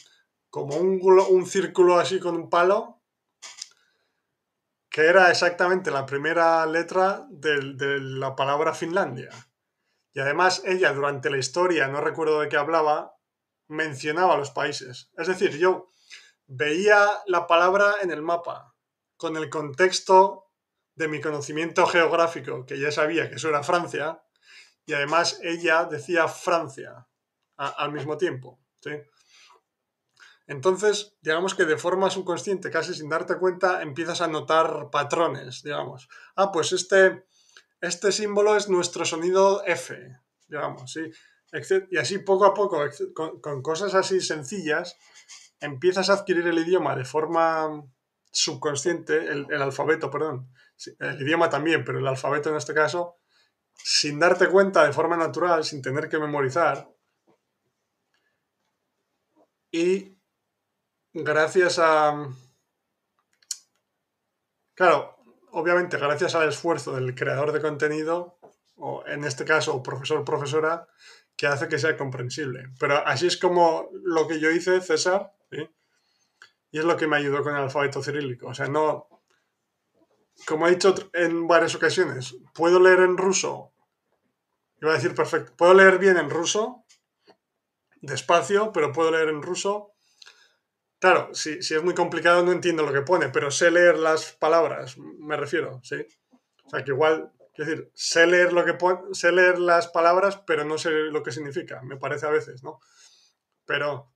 [0.50, 3.00] como un círculo así con un palo,
[4.88, 9.30] que era exactamente la primera letra de, de la palabra Finlandia.
[10.12, 13.13] Y además ella durante la historia, no recuerdo de qué hablaba,
[13.68, 15.10] mencionaba los países.
[15.16, 15.90] Es decir, yo
[16.46, 18.74] veía la palabra en el mapa
[19.16, 20.50] con el contexto
[20.94, 24.22] de mi conocimiento geográfico, que ya sabía que eso era Francia,
[24.86, 27.08] y además ella decía Francia
[27.56, 28.60] al mismo tiempo.
[30.46, 36.08] Entonces, digamos que de forma subconsciente, casi sin darte cuenta, empiezas a notar patrones, digamos.
[36.36, 37.24] Ah, pues este,
[37.80, 39.96] este símbolo es nuestro sonido F,
[40.46, 41.10] digamos, ¿sí?
[41.90, 44.98] Y así poco a poco, con, cosas así sencillas,
[45.60, 47.84] empiezas a adquirir el idioma de forma
[48.32, 50.52] subconsciente, el, alfabeto, perdón,
[50.98, 53.18] el idioma también, pero el alfabeto en este caso,
[53.72, 56.90] sin darte cuenta de forma natural, sin tener que memorizar.
[59.70, 60.18] Y
[61.12, 62.28] gracias a...
[64.74, 65.16] Claro,
[65.52, 68.40] obviamente gracias al esfuerzo del creador de contenido,
[68.76, 70.86] o en este caso profesor profesora,
[71.36, 72.68] que hace que sea comprensible.
[72.78, 75.32] Pero así es como lo que yo hice, César,
[76.70, 78.48] y es lo que me ayudó con el alfabeto cirílico.
[78.48, 79.08] O sea, no,
[80.46, 83.72] como he dicho en varias ocasiones, puedo leer en ruso,
[84.82, 86.84] iba a decir perfecto, puedo leer bien en ruso,
[88.00, 89.92] despacio, pero puedo leer en ruso.
[90.98, 94.32] Claro, si, si es muy complicado no entiendo lo que pone, pero sé leer las
[94.32, 96.04] palabras, me refiero, ¿sí?
[96.64, 98.76] O sea, que igual es decir, sé leer, lo que
[99.12, 102.80] sé leer las palabras, pero no sé lo que significa, me parece a veces, ¿no?
[103.64, 104.12] Pero,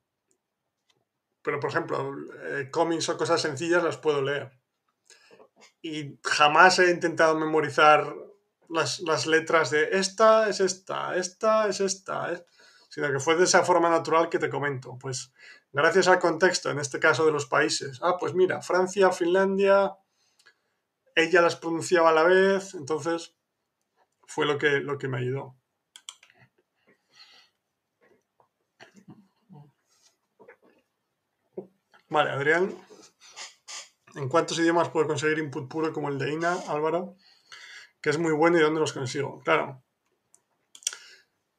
[1.41, 4.51] pero por ejemplo, eh, cómics o cosas sencillas las puedo leer.
[5.81, 8.13] Y jamás he intentado memorizar
[8.67, 12.43] las, las letras de esta es esta, esta es esta,
[12.89, 14.97] sino que fue de esa forma natural que te comento.
[14.99, 15.31] Pues
[15.71, 17.99] gracias al contexto, en este caso de los países.
[18.01, 19.95] Ah, pues mira, Francia, Finlandia,
[21.19, 23.35] ella las pronunciaba a la vez, entonces
[24.27, 25.55] fue lo que, lo que me ayudó.
[32.09, 32.75] Vale, Adrián,
[34.15, 37.15] ¿en cuántos idiomas puedo conseguir input puro como el de Ina, Álvaro?
[38.01, 39.41] Que es muy bueno y dónde los consigo.
[39.41, 39.83] Claro.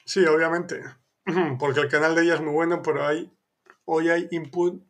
[0.04, 0.82] Sí, obviamente.
[1.60, 3.32] Porque el canal de ella es muy bueno, pero hay,
[3.84, 4.82] hoy hay input,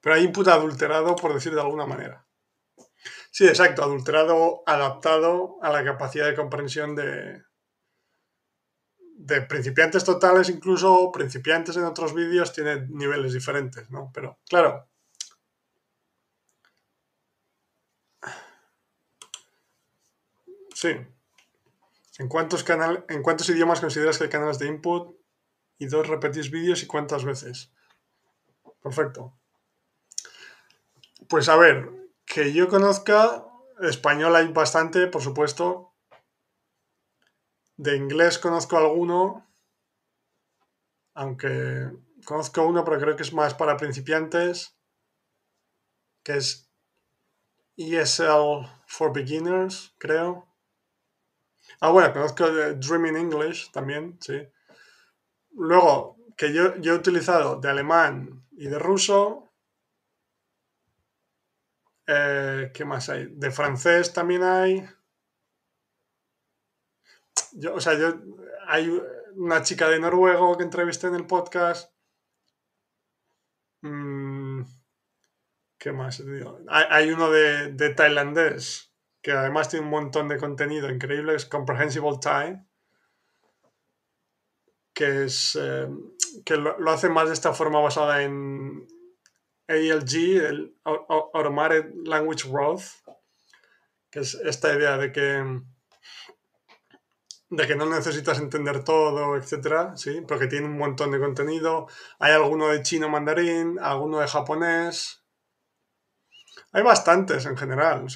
[0.00, 2.27] pero hay input adulterado, por decir de alguna manera.
[3.30, 7.42] Sí, exacto, adulterado, adaptado a la capacidad de comprensión de,
[9.18, 14.10] de principiantes totales, incluso principiantes en otros vídeos, tiene niveles diferentes, ¿no?
[14.14, 14.88] Pero, claro.
[20.74, 20.90] Sí.
[22.18, 25.16] ¿En cuántos, canal, ¿En cuántos idiomas consideras que hay canales de input?
[25.78, 27.72] Y dos, repetís vídeos y cuántas veces.
[28.82, 29.38] Perfecto.
[31.28, 31.90] Pues a ver,
[32.28, 33.46] que yo conozca,
[33.80, 35.94] español hay bastante, por supuesto.
[37.76, 39.48] De inglés conozco alguno,
[41.14, 41.90] aunque
[42.24, 44.76] conozco uno, pero creo que es más para principiantes,
[46.22, 46.70] que es
[47.76, 50.46] ESL for Beginners, creo.
[51.80, 54.40] Ah, bueno, conozco Dreaming English también, sí.
[55.52, 59.47] Luego, que yo, yo he utilizado de alemán y de ruso,
[62.08, 63.26] eh, ¿Qué más hay?
[63.26, 64.88] De francés también hay.
[67.52, 68.14] Yo, o sea, yo,
[68.66, 68.90] hay
[69.36, 71.92] una chica de noruego que entrevisté en el podcast.
[73.82, 74.62] Mm,
[75.78, 76.22] ¿Qué más?
[76.68, 82.66] Hay, uno de, tailandés que además tiene un montón de contenido increíble, es Comprehensible Thai,
[84.94, 85.88] que es eh,
[86.44, 88.88] que lo, hace más de esta forma basada en,
[89.68, 92.84] ALG, el Automated Language Growth,
[94.10, 95.60] que es esta idea de que,
[97.50, 100.22] de que no necesitas entender todo, etcétera, ¿sí?
[100.26, 101.86] porque tiene un montón de contenido.
[102.18, 105.22] Hay alguno de chino mandarín, alguno de japonés.
[106.72, 108.06] Hay bastantes en general.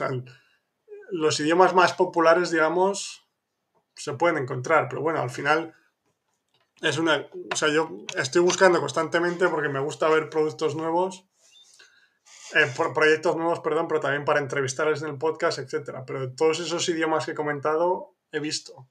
[1.11, 3.29] Los idiomas más populares, digamos,
[3.95, 5.75] se pueden encontrar, pero bueno, al final
[6.81, 7.27] es una.
[7.53, 11.27] O sea, yo estoy buscando constantemente porque me gusta ver productos nuevos
[12.55, 16.05] eh, por proyectos nuevos, perdón, pero también para entrevistarles en el podcast, etcétera.
[16.07, 18.89] Pero todos esos idiomas que he comentado he visto.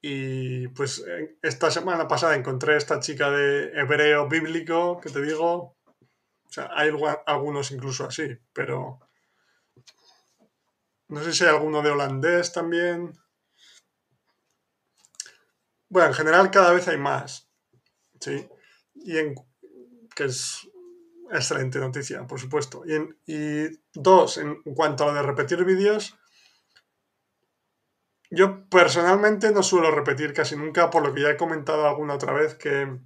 [0.00, 1.04] Y pues
[1.42, 5.76] esta semana pasada encontré esta chica de hebreo bíblico, que te digo,
[6.44, 6.90] o sea, hay
[7.26, 9.00] algunos incluso así, pero
[11.08, 13.12] no sé si hay alguno de holandés también.
[15.88, 17.48] Bueno, en general cada vez hay más,
[18.20, 18.48] ¿sí?
[18.94, 19.34] Y en,
[20.14, 20.68] que es
[21.30, 22.82] excelente noticia, por supuesto.
[23.26, 26.18] Y, dos, en cuanto a lo de repetir vídeos,
[28.30, 32.32] yo personalmente no suelo repetir casi nunca, por lo que ya he comentado alguna otra
[32.32, 32.98] vez, que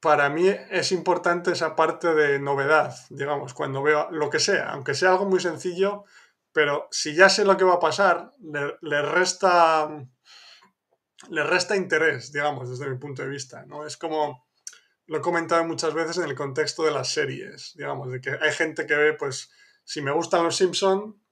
[0.00, 4.94] para mí es importante esa parte de novedad, digamos, cuando veo lo que sea, aunque
[4.94, 6.04] sea algo muy sencillo,
[6.52, 9.88] pero si ya sé lo que va a pasar, le, le resta
[11.28, 13.86] le resta interés, digamos, desde mi punto de vista, ¿no?
[13.86, 14.44] Es como
[15.12, 18.50] lo he comentado muchas veces en el contexto de las series, digamos, de que hay
[18.50, 19.52] gente que ve, pues,
[19.84, 21.22] si me gustan los Simpson,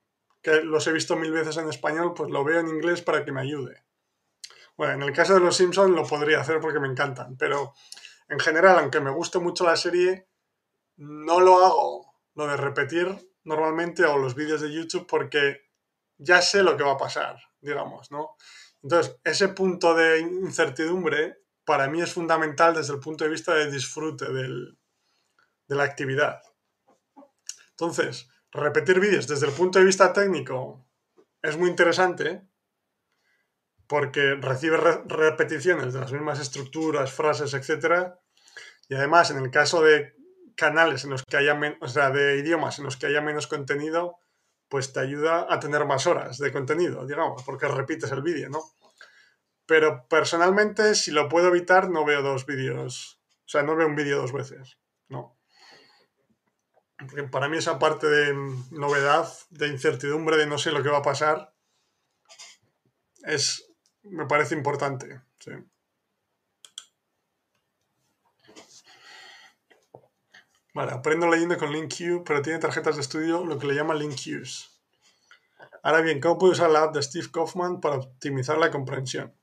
[0.42, 3.32] que los he visto mil veces en español, pues lo veo en inglés para que
[3.32, 3.82] me ayude.
[4.76, 7.72] Bueno, en el caso de los Simpson lo podría hacer porque me encantan, pero
[8.28, 10.28] en general, aunque me guste mucho la serie,
[10.98, 15.70] no lo hago, lo de repetir normalmente o los vídeos de YouTube porque
[16.18, 18.36] ya sé lo que va a pasar, digamos, ¿no?
[18.82, 21.38] Entonces, ese punto de incertidumbre
[21.70, 24.74] para mí es fundamental desde el punto de vista de disfrute de
[25.68, 26.42] la actividad.
[27.70, 30.84] Entonces, repetir vídeos desde el punto de vista técnico
[31.40, 32.42] es muy interesante
[33.86, 38.14] porque recibe repeticiones de las mismas estructuras, frases, etc.
[38.88, 40.16] Y además, en el caso de
[40.56, 44.16] canales en los que haya o sea, de idiomas en los que haya menos contenido,
[44.68, 48.60] pues te ayuda a tener más horas de contenido, digamos, porque repites el vídeo, ¿no?
[49.70, 53.20] Pero personalmente, si lo puedo evitar, no veo dos vídeos.
[53.44, 54.78] O sea, no veo un vídeo dos veces.
[55.06, 55.38] No.
[57.30, 58.34] Para mí esa parte de
[58.72, 61.54] novedad, de incertidumbre, de no sé lo que va a pasar,
[63.22, 63.72] es,
[64.02, 65.22] me parece importante.
[70.74, 74.80] Vale, aprendo leyendo con LinkQ, pero tiene tarjetas de estudio, lo que le llama LinkQs.
[75.84, 79.39] Ahora bien, ¿cómo puedo usar la app de Steve Kaufman para optimizar la comprensión?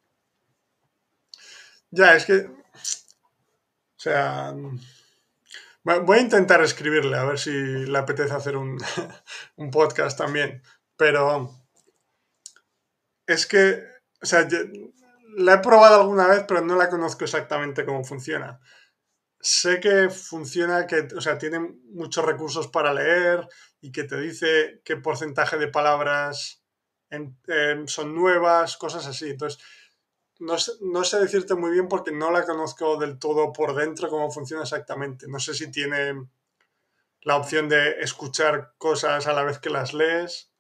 [1.92, 2.48] Ya, es que...
[2.48, 4.54] O sea...
[5.84, 8.78] Voy a intentar escribirle, a ver si le apetece hacer un,
[9.56, 10.62] un podcast también.
[10.98, 11.52] Pero...
[13.26, 13.84] Es que...
[14.22, 14.48] O sea,
[15.38, 18.60] la he probado alguna vez, pero no la conozco exactamente cómo funciona.
[19.40, 23.48] Sé que funciona, que, o sea, tiene muchos recursos para leer
[23.80, 26.64] y que te dice qué porcentaje de palabras
[27.86, 29.30] son nuevas, cosas así.
[29.30, 29.64] Entonces,
[30.40, 34.10] no sé, no sé, decirte muy bien porque no la conozco del todo por dentro
[34.10, 35.28] cómo funciona exactamente.
[35.28, 36.28] No sé si tiene
[37.22, 40.52] la opción de escuchar cosas a la vez que las lees.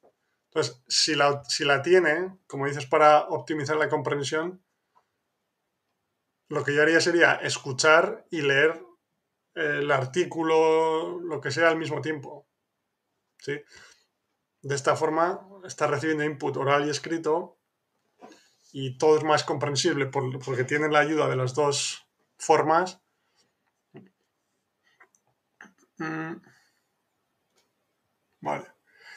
[0.50, 4.64] Entonces, si la, si la tiene, como dices, para optimizar la comprensión,
[6.50, 8.84] lo que yo haría sería escuchar y leer
[9.54, 12.48] el artículo, lo que sea al mismo tiempo.
[13.40, 13.60] ¿Sí?
[14.62, 17.57] De esta forma está recibiendo input oral y escrito
[18.72, 22.08] y todo es más comprensible porque tienen la ayuda de las dos
[22.38, 23.02] formas.
[25.98, 26.36] Mm.
[28.42, 28.66] Vale.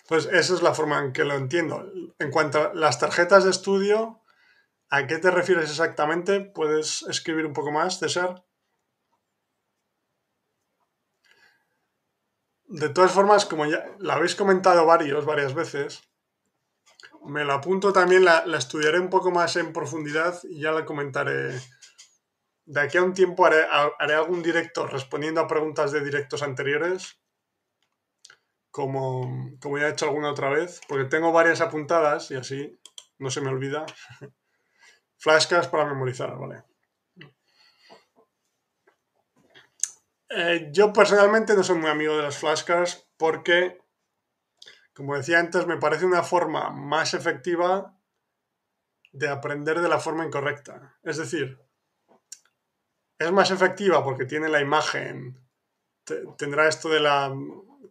[0.02, 1.90] Entonces, esa es la forma en que lo entiendo.
[2.18, 4.20] En cuanto a las tarjetas de estudio,
[4.92, 6.40] ¿A qué te refieres exactamente?
[6.40, 8.44] ¿Puedes escribir un poco más, César?
[12.66, 16.02] De todas formas, como ya la habéis comentado varios, varias veces,
[17.26, 21.60] me la apunto también, la, estudiaré un poco más en profundidad y ya la comentaré.
[22.64, 23.64] De aquí a un tiempo haré,
[23.98, 27.20] haré algún directo respondiendo a preguntas de directos anteriores,
[28.70, 32.80] como, como ya he hecho alguna otra vez, porque tengo varias apuntadas y así
[33.18, 33.86] no se me olvida.
[35.18, 36.64] Flashcards para memorizar, vale.
[40.30, 43.78] Eh, yo personalmente no soy muy amigo de las flashcards porque,
[44.94, 47.96] como decía antes, me parece una forma más efectiva
[49.12, 50.98] de aprender de la forma incorrecta.
[51.02, 51.58] Es decir,
[53.18, 55.38] es más efectiva porque tiene la imagen,
[56.38, 57.32] tendrá esto de la,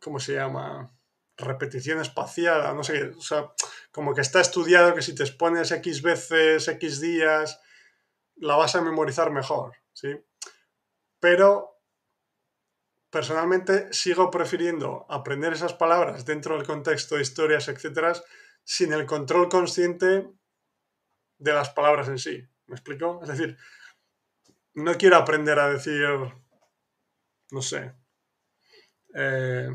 [0.01, 0.95] ¿cómo se llama?
[1.37, 3.03] Repetición espaciada, no sé qué.
[3.17, 3.51] O sea,
[3.91, 7.61] como que está estudiado que si te expones X veces, X días,
[8.35, 10.15] la vas a memorizar mejor, ¿sí?
[11.19, 11.78] Pero
[13.09, 18.13] personalmente sigo prefiriendo aprender esas palabras dentro del contexto de historias, etcétera,
[18.63, 20.29] sin el control consciente
[21.37, 22.43] de las palabras en sí.
[22.67, 23.19] ¿Me explico?
[23.23, 23.57] Es decir,
[24.75, 26.05] no quiero aprender a decir,
[27.51, 27.93] no sé,
[29.15, 29.69] eh,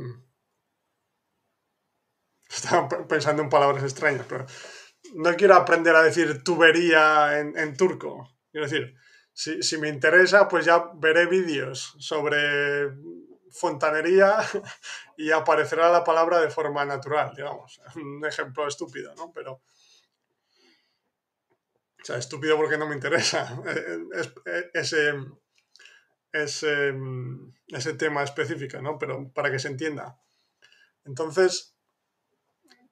[2.48, 4.46] estaba pensando en palabras extrañas, pero
[5.14, 8.28] no quiero aprender a decir tubería en, turco.
[8.50, 8.94] Quiero decir,
[9.32, 12.90] si, me interesa, pues ya veré vídeos sobre
[13.54, 14.38] fontanería
[15.16, 17.80] y aparecerá la palabra de forma natural, digamos.
[17.96, 19.32] Un ejemplo estúpido, ¿no?
[19.32, 19.62] Pero...
[22.02, 23.58] O sea, estúpido porque no me interesa
[24.74, 25.14] ese,
[26.30, 26.94] ese,
[27.68, 28.98] ese tema específico, ¿no?
[28.98, 30.20] Pero para que se entienda.
[31.06, 31.78] Entonces,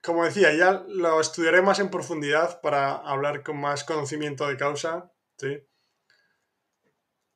[0.01, 5.11] como decía, ya lo estudiaré más en profundidad para hablar con más conocimiento de causa,
[5.37, 5.63] ¿sí?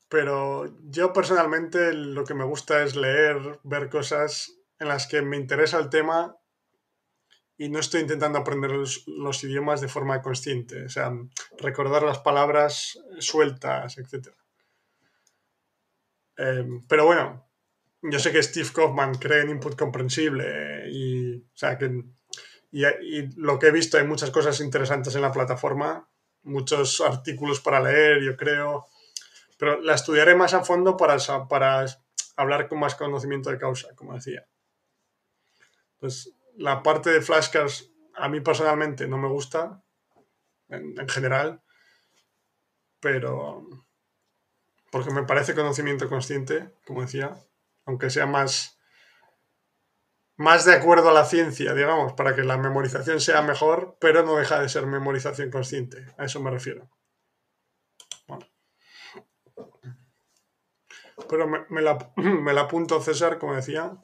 [0.09, 5.37] Pero yo personalmente lo que me gusta es leer, ver cosas en las que me
[5.37, 6.37] interesa el tema
[7.57, 11.11] y no estoy intentando aprender los, idiomas de forma consciente, o sea,
[11.57, 14.29] recordar las palabras sueltas, etc.
[16.37, 17.49] Em, pero bueno,
[18.03, 22.03] yo sé que Steve Kaufman cree en input comprensible y, o sea, que
[22.71, 26.07] y, lo que he visto, hay muchas cosas interesantes en la plataforma,
[26.43, 28.85] muchos artículos para leer, yo creo,
[29.57, 31.17] pero la estudiaré más a fondo para,
[31.49, 31.85] para
[32.35, 34.47] hablar con más conocimiento de causa, como decía.
[35.99, 39.83] Pues la parte de flashcards a mí personalmente no me gusta,
[40.69, 41.61] en, en general,
[42.99, 43.67] pero
[44.91, 47.35] porque me parece conocimiento consciente, como decía,
[47.85, 48.77] aunque sea más
[50.37, 54.35] más de acuerdo a la ciencia, digamos, para que la memorización sea mejor, pero no
[54.35, 56.05] deja de ser memorización consciente.
[56.17, 56.87] A eso me refiero.
[61.29, 63.97] Pero me, la, me, la, apunto, César, como decía,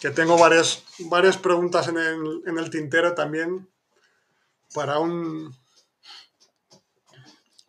[0.00, 3.68] que tengo varias, varias preguntas en el, en el tintero también
[4.74, 5.56] para un,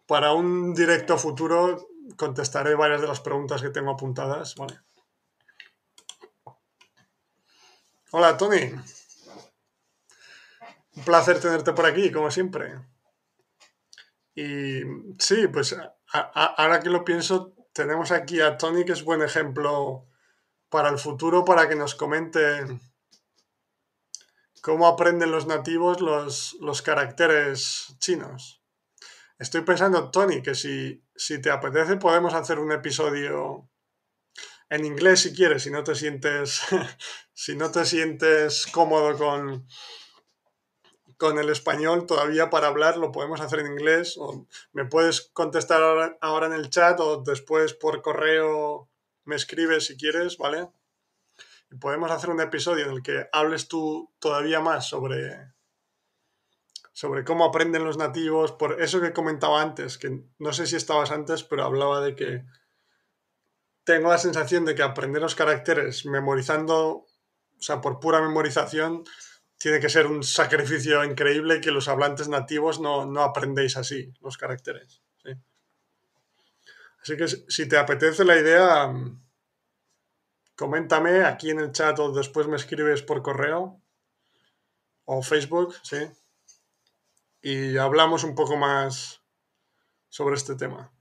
[0.07, 1.87] para un directo futuro.
[2.17, 4.55] Contestaré varias de las preguntas que tengo apuntadas.
[8.11, 8.73] Hola, Tony.
[10.95, 12.81] Un placer tenerte por aquí, como siempre.
[14.33, 14.81] Y
[15.19, 15.75] sí, pues
[16.11, 20.05] ahora que lo pienso, tenemos aquí a Tony, que es buen ejemplo
[20.67, 22.41] para el futuro, para que nos comente
[24.61, 28.61] cómo aprenden los nativos los, los caracteres chinos.
[29.37, 33.69] Estoy pensando, Tony, que si, si te apetece podemos hacer un episodio
[34.69, 36.63] en inglés si quieres, si no te sientes,
[37.33, 39.65] si no te sientes cómodo con,
[41.19, 44.17] con el español todavía para hablar, lo podemos hacer en inglés.
[44.71, 48.89] Me puedes contestar ahora, ahora en el chat o después por correo
[49.25, 50.69] me escribes si quieres, ¿vale?
[51.69, 55.51] Y podemos hacer un episodio en el que hables tú todavía más sobre,
[56.93, 61.11] sobre cómo aprenden los nativos, por eso que comentaba antes, que no sé si estabas
[61.11, 62.45] antes, pero hablaba de que
[63.83, 67.07] tengo la sensación de que aprender los caracteres memorizando, o
[67.59, 69.03] sea, por pura memorización,
[69.59, 74.37] tiene que ser un sacrificio increíble que los hablantes nativos no, no aprendéis así los
[74.37, 75.01] caracteres.
[77.01, 78.91] Así que si te apetece la idea,
[80.55, 83.81] coméntame aquí en el chat o después me escribes por correo
[85.05, 86.09] o Facebook, sí.
[87.41, 89.21] Y hablamos un poco más
[90.09, 90.91] sobre este tema.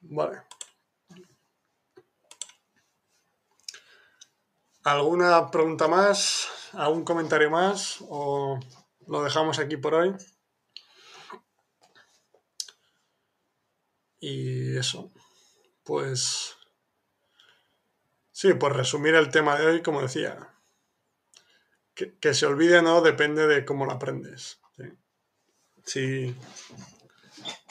[0.00, 0.45] Vale.
[4.86, 6.46] ¿Alguna pregunta más?
[6.74, 7.96] ¿Algún comentario más?
[8.08, 8.60] ¿O
[9.08, 10.14] lo dejamos aquí por hoy?
[14.20, 15.10] Y eso.
[15.82, 16.56] Pues...
[18.30, 20.54] Sí, por resumir el tema de hoy, como decía,
[21.92, 24.60] que, se olvide o no depende de cómo lo aprendes.
[25.84, 26.32] Si,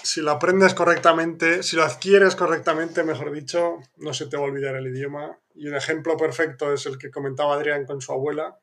[0.06, 4.46] si lo aprendes correctamente, si lo adquieres correctamente, mejor dicho, no se te va a
[4.46, 5.40] olvidar el idioma.
[5.56, 8.60] Y un ejemplo perfecto es el que comentaba Adrián con su abuela,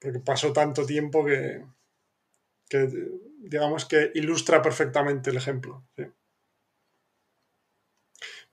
[0.00, 1.66] porque pasó tanto tiempo que,
[2.68, 2.88] que
[3.40, 5.86] digamos que ilustra perfectamente el ejemplo.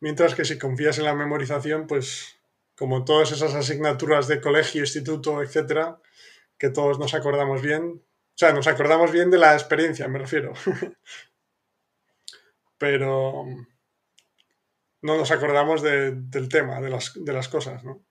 [0.02, 2.40] Mientras que si confías en la memorización, pues
[2.76, 6.02] como todas esas asignaturas de colegio, instituto, etcétera,
[6.58, 8.04] que todos nos acordamos bien.
[8.04, 10.52] O sea, nos acordamos bien de la experiencia, me refiero.
[12.78, 13.46] Pero
[15.02, 18.04] no nos acordamos del tema, de las, de las cosas, ¿no?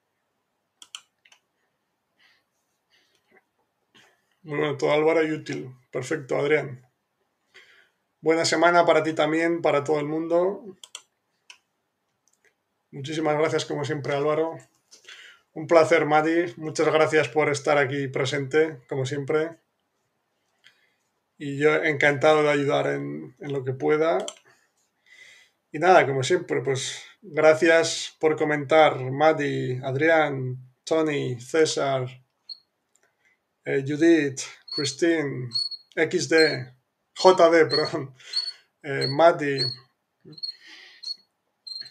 [4.42, 5.72] Muy bueno, todo Álvaro y útil.
[5.90, 6.84] Perfecto, Adrián.
[8.20, 10.76] Buena semana para ti también, para todo el mundo.
[12.90, 14.56] Muchísimas gracias, como siempre, Álvaro.
[15.54, 16.54] Un placer, Mati.
[16.56, 19.56] Muchas gracias por estar aquí presente, como siempre.
[21.38, 24.24] Y yo encantado de ayudar en, lo que pueda.
[25.74, 32.06] Y nada, como siempre, pues gracias por comentar, Mati, Adrián, Tony, César,
[33.64, 34.42] eh, Judith,
[34.76, 35.48] Christine,
[35.96, 36.34] XD,
[37.14, 38.14] JD, perdón,
[38.82, 39.60] eh, Mati,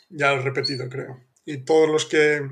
[0.09, 1.19] ya lo he repetido, creo.
[1.43, 2.47] Y todos los que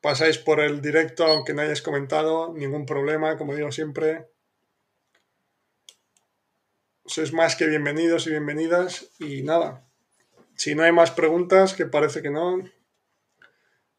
[0.00, 4.30] pasáis por el directo, aunque no hayáis comentado, ningún problema, como digo siempre.
[7.04, 9.10] Sois más que bienvenidos y bienvenidas.
[9.18, 9.86] Y nada,
[10.56, 12.58] si no hay más preguntas, que parece que no,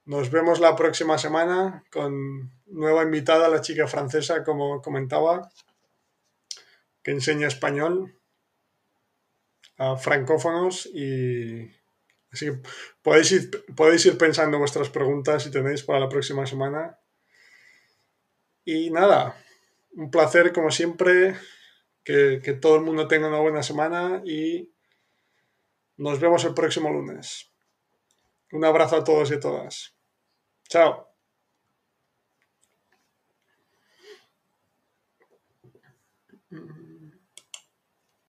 [0.06, 5.50] nos vemos la próxima semana con nueva invitada, la chica francesa, como comentaba,
[7.04, 8.16] que enseña español
[9.78, 11.72] a francófonos y
[12.36, 12.58] Así que
[13.02, 17.00] podéis ir, podéis ir pensando vuestras preguntas si tenéis para la próxima semana.
[18.66, 19.42] Y nada,
[19.94, 21.38] un placer como siempre,
[22.04, 24.70] que, que todo el mundo tenga una buena semana y
[25.98, 27.52] nos vemos el próximo lunes.
[28.52, 29.96] Un abrazo a todos y a todas.
[30.70, 31.15] Chao.